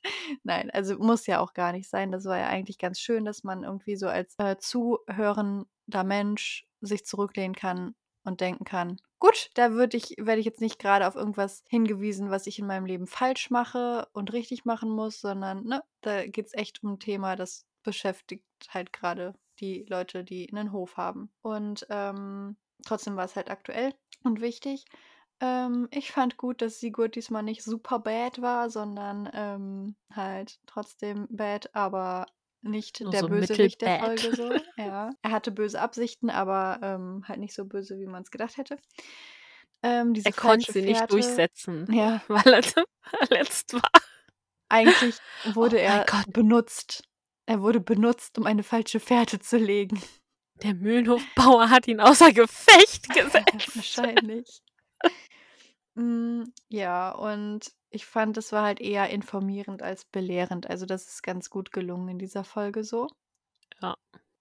Nein, 0.43 0.71
also 0.71 0.97
muss 0.97 1.27
ja 1.27 1.39
auch 1.39 1.53
gar 1.53 1.71
nicht 1.71 1.89
sein. 1.89 2.11
Das 2.11 2.25
war 2.25 2.37
ja 2.39 2.47
eigentlich 2.47 2.79
ganz 2.79 2.99
schön, 2.99 3.25
dass 3.25 3.43
man 3.43 3.63
irgendwie 3.63 3.95
so 3.95 4.07
als 4.07 4.35
äh, 4.39 4.57
zuhörender 4.57 6.03
Mensch 6.03 6.65
sich 6.85 7.05
zurücklehnen 7.05 7.55
kann 7.55 7.95
und 8.23 8.41
denken 8.41 8.65
kann, 8.65 8.97
gut, 9.19 9.49
da 9.55 9.67
ich, 9.91 10.15
werde 10.17 10.39
ich 10.39 10.45
jetzt 10.45 10.61
nicht 10.61 10.79
gerade 10.79 11.07
auf 11.07 11.15
irgendwas 11.15 11.63
hingewiesen, 11.69 12.29
was 12.29 12.47
ich 12.47 12.59
in 12.59 12.67
meinem 12.67 12.85
Leben 12.85 13.07
falsch 13.07 13.49
mache 13.49 14.07
und 14.13 14.33
richtig 14.33 14.65
machen 14.65 14.89
muss, 14.89 15.19
sondern 15.19 15.63
ne, 15.65 15.83
da 16.01 16.25
geht 16.25 16.47
es 16.47 16.53
echt 16.53 16.83
um 16.83 16.93
ein 16.93 16.99
Thema, 16.99 17.35
das 17.35 17.65
beschäftigt 17.83 18.45
halt 18.69 18.93
gerade 18.93 19.33
die 19.59 19.85
Leute, 19.87 20.23
die 20.23 20.51
einen 20.51 20.71
Hof 20.71 20.97
haben. 20.97 21.31
Und 21.41 21.85
ähm, 21.89 22.57
trotzdem 22.85 23.15
war 23.15 23.25
es 23.25 23.35
halt 23.35 23.49
aktuell 23.49 23.93
und 24.23 24.41
wichtig. 24.41 24.85
Ähm, 25.39 25.87
ich 25.91 26.11
fand 26.11 26.37
gut, 26.37 26.61
dass 26.61 26.79
Sigurd 26.79 27.15
diesmal 27.15 27.43
nicht 27.43 27.63
super 27.63 27.99
bad 27.99 28.41
war, 28.41 28.69
sondern 28.69 29.29
ähm, 29.33 29.95
halt 30.11 30.59
trotzdem 30.65 31.27
bad, 31.29 31.75
aber 31.75 32.25
nicht 32.63 33.01
Nur 33.01 33.11
der 33.11 33.21
so 33.21 33.27
Bösewicht 33.27 33.81
der. 33.81 33.99
Folge 33.99 34.35
so. 34.35 34.51
Ja. 34.77 35.11
Er 35.21 35.31
hatte 35.31 35.51
böse 35.51 35.79
Absichten, 35.79 36.29
aber 36.29 36.79
ähm, 36.81 37.23
halt 37.27 37.39
nicht 37.39 37.53
so 37.53 37.65
böse, 37.65 37.99
wie 37.99 38.05
man 38.07 38.23
es 38.23 38.31
gedacht 38.31 38.57
hätte. 38.57 38.77
Ähm, 39.83 40.13
diese 40.13 40.27
Er 40.29 40.33
konnte 40.33 40.71
sie 40.71 40.81
nicht 40.81 40.97
Fährte, 40.97 41.13
durchsetzen, 41.13 41.91
ja, 41.93 42.21
weil 42.29 42.53
er 42.53 42.63
verletzt 42.63 43.73
war. 43.73 43.89
eigentlich 44.69 45.17
Oh 45.49 45.55
wurde 45.55 45.75
mein 45.75 45.85
er 45.85 46.05
Gott. 46.05 46.31
benutzt. 46.33 47.03
Er 47.45 47.61
wurde 47.61 47.81
benutzt, 47.81 48.37
um 48.37 48.45
eine 48.45 48.63
falsche 48.63 49.01
Fährte 49.01 49.39
zu 49.39 49.57
legen. 49.57 50.01
Der 50.63 50.73
Mühlenhofbauer 50.73 51.69
hat 51.69 51.87
ihn 51.89 51.99
außer 51.99 52.31
Gefecht 52.31 53.09
gesetzt. 53.09 53.75
Wahrscheinlich. 53.75 54.61
Mm, 55.95 56.43
ja, 56.69 57.11
und 57.11 57.71
ich 57.93 58.05
fand, 58.05 58.37
es 58.37 58.51
war 58.51 58.63
halt 58.63 58.81
eher 58.81 59.09
informierend 59.09 59.81
als 59.81 60.05
belehrend. 60.05 60.69
Also 60.69 60.85
das 60.85 61.07
ist 61.07 61.23
ganz 61.23 61.49
gut 61.49 61.71
gelungen 61.71 62.09
in 62.09 62.19
dieser 62.19 62.43
Folge 62.43 62.83
so. 62.83 63.07
Ja. 63.81 63.95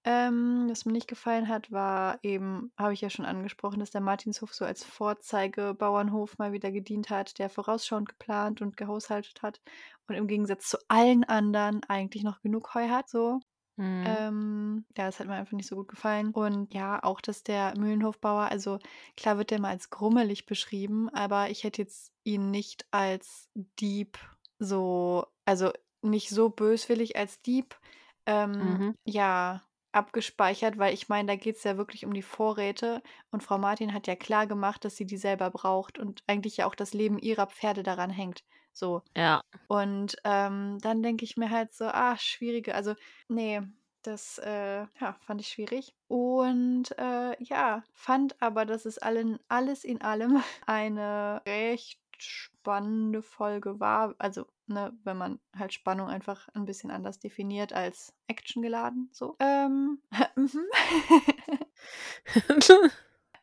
Ähm, 0.04 0.66
was 0.68 0.84
mir 0.84 0.92
nicht 0.92 1.06
gefallen 1.06 1.48
hat, 1.48 1.70
war 1.70 2.18
eben, 2.22 2.72
habe 2.76 2.92
ich 2.92 3.02
ja 3.02 3.10
schon 3.10 3.24
angesprochen, 3.24 3.78
dass 3.78 3.90
der 3.90 4.00
Martinshof 4.00 4.52
so 4.52 4.64
als 4.64 4.82
Vorzeigebauernhof 4.84 6.38
mal 6.38 6.52
wieder 6.52 6.72
gedient 6.72 7.10
hat, 7.10 7.38
der 7.38 7.48
vorausschauend 7.50 8.08
geplant 8.08 8.62
und 8.62 8.76
gehaushaltet 8.76 9.42
hat 9.42 9.60
und 10.08 10.16
im 10.16 10.26
Gegensatz 10.26 10.68
zu 10.68 10.78
allen 10.88 11.22
anderen 11.24 11.82
eigentlich 11.84 12.24
noch 12.24 12.40
genug 12.40 12.74
Heu 12.74 12.88
hat, 12.88 13.08
so. 13.08 13.40
Mhm. 13.76 14.22
Ähm, 14.26 14.84
ja, 14.96 15.06
das 15.06 15.20
hat 15.20 15.28
mir 15.28 15.34
einfach 15.34 15.52
nicht 15.56 15.68
so 15.68 15.76
gut 15.76 15.88
gefallen. 15.88 16.30
Und 16.32 16.74
ja, 16.74 17.02
auch, 17.02 17.20
dass 17.20 17.44
der 17.44 17.74
Mühlenhofbauer, 17.78 18.44
also 18.50 18.78
klar 19.16 19.38
wird 19.38 19.50
der 19.50 19.60
mal 19.60 19.70
als 19.70 19.90
grummelig 19.90 20.46
beschrieben, 20.46 21.08
aber 21.10 21.50
ich 21.50 21.62
hätte 21.64 21.82
jetzt 21.82 22.12
ihn 22.24 22.50
nicht 22.50 22.86
als 22.90 23.48
Dieb 23.54 24.18
so, 24.58 25.26
also 25.44 25.72
nicht 26.02 26.30
so 26.30 26.48
böswillig 26.50 27.16
als 27.16 27.42
Dieb, 27.42 27.78
ähm, 28.26 28.80
Mhm. 28.80 28.92
ja, 29.04 29.62
abgespeichert, 29.92 30.78
weil 30.78 30.94
ich 30.94 31.08
meine, 31.08 31.28
da 31.28 31.36
geht 31.36 31.56
es 31.56 31.64
ja 31.64 31.76
wirklich 31.76 32.04
um 32.06 32.14
die 32.14 32.22
Vorräte 32.22 33.02
und 33.30 33.42
Frau 33.42 33.58
Martin 33.58 33.92
hat 33.92 34.06
ja 34.06 34.16
klar 34.16 34.46
gemacht, 34.46 34.84
dass 34.84 34.96
sie 34.96 35.04
die 35.06 35.18
selber 35.18 35.50
braucht 35.50 35.98
und 35.98 36.22
eigentlich 36.26 36.56
ja 36.58 36.66
auch 36.66 36.74
das 36.74 36.94
Leben 36.94 37.18
ihrer 37.18 37.46
Pferde 37.46 37.82
daran 37.82 38.10
hängt. 38.10 38.42
So. 38.72 39.02
Ja. 39.16 39.42
Und 39.68 40.16
ähm, 40.24 40.78
dann 40.80 41.02
denke 41.02 41.24
ich 41.24 41.36
mir 41.36 41.50
halt 41.50 41.72
so, 41.72 41.84
ah, 41.86 42.16
schwierige, 42.16 42.74
also 42.74 42.94
nee, 43.28 43.60
das 44.02 44.38
äh, 44.38 44.86
ja, 45.00 45.16
fand 45.20 45.40
ich 45.40 45.48
schwierig. 45.48 45.94
Und 46.08 46.96
äh, 46.98 47.42
ja, 47.42 47.82
fand 47.92 48.40
aber, 48.42 48.64
dass 48.66 48.84
es 48.84 48.98
allen, 48.98 49.38
alles 49.48 49.84
in 49.84 50.02
allem 50.02 50.42
eine 50.66 51.42
recht 51.46 51.98
spannende 52.18 53.22
Folge 53.22 53.80
war. 53.80 54.14
Also, 54.18 54.46
ne, 54.66 54.92
wenn 55.04 55.16
man 55.16 55.40
halt 55.56 55.72
Spannung 55.72 56.08
einfach 56.08 56.48
ein 56.54 56.64
bisschen 56.64 56.90
anders 56.90 57.18
definiert 57.18 57.72
als 57.72 58.14
Action 58.28 58.62
geladen. 58.62 59.08
So. 59.12 59.36
Ähm, 59.40 60.00
mhm. 60.36 60.66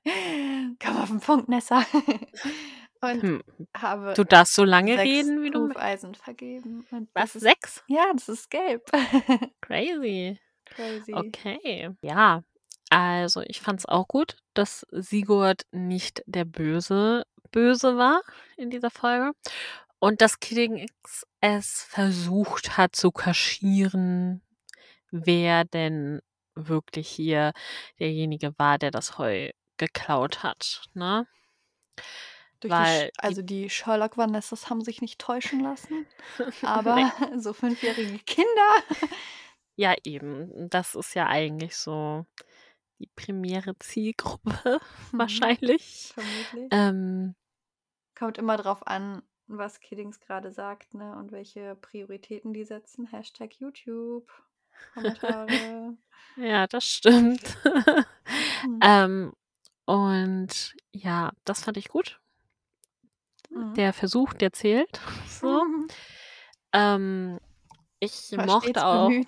Komm 0.82 0.98
auf 0.98 1.10
den 1.10 1.20
Punkt, 1.20 1.50
Nessa. 1.50 1.86
Und 3.02 3.22
Hm. 3.24 3.44
habe 3.76 4.14
Du 4.14 4.24
darfst 4.24 4.56
so 4.56 4.64
lange 4.66 4.98
reden, 4.98 5.42
wie 5.44 5.52
du. 5.52 5.70
Hufeisen 5.70 6.16
vergeben. 6.16 6.86
Und 6.92 7.10
Was? 7.14 7.36
ist, 7.36 7.44
Sechs? 7.44 7.84
ja, 7.88 8.12
das 8.14 8.28
ist 8.30 8.50
gelb. 8.50 8.84
Crazy. 9.62 10.38
Crazy. 10.66 11.14
Okay. 11.14 11.90
Ja. 12.02 12.44
Also, 12.90 13.42
ich 13.42 13.62
fand's 13.62 13.86
auch 13.86 14.08
gut, 14.08 14.38
dass 14.54 14.86
Sigurd 14.92 15.62
nicht 15.72 16.24
der 16.26 16.46
böse 16.46 17.24
Böse 17.52 17.98
war 17.98 18.22
in 18.58 18.70
dieser 18.70 18.90
Folge. 18.92 19.32
Und 20.00 20.22
dass 20.22 20.40
Kidding 20.40 20.78
X 20.78 21.26
es 21.42 21.84
versucht 21.90 22.78
hat 22.78 22.96
zu 22.96 23.12
kaschieren, 23.12 24.42
wer 25.12 25.66
denn 25.66 26.22
wirklich 26.56 27.08
hier 27.10 27.54
derjenige 28.00 28.54
war, 28.58 28.78
der 28.78 28.92
das 28.92 29.18
Heu 29.18 29.50
geklaut 29.78 30.44
hat. 30.44 30.84
Ne? 30.94 31.28
Durch 32.62 32.74
die, 32.74 32.78
Weil 32.80 33.08
Sch- 33.08 33.12
also 33.18 33.42
die 33.42 33.70
Sherlock 33.70 34.18
Vanessas 34.18 34.70
haben 34.70 34.82
sich 34.82 35.02
nicht 35.02 35.20
täuschen 35.20 35.62
lassen. 35.62 36.06
Aber 36.64 36.96
Nee. 36.96 37.10
so 37.40 37.54
fünfjährige 37.54 38.20
Kinder. 38.20 38.74
Ja, 39.76 39.96
eben. 40.04 40.70
Das 40.70 40.96
ist 40.96 41.14
ja 41.14 41.28
eigentlich 41.28 41.76
so 41.78 42.26
die 43.00 43.08
primäre 43.16 43.78
Zielgruppe 43.80 44.82
Mhm, 45.12 45.18
wahrscheinlich. 45.20 46.12
Vermutlich. 46.14 46.68
Ähm, 46.72 47.36
Kommt 48.18 48.38
immer 48.38 48.58
drauf 48.58 48.86
an, 48.86 49.22
was 49.48 49.80
Kiddings 49.80 50.20
gerade 50.20 50.52
sagt, 50.52 50.94
ne? 50.94 51.16
Und 51.16 51.32
welche 51.32 51.76
Prioritäten 51.76 52.54
die 52.54 52.66
setzen. 52.66 53.08
Hashtag 53.08 53.54
YouTube. 53.60 54.30
Kommentare. 54.94 55.96
ja, 56.36 56.68
das 56.68 56.86
stimmt. 56.86 57.42
Hm. 58.62 58.80
ähm, 58.84 59.34
und 59.86 60.76
ja, 60.94 61.32
das 61.46 61.64
fand 61.64 61.78
ich 61.78 61.88
gut. 61.88 62.20
Mhm. 63.60 63.74
Der 63.76 63.94
Versuch, 63.94 64.34
der 64.34 64.54
zählt. 64.54 65.00
So. 65.28 65.64
Ähm, 66.74 67.40
ich 68.02 68.34
War 68.36 68.46
mochte 68.46 68.86
auch. 68.86 69.10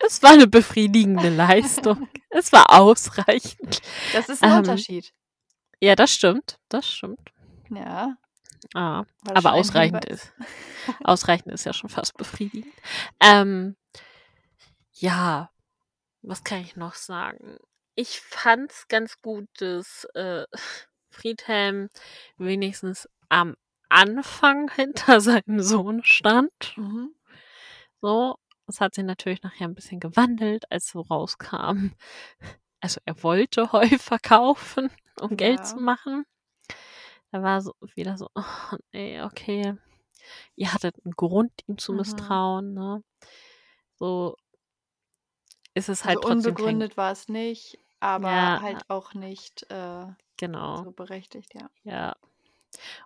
es 0.00 0.20
war 0.22 0.32
eine 0.32 0.48
befriedigende 0.48 1.28
Leistung. 1.28 2.08
es 2.30 2.52
war 2.52 2.72
ausreichend. 2.72 3.80
Das 4.12 4.28
ist 4.28 4.42
ein 4.42 4.50
Ähm, 4.50 4.58
Unterschied. 4.58 5.12
Ja, 5.80 5.94
das 5.94 6.12
stimmt. 6.12 6.58
Das 6.68 6.86
stimmt. 6.90 7.30
Ja. 7.70 8.16
Ah, 8.74 9.04
aber 9.32 9.52
ausreichend 9.52 10.04
ist. 10.06 10.32
Ausreichend 11.04 11.52
ist 11.52 11.64
ja 11.64 11.72
schon 11.72 11.88
fast 11.88 12.16
befriedigend. 12.16 12.74
Ähm, 13.20 13.76
ja, 14.92 15.50
was 16.22 16.42
kann 16.44 16.60
ich 16.60 16.74
noch 16.76 16.94
sagen? 16.94 17.58
Ich 18.00 18.18
fand's 18.22 18.88
ganz 18.88 19.20
gut, 19.20 19.46
dass 19.58 20.04
äh, 20.14 20.46
Friedhelm 21.10 21.90
wenigstens 22.38 23.06
am 23.28 23.56
Anfang 23.90 24.70
hinter 24.74 25.20
seinem 25.20 25.60
Sohn 25.60 26.02
stand. 26.02 26.78
Mhm. 26.78 27.14
So, 28.00 28.36
das 28.66 28.80
hat 28.80 28.94
sich 28.94 29.04
natürlich 29.04 29.42
nachher 29.42 29.66
ein 29.68 29.74
bisschen 29.74 30.00
gewandelt, 30.00 30.64
als 30.72 30.88
so 30.88 31.02
rauskam. 31.02 31.92
Also 32.80 33.00
er 33.04 33.22
wollte 33.22 33.72
Heu 33.72 33.86
verkaufen, 33.98 34.90
um 35.20 35.36
Geld 35.36 35.66
zu 35.66 35.78
Ja. 35.78 35.82
machen. 35.82 36.24
Da 37.32 37.42
war 37.42 37.60
so 37.60 37.72
wieder 37.94 38.16
so, 38.16 38.28
oh, 38.34 38.76
nee, 38.92 39.22
okay. 39.22 39.74
Ihr 40.56 40.72
hattet 40.74 40.96
einen 41.04 41.14
Grund, 41.14 41.52
ihm 41.68 41.78
zu 41.78 41.92
Mhm. 41.92 41.98
misstrauen, 41.98 42.74
ne? 42.74 43.04
So 43.96 44.36
ist 45.74 45.88
es 45.88 46.04
halt 46.04 46.18
Also 46.18 46.28
trotzdem 46.28 46.54
unbegründet 46.56 46.96
war 46.96 47.12
es 47.12 47.28
nicht, 47.28 47.78
aber 48.00 48.30
ja, 48.30 48.60
halt 48.62 48.82
auch 48.88 49.14
nicht 49.14 49.64
äh, 49.70 50.06
genau, 50.38 50.84
so 50.84 50.90
berechtigt, 50.92 51.54
ja. 51.54 51.70
ja. 51.84 52.16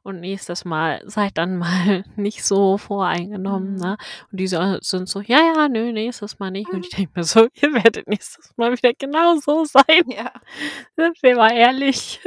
Und 0.03 0.21
nächstes 0.21 0.67
Mal 0.67 1.01
seid 1.07 1.39
dann 1.39 1.57
mal 1.57 2.05
nicht 2.17 2.45
so 2.45 2.77
voreingenommen, 2.77 3.75
Mhm. 3.75 3.81
ne? 3.81 3.97
Und 4.31 4.39
die 4.41 4.47
so, 4.47 4.77
sind 4.81 5.09
so, 5.09 5.21
ja, 5.21 5.39
ja, 5.41 5.69
nö, 5.69 5.91
nächstes 5.93 6.39
Mal 6.39 6.51
nicht. 6.51 6.71
Und 6.71 6.85
ich 6.87 6.91
denke 6.97 7.13
mir 7.17 7.25
so, 7.25 7.49
ihr 7.55 7.73
werdet 7.73 8.07
nächstes 8.07 8.53
Mal 8.57 8.73
wieder 8.73 8.93
genau 8.93 9.37
so 9.37 9.65
sein. 9.65 10.05
Ja. 10.09 10.33
Sind 10.97 11.23
wir 11.23 11.37
mal 11.37 11.53
ehrlich. 11.53 12.21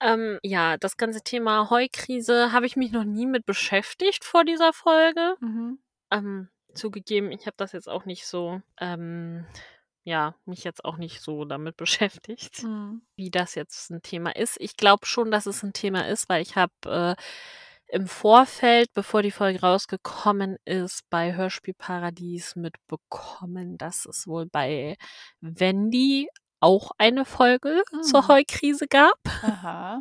ähm, 0.00 0.38
ja, 0.42 0.76
das 0.76 0.96
ganze 0.96 1.22
Thema 1.22 1.70
Heukrise 1.70 2.52
habe 2.52 2.66
ich 2.66 2.76
mich 2.76 2.92
noch 2.92 3.04
nie 3.04 3.26
mit 3.26 3.46
beschäftigt 3.46 4.24
vor 4.24 4.44
dieser 4.44 4.72
Folge. 4.72 5.36
Mhm. 5.40 5.78
Ähm, 6.10 6.48
zugegeben, 6.74 7.30
ich 7.30 7.46
habe 7.46 7.54
das 7.56 7.72
jetzt 7.72 7.88
auch 7.88 8.04
nicht 8.06 8.26
so, 8.26 8.60
ähm, 8.80 9.46
ja, 10.04 10.34
mich 10.46 10.64
jetzt 10.64 10.84
auch 10.84 10.96
nicht 10.96 11.20
so 11.22 11.44
damit 11.44 11.76
beschäftigt, 12.26 12.62
Mhm. 12.62 13.02
wie 13.16 13.30
das 13.30 13.54
jetzt 13.54 13.90
ein 13.90 14.02
Thema 14.02 14.34
ist. 14.36 14.56
Ich 14.60 14.76
glaube 14.76 15.06
schon, 15.06 15.30
dass 15.30 15.46
es 15.46 15.62
ein 15.62 15.72
Thema 15.72 16.06
ist, 16.08 16.28
weil 16.28 16.42
ich 16.42 16.56
habe 16.56 16.72
äh, 16.86 17.14
im 17.88 18.06
Vorfeld, 18.06 18.88
bevor 18.94 19.22
die 19.22 19.30
Folge 19.30 19.60
rausgekommen 19.60 20.56
ist, 20.64 21.02
bei 21.10 21.34
Hörspielparadies 21.34 22.56
mitbekommen, 22.56 23.76
dass 23.78 24.06
es 24.06 24.26
wohl 24.26 24.46
bei 24.46 24.96
Wendy 25.40 26.28
auch 26.62 26.92
eine 26.98 27.24
Folge 27.24 27.82
zur 28.02 28.22
Hm. 28.22 28.28
Heukrise 28.28 28.86
gab. 28.86 29.18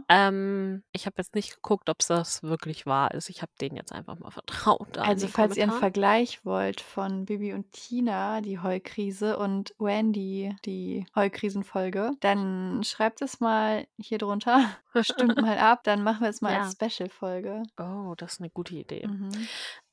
Ähm, 0.09 0.83
ich 0.91 1.05
habe 1.05 1.15
jetzt 1.17 1.35
nicht 1.35 1.55
geguckt, 1.55 1.89
ob 1.89 1.97
das 2.07 2.43
wirklich 2.43 2.85
wahr 2.85 3.13
ist. 3.13 3.29
Ich 3.29 3.41
habe 3.41 3.51
denen 3.59 3.75
jetzt 3.75 3.91
einfach 3.91 4.17
mal 4.19 4.31
vertraut 4.31 4.97
Also, 4.97 5.27
falls 5.27 5.57
ihr 5.57 5.63
einen. 5.63 5.71
Vergleich 5.73 6.45
wollt 6.45 6.81
von 6.81 7.25
Bibi 7.25 7.53
und 7.53 7.71
Tina, 7.71 8.41
die 8.41 8.59
Heukrise, 8.59 9.37
und 9.37 9.73
Wendy, 9.79 10.55
die 10.65 11.05
Heukrisenfolge, 11.15 12.11
dann 12.19 12.83
schreibt 12.83 13.21
es 13.21 13.39
mal 13.39 13.87
hier 13.97 14.17
drunter. 14.17 14.69
Stimmt 15.01 15.41
mal 15.41 15.57
ab, 15.57 15.83
dann 15.83 16.03
machen 16.03 16.21
wir 16.21 16.29
es 16.29 16.41
mal 16.41 16.55
als 16.55 16.75
Ja. 16.79 16.87
Special-Folge. 16.89 17.63
Oh, 17.79 18.13
das 18.17 18.33
ist 18.33 18.39
eine 18.41 18.49
gute 18.49 18.75
Idee. 18.75 19.07
Mhm. 19.07 19.31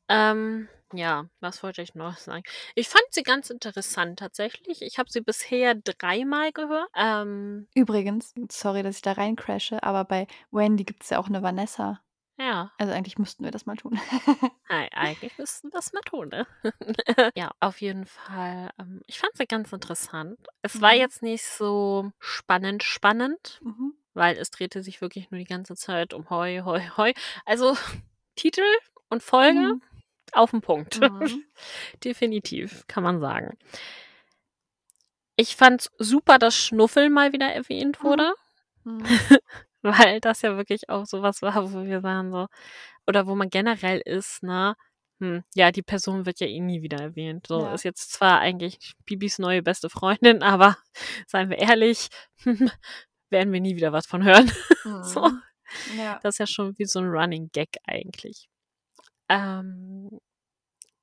Ähm, 0.08 0.68
ja, 0.92 1.26
was 1.40 1.62
wollte 1.62 1.82
ich 1.82 1.94
noch 1.94 2.16
sagen? 2.16 2.42
Ich 2.74 2.88
fand 2.88 3.04
sie 3.10 3.22
ganz 3.22 3.50
interessant 3.50 4.18
tatsächlich. 4.18 4.80
Ich 4.82 4.98
habe 4.98 5.10
sie 5.10 5.20
bisher 5.20 5.74
dreimal 5.74 6.50
gehört. 6.52 6.88
Ähm, 6.96 7.68
Übrigens, 7.74 8.32
sorry, 8.50 8.82
dass 8.82 8.96
ich 8.96 9.02
da 9.02 9.12
reincrashe, 9.12 9.82
aber 9.82 10.04
bei 10.04 10.26
Wendy 10.50 10.84
gibt 10.84 11.02
es 11.04 11.10
ja 11.10 11.18
auch 11.18 11.28
eine 11.28 11.42
Vanessa. 11.42 12.00
ja, 12.38 12.72
Also, 12.78 12.92
eigentlich 12.94 13.18
müssten 13.18 13.44
wir 13.44 13.50
das 13.50 13.66
mal 13.66 13.76
tun. 13.76 13.98
ei- 14.68 14.88
eigentlich 14.92 15.36
müssten 15.38 15.68
wir 15.68 15.72
das 15.72 15.92
mal 15.92 16.00
tun, 16.02 16.28
ne? 16.28 16.46
ja, 17.36 17.50
auf 17.60 17.80
jeden 17.80 18.06
Fall. 18.06 18.70
Ähm, 18.78 19.02
ich 19.06 19.18
fand 19.18 19.36
sie 19.36 19.46
ganz 19.46 19.72
interessant. 19.72 20.38
Es 20.62 20.80
war 20.80 20.94
Mhm. 20.94 20.98
jetzt 21.00 21.22
nicht 21.22 21.44
so 21.44 22.10
spannend, 22.18 22.82
spannend, 22.82 23.60
Mhm. 23.62 23.94
weil 24.14 24.36
es 24.38 24.50
drehte 24.50 24.82
sich 24.82 25.00
wirklich 25.00 25.30
nur 25.30 25.38
die 25.38 25.44
ganze 25.44 25.74
Zeit 25.76 26.14
um 26.14 26.30
Heu, 26.30 26.62
Heu, 26.64 26.80
Heu. 26.96 27.12
Also 27.44 27.74
Titel 28.36 28.64
und 29.10 29.22
Folge 29.22 29.60
Mhm. 29.60 29.82
Auf 30.34 30.50
den 30.52 30.60
Punkt. 30.60 31.00
Mhm. 31.00 31.44
Definitiv, 32.04 32.84
kann 32.88 33.02
man 33.02 33.20
sagen. 33.20 33.56
Ich 35.36 35.54
fand's 35.56 35.90
super, 35.98 36.38
dass 36.38 36.56
Schnuffel 36.56 37.10
mal 37.10 37.32
wieder 37.32 37.46
erwähnt 37.52 37.98
Mhm. 38.02 38.04
wurde, 38.06 38.34
Mhm. 38.84 39.02
weil 39.82 40.20
das 40.20 40.42
ja 40.42 40.56
wirklich 40.56 40.88
auch 40.88 41.06
so 41.06 41.22
was 41.22 41.42
war, 41.42 41.72
wo 41.72 41.84
wir 41.84 42.02
waren 42.02 42.30
so 42.32 42.46
oder 43.06 43.26
wo 43.26 43.34
man 43.34 43.50
generell 43.50 44.00
ist, 44.04 44.42
ne? 44.42 44.74
Hm, 45.20 45.42
ja, 45.54 45.72
die 45.72 45.82
Person 45.82 46.26
wird 46.26 46.40
ja 46.40 46.46
eh 46.46 46.60
nie 46.60 46.82
wieder 46.82 46.98
erwähnt. 47.00 47.46
So 47.48 47.60
Ja. 47.62 47.74
ist 47.74 47.82
jetzt 47.84 48.12
zwar 48.12 48.38
eigentlich 48.40 48.78
Bibis 49.04 49.38
neue 49.38 49.62
beste 49.62 49.90
Freundin, 49.90 50.42
aber 50.42 50.78
seien 51.26 51.50
wir 51.50 51.58
ehrlich, 51.58 52.08
werden 53.30 53.52
wir 53.52 53.60
nie 53.60 53.76
wieder 53.76 53.92
was 53.92 54.06
von 54.06 54.24
hören. 54.24 54.50
So. 55.02 55.28
Mhm. 55.28 55.42
Ja. 55.98 56.18
Das 56.22 56.36
ist 56.36 56.38
ja 56.38 56.46
schon 56.46 56.78
wie 56.78 56.86
so 56.86 57.00
ein 57.00 57.06
Running 57.08 57.50
Gag 57.52 57.68
eigentlich. 57.86 58.48
Ähm, 59.28 60.20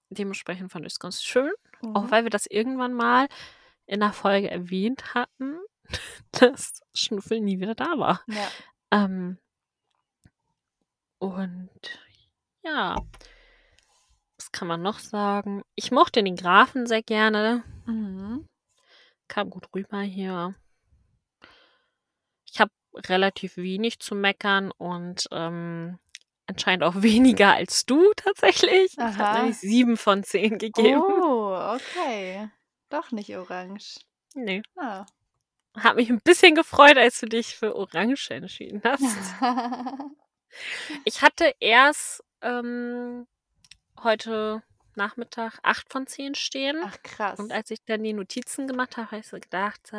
dementsprechend 0.09 0.71
fand 0.71 0.85
ich's 0.85 0.99
ganz 0.99 1.23
schön, 1.23 1.51
auch 1.93 2.03
Mhm. 2.03 2.11
weil 2.11 2.23
wir 2.23 2.29
das 2.31 2.45
irgendwann 2.47 2.93
mal 2.93 3.27
in 3.87 3.99
'ner 3.99 4.13
Folge 4.13 4.49
erwähnt 4.49 5.13
hatten, 5.15 5.59
dass 6.31 6.81
Schnuffel 6.93 7.39
nie 7.41 7.59
wieder 7.59 7.75
da 7.75 7.97
war. 7.97 8.21
Ja. 8.27 8.47
Ähm 8.91 9.37
und 11.21 11.69
ja. 12.63 12.95
Was 14.37 14.51
kann 14.51 14.67
man 14.67 14.81
noch 14.81 14.99
sagen? 14.99 15.63
Ich 15.75 15.91
mochte 15.91 16.21
den 16.23 16.35
Grafen 16.35 16.87
sehr 16.87 17.01
gerne. 17.03 17.63
Mhm. 17.85 18.47
Kam 19.27 19.49
gut 19.49 19.67
rüber 19.73 20.01
hier. 20.01 20.55
Ich 22.51 22.59
habe 22.59 22.71
relativ 22.95 23.57
wenig 23.57 23.99
zu 23.99 24.15
meckern 24.15 24.71
und, 24.71 25.27
ähm, 25.31 25.99
anscheinend 26.47 26.83
auch 26.83 27.01
weniger 27.01 27.53
als 27.53 27.85
du 27.85 28.11
tatsächlich. 28.15 28.97
Ich 29.03 29.17
habe 29.19 29.31
Aha. 29.31 29.33
nämlich 29.33 29.57
7 29.57 29.97
von 29.97 30.23
10 30.23 30.57
gegeben. 30.57 31.01
Oh, 31.01 31.75
okay. 31.75 32.49
Doch 32.89 33.11
nicht 33.11 33.35
orange. 33.35 33.99
Ne. 34.35 34.61
Ah. 34.77 35.05
Habe 35.77 35.97
mich 35.97 36.09
'n 36.09 36.21
bisschen 36.23 36.55
gefreut, 36.55 36.97
als 36.97 37.19
du 37.19 37.25
dich 37.27 37.55
für 37.55 37.75
Orange 37.75 38.31
entschieden 38.31 38.81
hast. 38.83 39.01
Ich 41.05 41.21
hatte 41.21 41.53
erst, 41.59 42.23
ähm, 42.41 43.27
heute 44.03 44.63
Nachmittag 44.95 45.59
8 45.63 45.91
von 45.91 46.07
10 46.07 46.35
stehen. 46.35 46.77
Ach 46.83 46.97
krass. 47.03 47.39
Und 47.39 47.51
als 47.51 47.71
ich 47.71 47.79
dann 47.85 48.03
die 48.03 48.13
Notizen 48.13 48.67
gemacht 48.67 48.97
habe, 48.97 49.11
habe 49.11 49.19
ich 49.21 49.27
so 49.27 49.39
gedacht, 49.39 49.91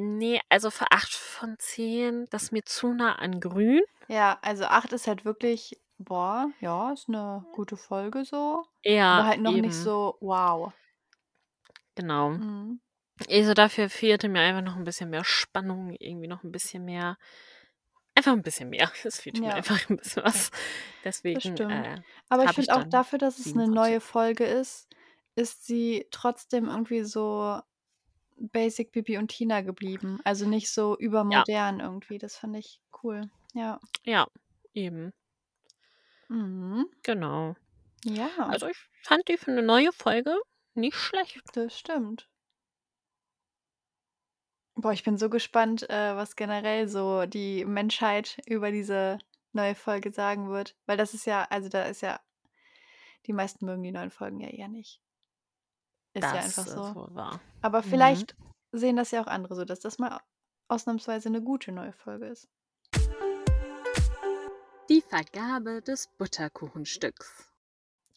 äh 0.00 0.02
ne, 0.02 0.40
also 0.48 0.70
für 0.70 0.90
8 0.92 1.12
von 1.14 1.56
10, 1.58 2.26
das 2.30 2.44
ist 2.44 2.52
mir 2.52 2.64
zu 2.64 2.92
nah 2.94 3.14
an 3.16 3.40
grün. 3.40 3.82
Ja, 4.08 4.38
also 4.42 4.64
8 4.64 4.92
ist 4.92 5.06
halt 5.06 5.24
wirklich 5.24 5.80
boah, 5.98 6.50
ja, 6.60 6.92
ist 6.92 7.08
'ne 7.08 7.46
gute 7.52 7.76
Folge 7.76 8.24
so, 8.24 8.64
aber 9.06 9.24
Ja, 9.24 9.26
halt 9.26 9.40
noch 9.40 9.56
nicht 9.56 9.76
eben. 9.76 9.78
so 9.78 10.16
wow. 10.20 10.72
Genau. 11.96 12.38
Mhm. 12.38 12.80
Also, 13.30 13.54
dafür 13.54 13.90
fehlte 13.90 14.28
mir 14.28 14.40
einfach 14.42 14.62
noch 14.62 14.76
'n 14.76 14.84
bisschen 14.84 15.10
mehr 15.10 15.24
Spannung, 15.24 15.96
irgendwie 16.00 16.28
noch 16.28 16.44
'n 16.44 16.52
bisschen 16.52 16.84
mehr 16.86 17.18
einfach 18.16 18.32
'n 18.34 18.42
bisschen 18.42 18.70
mehr. 18.70 18.90
Es 19.04 19.20
fehlte 19.20 19.46
mir 19.46 19.54
Ja. 19.54 19.56
einfach 19.56 19.88
'n 19.90 19.96
bisschen 19.96 20.24
was. 20.24 20.50
Deswegen, 21.04 21.60
stimmt. 21.60 21.70
äh, 21.70 22.02
Aber 22.28 22.44
ich 22.44 22.54
finde 22.54 22.76
auch 22.76 22.84
dafür, 22.84 23.18
dass 23.18 23.38
es 23.38 23.54
7 23.54 23.62
'ne 23.62 23.68
von 23.68 23.80
10. 23.80 23.80
neue 23.80 24.00
Folge 24.00 24.44
ist, 24.44 24.88
ist 25.36 25.66
sie 25.66 26.06
trotzdem 26.10 26.66
irgendwie 26.68 27.04
so 27.04 27.60
basic 28.40 28.92
Bibi 28.92 29.18
und 29.18 29.28
Tina 29.28 29.60
geblieben. 29.62 30.20
Also, 30.24 30.46
nicht 30.48 30.70
so 30.72 30.96
Ja. 31.30 31.44
übermodern 31.46 31.80
irgendwie. 31.80 32.18
Das 32.18 32.36
fand 32.36 32.56
ich 32.56 32.80
cool. 33.04 33.30
Ja. 33.54 33.80
Ja, 34.06 34.26
eben. 34.74 35.12
Mhm. 36.30 36.86
Genau. 37.02 37.56
Ja. 38.04 38.50
Also, 38.50 38.68
ich 38.68 38.78
fand 39.02 39.28
die 39.28 39.36
für 39.38 39.50
'ne 39.52 39.62
neue 39.62 39.92
Folge 39.92 40.36
nicht 40.74 40.96
schlecht. 40.96 41.42
Das 41.54 41.76
stimmt. 41.78 42.26
Boah, 44.76 44.92
ich 44.92 45.02
bin 45.02 45.16
so 45.18 45.28
gespannt, 45.28 45.88
äh, 45.90 46.14
was 46.16 46.36
generell 46.36 46.88
so 46.88 47.26
die 47.26 47.64
Menschheit 47.64 48.38
über 48.46 48.70
diese 48.70 49.18
neue 49.52 49.74
Folge 49.74 50.12
sagen 50.12 50.48
wird, 50.48 50.76
weil 50.86 50.96
das 50.96 51.12
ist 51.12 51.26
ja 51.26 51.44
also, 51.50 51.68
da 51.68 51.82
ist 51.84 52.02
ja 52.02 52.20
die 53.26 53.32
meisten 53.34 53.66
mögen 53.66 53.82
die 53.82 53.92
neuen 53.92 54.10
Folgen 54.10 54.40
ja 54.40 54.48
eher 54.48 54.68
nicht. 54.68 54.98
Ist 56.14 56.22
ja 56.24 56.32
Das 56.32 56.44
einfach 56.44 56.66
ist 56.66 56.74
so. 56.74 56.94
wohl 56.94 57.14
wahr. 57.14 57.40
Aber 57.62 57.78
Mhm. 57.80 57.84
vielleicht 57.84 58.36
sehen 58.72 58.96
das 58.96 59.10
ja 59.10 59.22
auch 59.22 59.26
andere 59.26 59.54
so, 59.54 59.64
dass 59.64 59.80
das 59.80 59.98
mal 59.98 60.20
ausnahmsweise 60.68 61.30
'ne 61.30 61.42
gute 61.42 61.72
neue 61.72 61.92
Folge 61.92 62.26
ist. 62.26 62.48
Die 64.88 65.02
Vergabe 65.02 65.82
des 65.82 66.08
Butterkuchenstücks. 66.18 67.46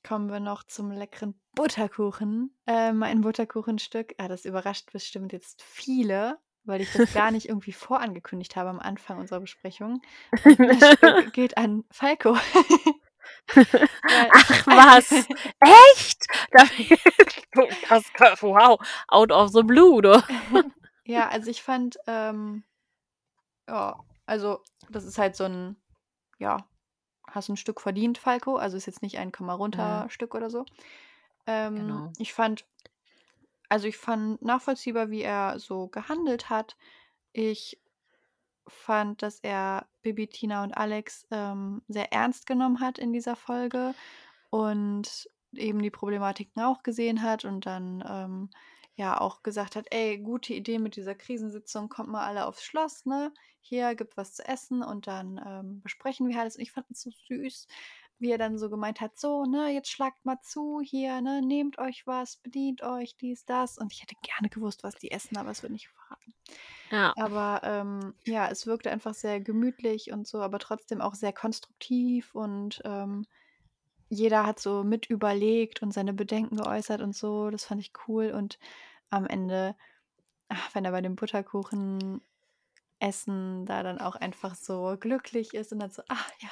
Kommen 0.05 0.29
wir 0.31 0.39
noch 0.39 0.63
zum 0.63 0.91
leckeren 0.91 1.39
Butterkuchen. 1.55 2.57
Äh, 2.65 2.93
mein 2.93 3.21
Butterkuchenstück 3.21 4.15
ah, 4.17 4.27
das 4.27 4.45
überrascht 4.45 4.91
bestimmt 4.91 5.31
jetzt 5.33 5.61
viele, 5.61 6.39
weil 6.63 6.81
ich 6.81 6.91
das 6.91 7.13
gar 7.13 7.31
nicht 7.31 7.47
irgendwie 7.49 7.73
vorangekündigt 7.73 8.55
habe 8.55 8.69
am 8.69 8.79
Anfang 8.79 9.19
unserer 9.19 9.39
Besprechung. 9.39 10.01
Das 10.57 10.97
Stück 10.97 11.33
geht 11.33 11.57
an 11.57 11.83
Falco. 11.91 12.35
Ach 14.33 14.67
was, 14.67 15.27
echt? 15.59 16.27
Da 16.51 16.63
das 17.89 18.11
ka 18.13 18.35
wow, 18.41 18.79
out 19.09 19.31
of 19.31 19.51
the 19.53 19.63
blue, 19.63 20.01
du. 20.01 20.21
Ja, 21.05 21.27
also, 21.29 21.49
ich 21.51 21.61
fand, 21.63 21.97
ähm 22.07 22.63
ja, 23.69 23.99
also, 24.25 24.61
das 24.89 25.05
ist 25.05 25.17
halt 25.17 25.35
so 25.35 25.45
'n 25.45 25.75
ja, 26.39 26.57
hast 27.29 27.49
'n 27.49 27.57
Stück 27.57 27.81
verdient, 27.81 28.17
Falco. 28.17 28.57
Also, 28.57 28.77
ist 28.77 28.85
jetzt 28.87 29.01
nicht 29.03 29.17
ein 29.19 29.31
Komm 29.31 29.47
mal 29.47 29.53
Mhm. 29.53 29.55
runter 29.55 30.07
Stück 30.09 30.35
oder 30.35 30.49
so. 30.49 30.65
Ähm, 31.47 31.77
Genau. 31.77 32.13
ich 32.19 32.33
fand 32.33 32.65
also, 33.71 33.87
ich 33.87 33.97
fand 33.97 34.41
nachvollziehbar, 34.41 35.09
wie 35.09 35.21
er 35.21 35.59
so 35.59 35.87
gehandelt 35.87 36.49
hat. 36.49 36.75
Ich 37.33 37.79
fand, 38.67 39.21
dass 39.23 39.39
er 39.39 39.87
Bibi, 40.01 40.27
Tina 40.27 40.63
und 40.63 40.73
Alex, 40.77 41.25
ähm, 41.31 41.81
sehr 41.87 42.11
ernst 42.13 42.45
genommen 42.47 42.79
hat 42.79 42.97
in 42.99 43.13
dieser 43.13 43.35
Folge 43.35 43.95
und 44.49 45.29
eben 45.55 45.81
die 45.81 45.91
Problematiken 45.91 46.61
auch 46.63 46.83
gesehen 46.83 47.21
hat 47.23 47.45
und 47.45 47.65
dann, 47.65 48.03
ähm, 48.07 48.49
ja 48.95 49.19
auch 49.19 49.41
gesagt 49.43 49.75
hat: 49.75 49.87
„Ey, 49.91 50.19
gute 50.19 50.53
Idee 50.53 50.79
mit 50.79 50.95
dieser 50.95 51.15
Krisensitzung, 51.15 51.89
kommt 51.89 52.09
mal 52.09 52.25
alle 52.25 52.45
aufs 52.47 52.63
Schloss, 52.63 53.05
ne? 53.05 53.33
Hier, 53.61 53.95
gibt 53.95 54.17
was 54.17 54.33
zu 54.35 54.47
essen 54.47 54.83
und 54.83 55.07
dann, 55.07 55.41
ähm, 55.45 55.81
besprechen 55.81 56.27
wir 56.29 56.39
alles.“ 56.39 56.55
Und 56.57 56.61
ich 56.63 56.71
fand 56.71 56.89
es 56.91 57.01
so 57.01 57.09
süß, 57.11 57.67
wie 58.19 58.31
er 58.31 58.37
dann 58.37 58.57
so 58.57 58.69
gemeint 58.69 59.01
hat: 59.01 59.19
„So, 59.19 59.45
ne, 59.45 59.69
jetzt 59.71 59.89
schlagt 59.91 60.25
mal 60.25 60.39
zu 60.41 60.81
hier, 60.81 61.21
ne? 61.21 61.41
Nehmt 61.41 61.77
euch 61.79 62.07
was, 62.07 62.37
bedient 62.37 62.83
euch, 62.83 63.17
dies, 63.17 63.45
das.“ 63.45 63.77
Und 63.77 63.93
ich 63.93 64.01
hätte 64.01 64.15
gerne 64.21 64.49
gewusst, 64.49 64.83
was 64.83 64.97
die 64.97 65.11
essen, 65.11 65.37
aber 65.37 65.51
es 65.51 65.63
wird 65.63 65.71
nicht 65.73 65.89
verraten. 65.89 66.33
Ja. 66.91 67.15
Aber, 67.15 67.61
ähm, 67.63 68.15
ja, 68.25 68.47
es 68.49 68.65
wirkte 68.67 68.91
einfach 68.91 69.13
sehr 69.13 69.39
gemütlich 69.41 70.11
und 70.11 70.27
so, 70.27 70.41
aber 70.41 70.59
trotzdem 70.59 71.01
auch 71.01 71.15
sehr 71.15 71.33
konstruktiv 71.33 72.33
und, 72.35 72.81
ähm, 72.85 73.25
jeder 74.09 74.45
hat 74.45 74.59
so 74.59 74.83
mit 74.83 75.07
überlegt 75.07 75.81
und 75.83 75.93
seine 75.93 76.13
Bedenken 76.13 76.57
geäußert 76.57 77.01
und 77.01 77.15
so. 77.15 77.49
Das 77.51 77.65
fand 77.65 77.81
ich 77.81 77.93
cool 78.07 78.31
und 78.31 78.59
am 79.09 79.25
Ende, 79.27 79.75
ach, 80.49 80.75
wenn 80.75 80.85
er 80.85 80.91
bei 80.91 81.01
dem 81.01 81.15
Butterkuchenessen 81.17 82.21
da 83.65 83.83
dann 83.83 83.99
auch 83.99 84.15
einfach 84.15 84.55
so 84.55 84.95
glücklich 84.99 85.53
ist 85.53 85.71
und 85.73 85.79
dann 85.79 85.91
so: 85.91 86.03
„Ach 86.09 86.29
ja, 86.41 86.49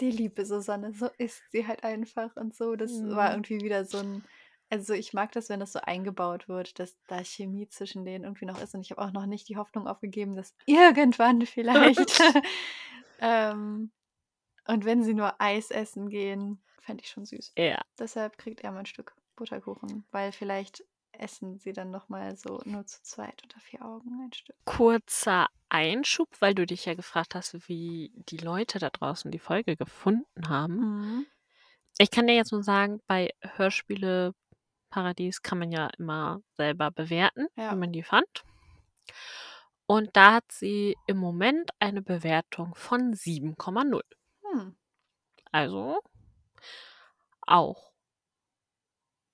die 0.00 0.10
liebe 0.10 0.44
Susanne, 0.46 0.92
so 0.94 1.08
ist 1.18 1.50
sie 1.50 1.66
halt 1.66 1.84
einfach“ 1.84 2.36
und 2.36 2.54
so. 2.54 2.76
Das 2.76 3.02
war 3.02 3.30
Mhm. 3.30 3.32
irgendwie 3.32 3.62
wieder 3.62 3.84
so 3.84 3.98
'n 3.98 4.24
Also 4.70 4.92
ich 4.94 5.14
mag 5.14 5.32
das, 5.32 5.48
wenn 5.48 5.60
das 5.60 5.72
so 5.72 5.80
eingebaut 5.80 6.48
wird, 6.48 6.78
dass 6.78 6.98
da 7.06 7.24
Chemie 7.24 7.68
zwischen 7.68 8.04
denen 8.04 8.24
irgendwie 8.24 8.44
noch 8.46 8.60
ist. 8.60 8.74
Und 8.74 8.82
ich 8.82 8.90
habe 8.90 9.00
auch 9.02 9.12
noch 9.12 9.26
nicht 9.26 9.48
die 9.48 9.56
Hoffnung 9.56 9.86
aufgegeben, 9.88 10.36
dass 10.36 10.54
irgendwann 10.66 11.46
vielleicht. 11.46 12.12
ähm, 13.18 13.92
und 14.66 14.84
wenn 14.84 15.02
sie 15.04 15.14
nur 15.14 15.40
Eis 15.40 15.70
essen 15.70 16.08
gehen, 16.10 16.62
fände 16.80 17.02
ich 17.04 17.10
schon 17.10 17.26
süß. 17.26 17.56
Ja. 17.56 17.78
Deshalb 17.98 18.38
kriegt 18.38 18.62
er 18.62 18.72
mal 18.72 18.80
ein 18.80 18.86
Stück 18.86 19.16
Butterkuchen, 19.36 20.06
weil 20.12 20.32
vielleicht 20.32 20.84
essen 21.12 21.58
sie 21.58 21.72
dann 21.72 21.90
nochmal 21.90 22.36
so 22.36 22.60
nur 22.66 22.86
zu 22.86 23.02
zweit 23.02 23.42
unter 23.44 23.60
vier 23.60 23.84
Augen 23.84 24.20
ein 24.24 24.32
Stück. 24.32 24.56
Kurzer 24.66 25.48
Einschub, 25.68 26.28
weil 26.40 26.54
du 26.54 26.66
dich 26.66 26.84
ja 26.86 26.94
gefragt 26.94 27.34
hast, 27.34 27.68
wie 27.68 28.12
die 28.14 28.38
Leute 28.38 28.78
da 28.78 28.90
draußen 28.90 29.30
die 29.30 29.38
Folge 29.38 29.76
gefunden 29.76 30.48
haben. 30.48 30.76
Mhm. 30.76 31.26
Ich 31.98 32.10
kann 32.10 32.26
dir 32.26 32.34
jetzt 32.34 32.52
nur 32.52 32.62
sagen, 32.62 33.00
bei 33.06 33.30
Hörspiele 33.42 34.32
Paradies 34.90 35.42
kann 35.42 35.58
man 35.58 35.70
ja 35.72 35.88
immer 35.98 36.40
selber 36.56 36.90
bewerten, 36.90 37.48
Ja. 37.56 37.72
wie 37.72 37.76
man 37.76 37.92
die 37.92 38.02
fand. 38.02 38.44
Und 39.86 40.10
da 40.16 40.34
hat 40.34 40.52
sie 40.52 40.96
im 41.06 41.16
Moment 41.18 41.70
eine 41.78 42.02
Bewertung 42.02 42.74
von 42.74 43.14
7,0. 43.14 44.02
Hm. 44.44 44.76
Also 45.50 46.00
auch. 47.42 47.92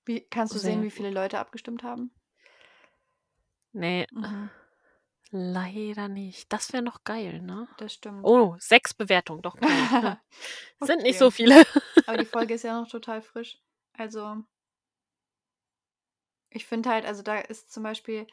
Wie, 0.05 0.21
kannst 0.21 0.53
du 0.55 0.59
sehen, 0.59 0.83
wie 0.83 0.91
viele 0.91 1.09
Leute 1.09 1.39
abgestimmt 1.39 1.83
haben? 1.83 2.11
Nee, 3.73 4.07
Mhm. 4.11 4.49
Leider 5.31 6.07
nicht. 6.07 6.51
Das 6.51 6.73
wäre 6.73 6.83
noch 6.83 7.03
geil, 7.03 7.41
ne? 7.41 7.67
Das 7.77 7.93
stimmt. 7.93 8.25
Oh, 8.25 8.55
sechs 8.59 8.93
Bewertungen, 8.93 9.41
doch 9.41 9.59
geil. 9.59 9.69
Ja. 10.01 10.19
Sind 10.79 11.03
nicht 11.03 11.15
Okay. 11.15 11.19
so 11.19 11.31
viele. 11.31 11.63
Aber 12.05 12.17
die 12.17 12.25
Folge 12.25 12.53
ist 12.55 12.63
ja 12.63 12.79
noch 12.79 12.89
total 12.89 13.21
frisch. 13.21 13.59
Also, 13.93 14.43
ich 16.49 16.65
finde 16.65 16.89
halt, 16.89 17.05
also 17.05 17.21
da 17.21 17.37
ist 17.37 17.71
zum 17.71 17.83
Beispiel 17.83 18.25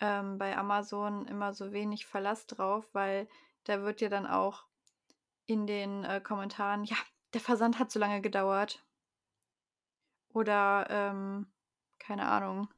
ähm, 0.00 0.38
bei 0.38 0.56
Amazon 0.56 1.26
immer 1.28 1.54
so 1.54 1.72
wenig 1.72 2.06
Verlass 2.06 2.46
drauf, 2.46 2.88
weil 2.94 3.28
da 3.64 3.82
wird 3.82 4.00
ja 4.00 4.08
dann 4.10 4.26
auch 4.26 4.64
in 5.46 5.66
den 5.66 6.04
äh, 6.04 6.20
Kommentaren, 6.22 6.84
ja, 6.84 6.96
der 7.34 7.42
Versand 7.42 7.78
hat 7.78 7.90
so 7.92 8.00
lange 8.00 8.20
gedauert. 8.22 8.84
Oder, 10.34 10.86
ähm, 10.90 11.46
keine 11.98 12.26
Ahnung, 12.26 12.68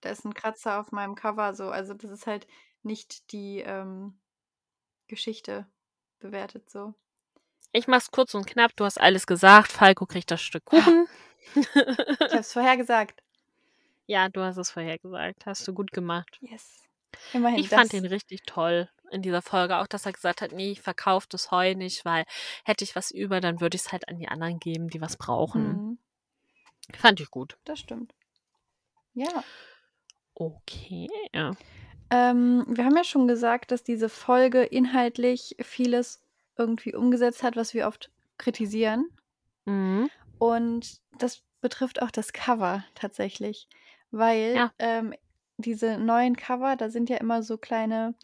da 0.00 0.10
ist 0.10 0.24
ein 0.24 0.34
Kratzer 0.34 0.80
auf 0.80 0.92
meinem 0.92 1.14
Cover 1.14 1.54
so. 1.54 1.70
Also 1.70 1.94
das 1.94 2.10
ist 2.10 2.26
halt 2.26 2.46
nicht 2.82 3.32
die 3.32 3.60
ähm, 3.60 4.18
Geschichte 5.08 5.66
bewertet 6.18 6.70
so. 6.70 6.94
Ich 7.72 7.86
mach's 7.86 8.10
kurz 8.10 8.34
und 8.34 8.46
knapp. 8.46 8.74
Du 8.76 8.84
hast 8.84 9.00
alles 9.00 9.26
gesagt. 9.26 9.70
Falco 9.70 10.06
kriegt 10.06 10.30
das 10.30 10.42
Stück 10.42 10.64
Kuchen. 10.64 11.06
Ich 11.54 11.66
habe 11.74 12.38
es 12.38 12.52
vorher 12.52 12.76
gesagt. 12.76 13.22
ja, 14.06 14.28
du 14.28 14.42
hast 14.42 14.56
es 14.56 14.70
vorher 14.70 14.98
gesagt. 14.98 15.46
Hast 15.46 15.66
du 15.66 15.72
gut 15.72 15.92
gemacht. 15.92 16.38
Yes. 16.40 16.82
Immerhin. 17.32 17.58
Ich 17.58 17.68
fand 17.68 17.92
ihn 17.92 18.04
richtig 18.06 18.42
toll 18.46 18.88
in 19.10 19.22
dieser 19.22 19.42
Folge. 19.42 19.78
Auch, 19.78 19.86
dass 19.86 20.06
er 20.06 20.12
gesagt 20.12 20.42
hat, 20.42 20.52
nee, 20.52 20.72
ich 20.72 20.80
verkaufe 20.80 21.26
das 21.30 21.50
Heu 21.50 21.74
nicht, 21.74 22.04
weil 22.04 22.24
hätte 22.64 22.84
ich 22.84 22.94
was 22.94 23.10
über, 23.10 23.40
dann 23.40 23.60
würde 23.60 23.76
ich 23.76 23.82
es 23.82 23.92
halt 23.92 24.08
an 24.08 24.18
die 24.18 24.28
anderen 24.28 24.58
geben, 24.58 24.88
die 24.88 25.00
was 25.00 25.16
brauchen. 25.16 25.66
Mhm, 25.66 25.98
Fand 26.96 27.20
ich 27.20 27.30
gut. 27.30 27.56
das 27.64 27.78
stimmt. 27.78 28.14
Ja. 29.14 29.44
Okay. 30.40 31.06
Ja. 31.34 31.52
Ähm, 32.10 32.64
wir 32.66 32.84
haben 32.86 32.96
ja 32.96 33.04
schon 33.04 33.28
gesagt, 33.28 33.70
dass 33.70 33.84
diese 33.84 34.08
Folge 34.08 34.62
inhaltlich 34.62 35.54
vieles 35.60 36.22
irgendwie 36.56 36.94
umgesetzt 36.94 37.42
hat, 37.42 37.56
was 37.56 37.74
wir 37.74 37.86
oft 37.86 38.10
kritisieren. 38.38 39.10
Mhm. 39.66 40.10
Und 40.38 41.00
das 41.18 41.42
betrifft 41.60 42.00
auch 42.00 42.10
das 42.10 42.32
Cover 42.32 42.84
tatsächlich. 42.94 43.68
Weil 44.10 44.54
Ja. 44.56 44.72
ähm, 44.78 45.12
diese 45.58 45.98
neuen 45.98 46.36
Cover, 46.36 46.74
da 46.74 46.88
sind 46.88 47.10
ja 47.10 47.18
immer 47.18 47.42
so 47.42 47.58
kleine 47.58 48.14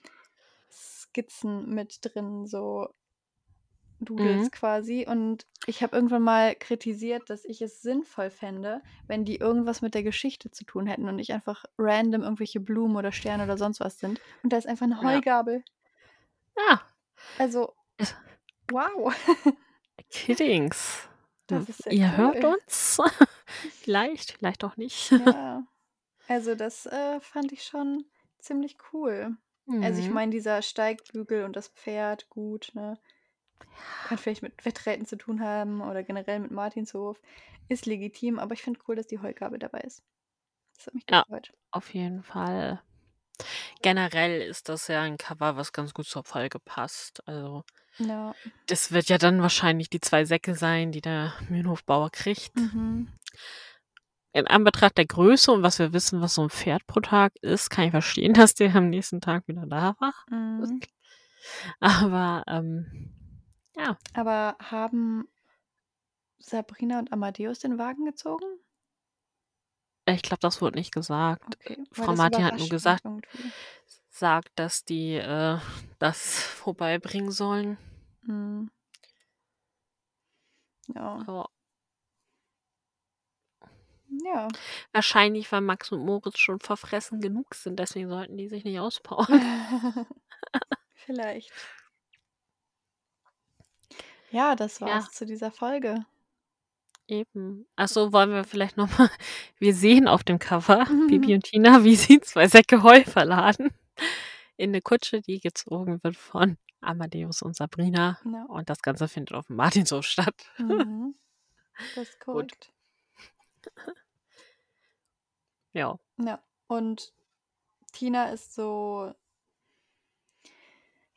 Skizzen 0.71 1.69
mit 1.75 1.99
drin, 2.03 2.47
so 2.47 2.89
Doodles 4.01 4.47
Mhm. 4.47 4.51
quasi. 4.51 5.07
Und 5.09 5.47
ich 5.67 5.83
habe 5.83 5.97
irgendwann 5.97 6.23
mal 6.23 6.55
kritisiert, 6.55 7.31
dass 7.31 7.45
ich 7.45 7.63
es 7.63 7.81
sinnvoll 7.83 8.31
fände, 8.31 8.83
wenn 9.07 9.25
die 9.25 9.37
irgendwas 9.37 9.81
mit 9.83 9.95
der 9.95 10.03
Geschichte 10.03 10.51
zu 10.51 10.65
tun 10.65 10.87
hätten 10.87 11.09
und 11.09 11.17
nicht 11.17 11.33
einfach 11.33 11.65
random 11.79 12.23
irgendwelche 12.23 12.61
Blumen 12.61 12.97
oder 12.97 13.13
Sterne 13.13 13.45
oder 13.45 13.57
sonst 13.59 13.81
was 13.81 13.99
sind. 13.99 14.21
Und 14.43 14.53
da 14.53 14.59
ist 14.59 14.67
einfach 14.67 14.87
eine. 14.87 15.03
Heugabel. 15.03 15.65
Ja. 16.57 16.83
Also, 17.39 17.75
Es- 17.97 18.15
wow. 18.71 19.15
Kiddings. 20.11 21.09
Das 21.49 21.69
ist 21.69 21.85
sehr 21.85 21.93
Ihr 21.93 22.17
hört 22.17 22.43
cool. 22.43 22.57
uns. 22.67 22.99
vielleicht, 23.81 24.33
vielleicht 24.33 24.65
auch 24.65 24.77
nicht. 24.77 25.13
Ja. 25.13 25.63
Also, 26.27 26.57
das 26.57 26.87
äh, 26.87 27.21
fand 27.21 27.53
ich 27.53 27.63
schon 27.63 28.05
ziemlich 28.41 28.77
cool. 28.93 29.37
Also, 29.81 30.01
ich 30.01 30.09
Mhm. 30.09 30.15
meine, 30.15 30.31
dieser 30.33 30.61
Steigbügel 30.61 31.45
und 31.45 31.55
das 31.55 31.69
Pferd, 31.69 32.29
gut, 32.31 32.71
ne? 32.75 32.99
Kann 34.07 34.19
vielleicht 34.19 34.43
mit 34.43 34.65
Wetträten 34.65 35.07
zu 35.07 35.17
tun 35.17 35.41
haben 35.41 35.81
oder 35.81 36.03
generell 36.03 36.39
mit 36.41 36.51
Martinshof. 36.51 37.21
Ist 37.69 37.87
legitim, 37.87 38.39
aber 38.39 38.55
ich 38.55 38.63
finde 38.63 38.81
cool, 38.87 38.97
dass 38.97 39.07
die 39.07 39.19
Heugabel 39.21 39.59
dabei 39.59 39.81
ist. 39.81 40.03
Das 40.77 40.87
hat 40.87 40.95
mich 40.95 41.05
Ja. 41.11 41.23
gefreut. 41.23 41.53
Auf 41.71 41.93
jeden 41.95 42.23
Fall. 42.23 42.81
Generell 43.83 44.41
ist 44.41 44.69
das 44.69 44.89
ja 44.89 45.03
ein 45.03 45.19
Cover, 45.19 45.57
was 45.57 45.73
ganz 45.73 45.93
gut 45.93 46.07
zur 46.07 46.25
Folge 46.25 46.59
passt. 46.59 47.27
Also, 47.29 47.65
Ja. 47.99 48.35
das 48.67 48.93
wird 48.93 49.09
ja 49.09 49.19
dann 49.19 49.43
wahrscheinlich 49.43 49.91
die 49.91 50.01
zwei 50.01 50.25
Säcke 50.25 50.55
sein, 50.55 50.93
die 50.93 51.01
der 51.01 51.35
Mühlenhofbauer 51.49 52.11
kriegt. 52.11 52.55
Mhm. 52.57 53.09
In 54.33 54.47
Anbetracht 54.47 54.97
der 54.99 55.07
Größe 55.07 55.51
und 55.51 55.63
was 55.63 55.79
wir 55.79 55.93
wissen, 55.93 56.21
was 56.21 56.35
so 56.35 56.43
ein 56.43 56.51
Pferd 56.51 56.87
pro 56.87 57.01
Tag 57.01 57.33
ist, 57.41 57.71
kann 57.71 57.85
ich 57.87 57.91
verstehen, 57.91 58.33
dass 58.51 58.55
der 58.55 58.75
am 58.75 58.89
nächsten 58.91 59.21
Tag 59.21 59.49
wieder 59.49 59.67
da 59.67 59.97
war. 59.99 60.15
Mhm. 60.31 60.81
Aber, 61.81 62.43
ähm, 62.47 63.13
ja. 63.77 63.99
Aber 64.15 64.57
haben 64.61 65.29
Sabrina 66.39 66.99
und 66.99 67.13
Amadeus 67.13 67.59
den 67.59 67.79
Wagen 67.79 68.05
gezogen? 68.05 68.45
Ich 70.09 70.23
glaube, 70.23 70.41
das 70.41 70.61
wurde 70.63 70.79
nicht 70.79 70.93
gesagt. 70.93 71.57
Okay. 71.57 71.83
Frau 71.91 72.15
Martin 72.15 72.45
hat 72.45 72.59
nur 72.59 72.69
gesagt, 72.69 73.05
irgendwie. 73.05 73.53
sagt, 74.09 74.51
dass 74.55 74.85
die 74.85 75.15
äh, 75.15 75.59
das 75.99 76.41
vorbeibringen 76.43 77.33
sollen. 77.33 77.77
Ja. 78.29 78.67
Ja. 80.95 81.47
Ja. 84.25 84.49
Wahrscheinlich, 84.93 85.51
weil 85.51 85.61
Max 85.61 85.91
und 85.93 86.05
Moritz 86.05 86.39
schon 86.39 86.61
verfressen 86.61 87.21
genug 87.21 87.55
sind, 87.55 87.79
deswegen 87.79 88.09
sollten 88.09 88.37
die 88.37 88.49
sich 88.49 88.65
nicht 88.65 88.79
auspowern. 88.81 90.07
Vielleicht. 90.95 91.53
Ja, 94.37 94.55
das 94.55 94.81
Ja. 94.81 94.87
war's 94.89 95.11
zu 95.13 95.25
dieser 95.25 95.51
Folge. 95.51 96.05
Eben. 97.09 97.67
Achso, 97.77 98.13
wollen 98.13 98.31
wir 98.33 98.45
vielleicht 98.45 98.77
nochmal. 98.77 99.09
Wir 99.59 99.75
sehen 99.75 100.09
auf 100.09 100.25
dem 100.25 100.39
Cover 100.39 100.85
Mhm. 100.91 101.07
Bibi 101.31 101.35
und 101.35 101.45
Tina, 101.45 101.85
wie 101.85 101.97
sie 101.97 102.21
zwei 102.21 102.47
Säcke 102.47 102.83
Heu 102.83 103.03
verladen. 103.05 103.71
In 104.59 104.71
eine 104.71 104.83
Kutsche, 104.83 105.23
die 105.23 105.41
gezogen 105.41 106.03
wird 106.05 106.17
von 106.17 106.59
Amadeus 106.83 107.41
und 107.41 107.57
Sabrina. 107.57 108.19
Ja. 108.31 108.45
Und 108.49 108.69
das 108.69 108.83
Ganze 108.83 109.09
findet 109.09 109.33
auf 109.35 109.47
dem 109.47 109.57
Martinshof 109.57 110.05
statt. 110.05 110.35
Mhm. 110.59 111.15
Das 111.95 112.09
ist 112.09 112.21
Gut. 112.21 112.35
korrekt. 112.35 112.73
Ja. 115.75 115.99
Ja. 116.19 116.43
Und 116.69 117.13
Tina 117.93 118.31
ist 118.31 118.55
so, 118.55 119.13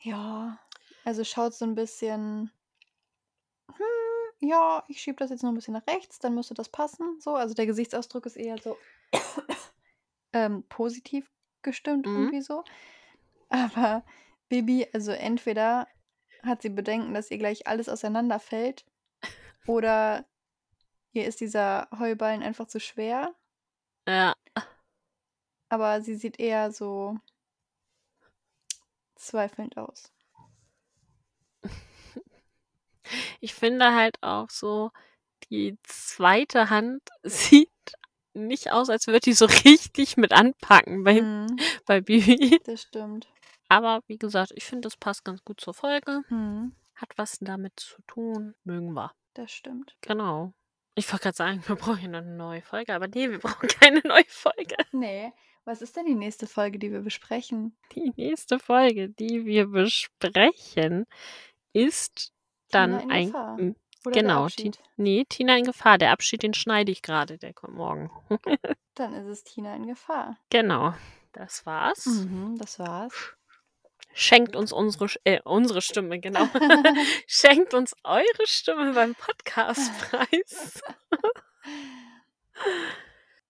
ja, 0.01 0.59
also 1.05 1.23
schaut 1.23 1.53
so 1.53 1.63
ein 1.65 1.75
bisschen, 1.75 2.51
hm, 3.77 4.49
ja, 4.49 4.83
ich 4.87 5.01
schiebe 5.01 5.17
das 5.17 5.29
jetzt 5.29 5.43
noch 5.43 5.51
ein 5.51 5.55
bisschen 5.55 5.73
nach 5.73 5.87
rechts, 5.87 6.19
dann 6.19 6.35
müsste 6.35 6.53
das 6.53 6.69
passen. 6.69 7.19
So, 7.19 7.35
also 7.35 7.53
der 7.53 7.65
Gesichtsausdruck 7.65 8.25
ist 8.25 8.37
eher 8.37 8.57
so 8.57 8.77
ähm, 10.33 10.63
positiv 10.69 11.31
gestimmt 11.61 12.05
Mhm. 12.05 12.15
irgendwie 12.15 12.41
so. 12.41 12.63
Aber 13.49 14.03
Bibi, 14.47 14.87
also 14.93 15.11
entweder 15.11 15.87
hat 16.43 16.61
sie 16.61 16.69
Bedenken, 16.69 17.13
dass 17.13 17.31
ihr 17.31 17.37
gleich 17.37 17.67
alles 17.67 17.89
auseinanderfällt, 17.89 18.85
oder 19.67 20.25
ihr 21.11 21.27
ist 21.27 21.41
dieser 21.41 21.89
Heuballen 21.97 22.41
einfach 22.41 22.67
zu 22.67 22.79
schwer. 22.79 23.35
Ja. 24.07 24.33
Aber 25.69 26.01
sie 26.01 26.15
sieht 26.15 26.39
eher 26.39 26.71
so 26.71 27.19
zweifelnd 29.15 29.77
aus. 29.77 30.11
Ich 33.39 33.53
finde 33.53 33.93
halt 33.95 34.17
auch 34.21 34.49
so, 34.49 34.91
die 35.49 35.77
zweite 35.83 36.69
Hand 36.69 37.01
sieht 37.23 37.69
nicht 38.33 38.71
aus, 38.71 38.89
als 38.89 39.07
würde 39.07 39.19
die 39.21 39.33
so 39.33 39.45
richtig 39.45 40.15
mit 40.17 40.31
anpacken 40.31 41.03
bei, 41.03 41.21
Mhm, 41.21 41.57
bei 41.85 42.01
Bibi. 42.01 42.59
das 42.65 42.83
stimmt. 42.83 43.27
Aber 43.67 44.01
wie 44.07 44.17
gesagt, 44.17 44.51
ich 44.55 44.65
finde, 44.65 44.87
das 44.87 44.97
passt 44.97 45.23
ganz 45.25 45.43
gut 45.43 45.59
zur 45.61 45.73
Folge. 45.73 46.21
Mhm, 46.29 46.73
Hat 46.95 47.11
was 47.17 47.37
damit 47.39 47.79
zu 47.79 48.01
tun. 48.07 48.55
Mögen 48.63 48.93
wir. 48.93 49.11
das 49.33 49.51
stimmt. 49.51 49.95
Genau. 50.01 50.53
Ich 50.95 51.09
wollte 51.11 51.23
gerade 51.23 51.35
sagen, 51.37 51.63
wir 51.65 51.75
brauchen 51.75 52.13
eine 52.15 52.21
neue 52.35 52.61
Folge, 52.61 52.93
aber 52.93 53.07
nee, 53.07 53.29
wir 53.29 53.39
brauchen 53.39 53.67
keine 53.81 54.01
neue 54.05 54.25
Folge. 54.27 54.75
Nee. 54.91 55.31
Was 55.65 55.81
ist 55.81 55.95
denn 55.95 56.05
die 56.05 56.15
nächste 56.15 56.47
Folge, 56.47 56.79
die 56.79 56.91
wir 56.91 57.01
besprechen? 57.01 57.77
Die 57.93 58.11
nächste 58.17 58.57
Folge, 58.59 59.09
die 59.09 59.45
wir 59.45 59.67
besprechen, 59.67 61.05
ist 61.73 62.31
dann 62.71 62.99
Tina 62.99 63.03
in 63.03 63.11
ein. 63.11 63.25
Gefahr. 63.27 63.57
Genau, 64.05 64.47
Ti- 64.47 64.71
nee, 64.95 65.25
Tina 65.27 65.57
in 65.57 65.65
Gefahr. 65.65 65.97
Der 65.97 66.11
Abschied, 66.11 66.41
den 66.43 66.53
schneide 66.53 66.91
ich 66.91 67.01
gerade, 67.01 67.37
der 67.37 67.53
kommt 67.53 67.75
morgen. 67.75 68.09
Dann 68.95 69.13
ist 69.13 69.27
es 69.27 69.43
Tina 69.43 69.75
in 69.75 69.87
Gefahr. 69.87 70.37
Genau, 70.49 70.93
das 71.33 71.65
war's. 71.65 72.05
Mhm, 72.05 72.57
das 72.57 72.79
war's. 72.79 73.33
Schenkt 74.13 74.55
uns 74.55 74.71
unsere, 74.71 75.07
äh, 75.25 75.41
unsere 75.43 75.81
Stimme, 75.81 76.19
genau. 76.19 76.47
Schenkt 77.27 77.73
uns 77.73 77.93
eure 78.05 78.45
Stimme 78.45 78.93
beim 78.93 79.15
Podcastpreis. 79.15 80.81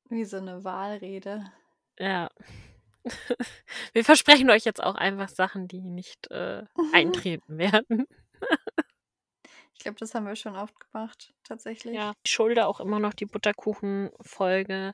Wie 0.10 0.26
so 0.26 0.38
eine 0.38 0.64
Wahlrede. 0.64 1.52
Ja. 2.00 2.30
Wir 3.94 4.04
versprechen 4.04 4.50
euch 4.50 4.66
jetzt 4.66 4.84
auch 4.84 4.96
einfach 4.96 5.30
Sachen, 5.30 5.68
die 5.68 5.82
nicht 5.82 6.30
äh, 6.32 6.64
eintreten 6.94 7.58
werden. 7.58 8.06
Ich 9.80 9.84
glaube, 9.84 9.97
das 9.97 10.14
haben 10.14 10.26
wir 10.26 10.35
schon 10.35 10.57
oft 10.57 10.77
gemacht, 10.77 11.34
tatsächlich. 11.45 11.95
Ja. 11.95 12.11
Ich 12.26 12.31
schulde 12.31 12.68
auch 12.68 12.81
immer 12.81 12.99
noch 12.99 13.14
die 13.14 13.26
Butterkuchen-Folge, 13.26 14.91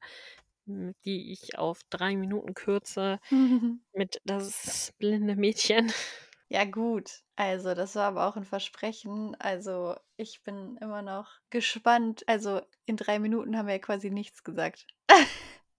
m, 0.67 0.93
die 1.03 1.33
ich 1.33 1.57
auf 1.57 1.79
drei 1.89 2.15
Minuten 2.15 2.53
kürze, 2.53 3.19
mit 3.93 4.21
das 4.25 4.93
blinde 4.99 5.35
Mädchen. 5.35 5.91
Ja, 6.47 6.63
gut. 6.63 7.23
Also, 7.35 7.73
das 7.73 7.95
war 7.95 8.03
aber 8.03 8.27
auch 8.27 8.35
ein 8.35 8.45
Versprechen. 8.45 9.35
Also, 9.39 9.95
ich 10.15 10.43
bin 10.43 10.77
immer 10.77 11.01
noch 11.01 11.39
gespannt. 11.49 12.23
Also, 12.27 12.61
in 12.85 12.97
drei 12.97 13.17
Minuten 13.17 13.57
haben 13.57 13.65
wir 13.65 13.73
ja 13.73 13.79
quasi 13.79 14.11
nichts 14.11 14.43
gesagt. 14.43 14.85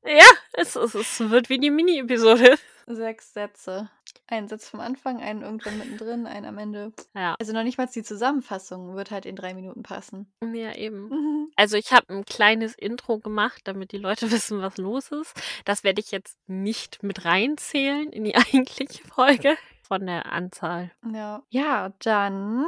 Ja, 0.04 0.26
es, 0.52 0.76
es, 0.76 0.94
es 0.94 1.30
wird 1.30 1.48
wie 1.48 1.58
die 1.58 1.70
Mini-Episode. 1.70 2.58
Sechs 2.86 3.32
Sätze. 3.32 3.90
Ein 4.28 4.48
Satz 4.48 4.68
vom 4.68 4.80
Anfang, 4.80 5.20
einen 5.20 5.42
irgendwann 5.42 5.78
mittendrin, 5.78 6.26
einen 6.26 6.46
am 6.46 6.58
Ende. 6.58 6.92
Ja, 7.14 7.34
Also, 7.38 7.52
noch 7.52 7.64
nicht 7.64 7.78
mal 7.78 7.86
die 7.86 8.02
Zusammenfassung 8.02 8.94
wird 8.94 9.10
halt 9.10 9.26
in 9.26 9.34
drei 9.36 9.54
Minuten 9.54 9.82
passen. 9.82 10.32
ja 10.40 10.74
eben. 10.74 11.08
Mhm. 11.08 11.50
Also 11.56 11.76
ich 11.76 11.92
habe 11.92 12.12
ein 12.14 12.24
kleines 12.24 12.74
Intro 12.74 13.18
gemacht, 13.18 13.62
damit 13.64 13.92
die 13.92 13.98
Leute 13.98 14.30
wissen, 14.30 14.60
was 14.62 14.76
los 14.78 15.10
ist. 15.10 15.34
Das 15.64 15.82
werde 15.84 16.00
ich 16.00 16.10
jetzt 16.12 16.38
nicht 16.46 17.02
mit 17.02 17.24
reinzählen 17.24 18.10
in 18.12 18.24
die 18.24 18.36
eigentliche 18.36 19.02
Folge 19.08 19.56
von 19.82 20.06
der 20.06 20.32
Anzahl. 20.32 20.90
Ja. 21.12 21.42
Ja, 21.50 21.92
dann 22.00 22.66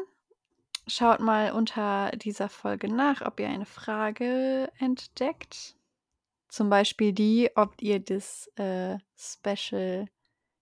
schaut 0.87 1.21
mal 1.21 1.53
unter 1.53 2.11
dieser 2.17 2.49
Folge 2.49 2.89
nach, 2.93 3.23
ob 3.23 3.39
ihr 3.41 3.49
eine 3.49 3.67
Frage 3.67 4.71
entdeckt. 4.79 5.75
Zum 6.49 6.71
Beispiel 6.71 7.13
die, 7.13 7.51
ob 7.57 7.81
ihr 7.83 8.01
das 8.01 8.47
äh, 8.57 8.99
Special, 9.17 10.07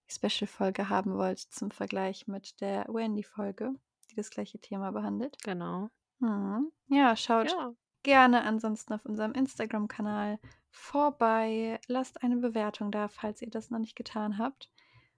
Special-Folge 0.08 0.88
haben 0.88 1.16
wollt 1.16 1.38
zum 1.38 1.70
Vergleich 1.70 2.26
mit 2.26 2.60
der 2.60 2.86
Wendy-Folge, 2.88 3.72
die 4.10 4.16
das 4.16 4.30
gleiche 4.30 4.58
Thema 4.58 4.90
behandelt. 4.92 5.36
Genau. 5.44 5.88
Mhm. 6.18 6.72
Ja, 6.88 7.14
schaut 7.16 7.50
Ja. 7.52 7.72
gerne 8.02 8.42
ansonsten 8.44 8.92
auf 8.94 9.04
unserem 9.04 9.32
Instagram-Kanal 9.32 10.38
vorbei. 10.70 11.80
Lasst 11.88 12.22
eine 12.22 12.36
Bewertung 12.36 12.90
da, 12.90 13.08
falls 13.08 13.42
ihr 13.42 13.50
das 13.50 13.70
noch 13.70 13.78
nicht 13.78 13.96
getan 13.96 14.38
habt. 14.38 14.70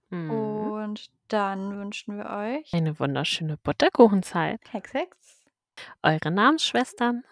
Mhm. 0.09 0.31
Und 0.31 1.11
dann 1.27 1.77
wünschen 1.77 2.17
wir 2.17 2.25
euch 2.29 2.73
Eine 2.73 2.99
wunderschöne 2.99 3.57
Butterkuchenzeit. 3.57 4.59
Hex 4.71 4.93
Hex. 4.93 5.45
Eure 6.03 6.31
Namensschwestern. 6.31 7.23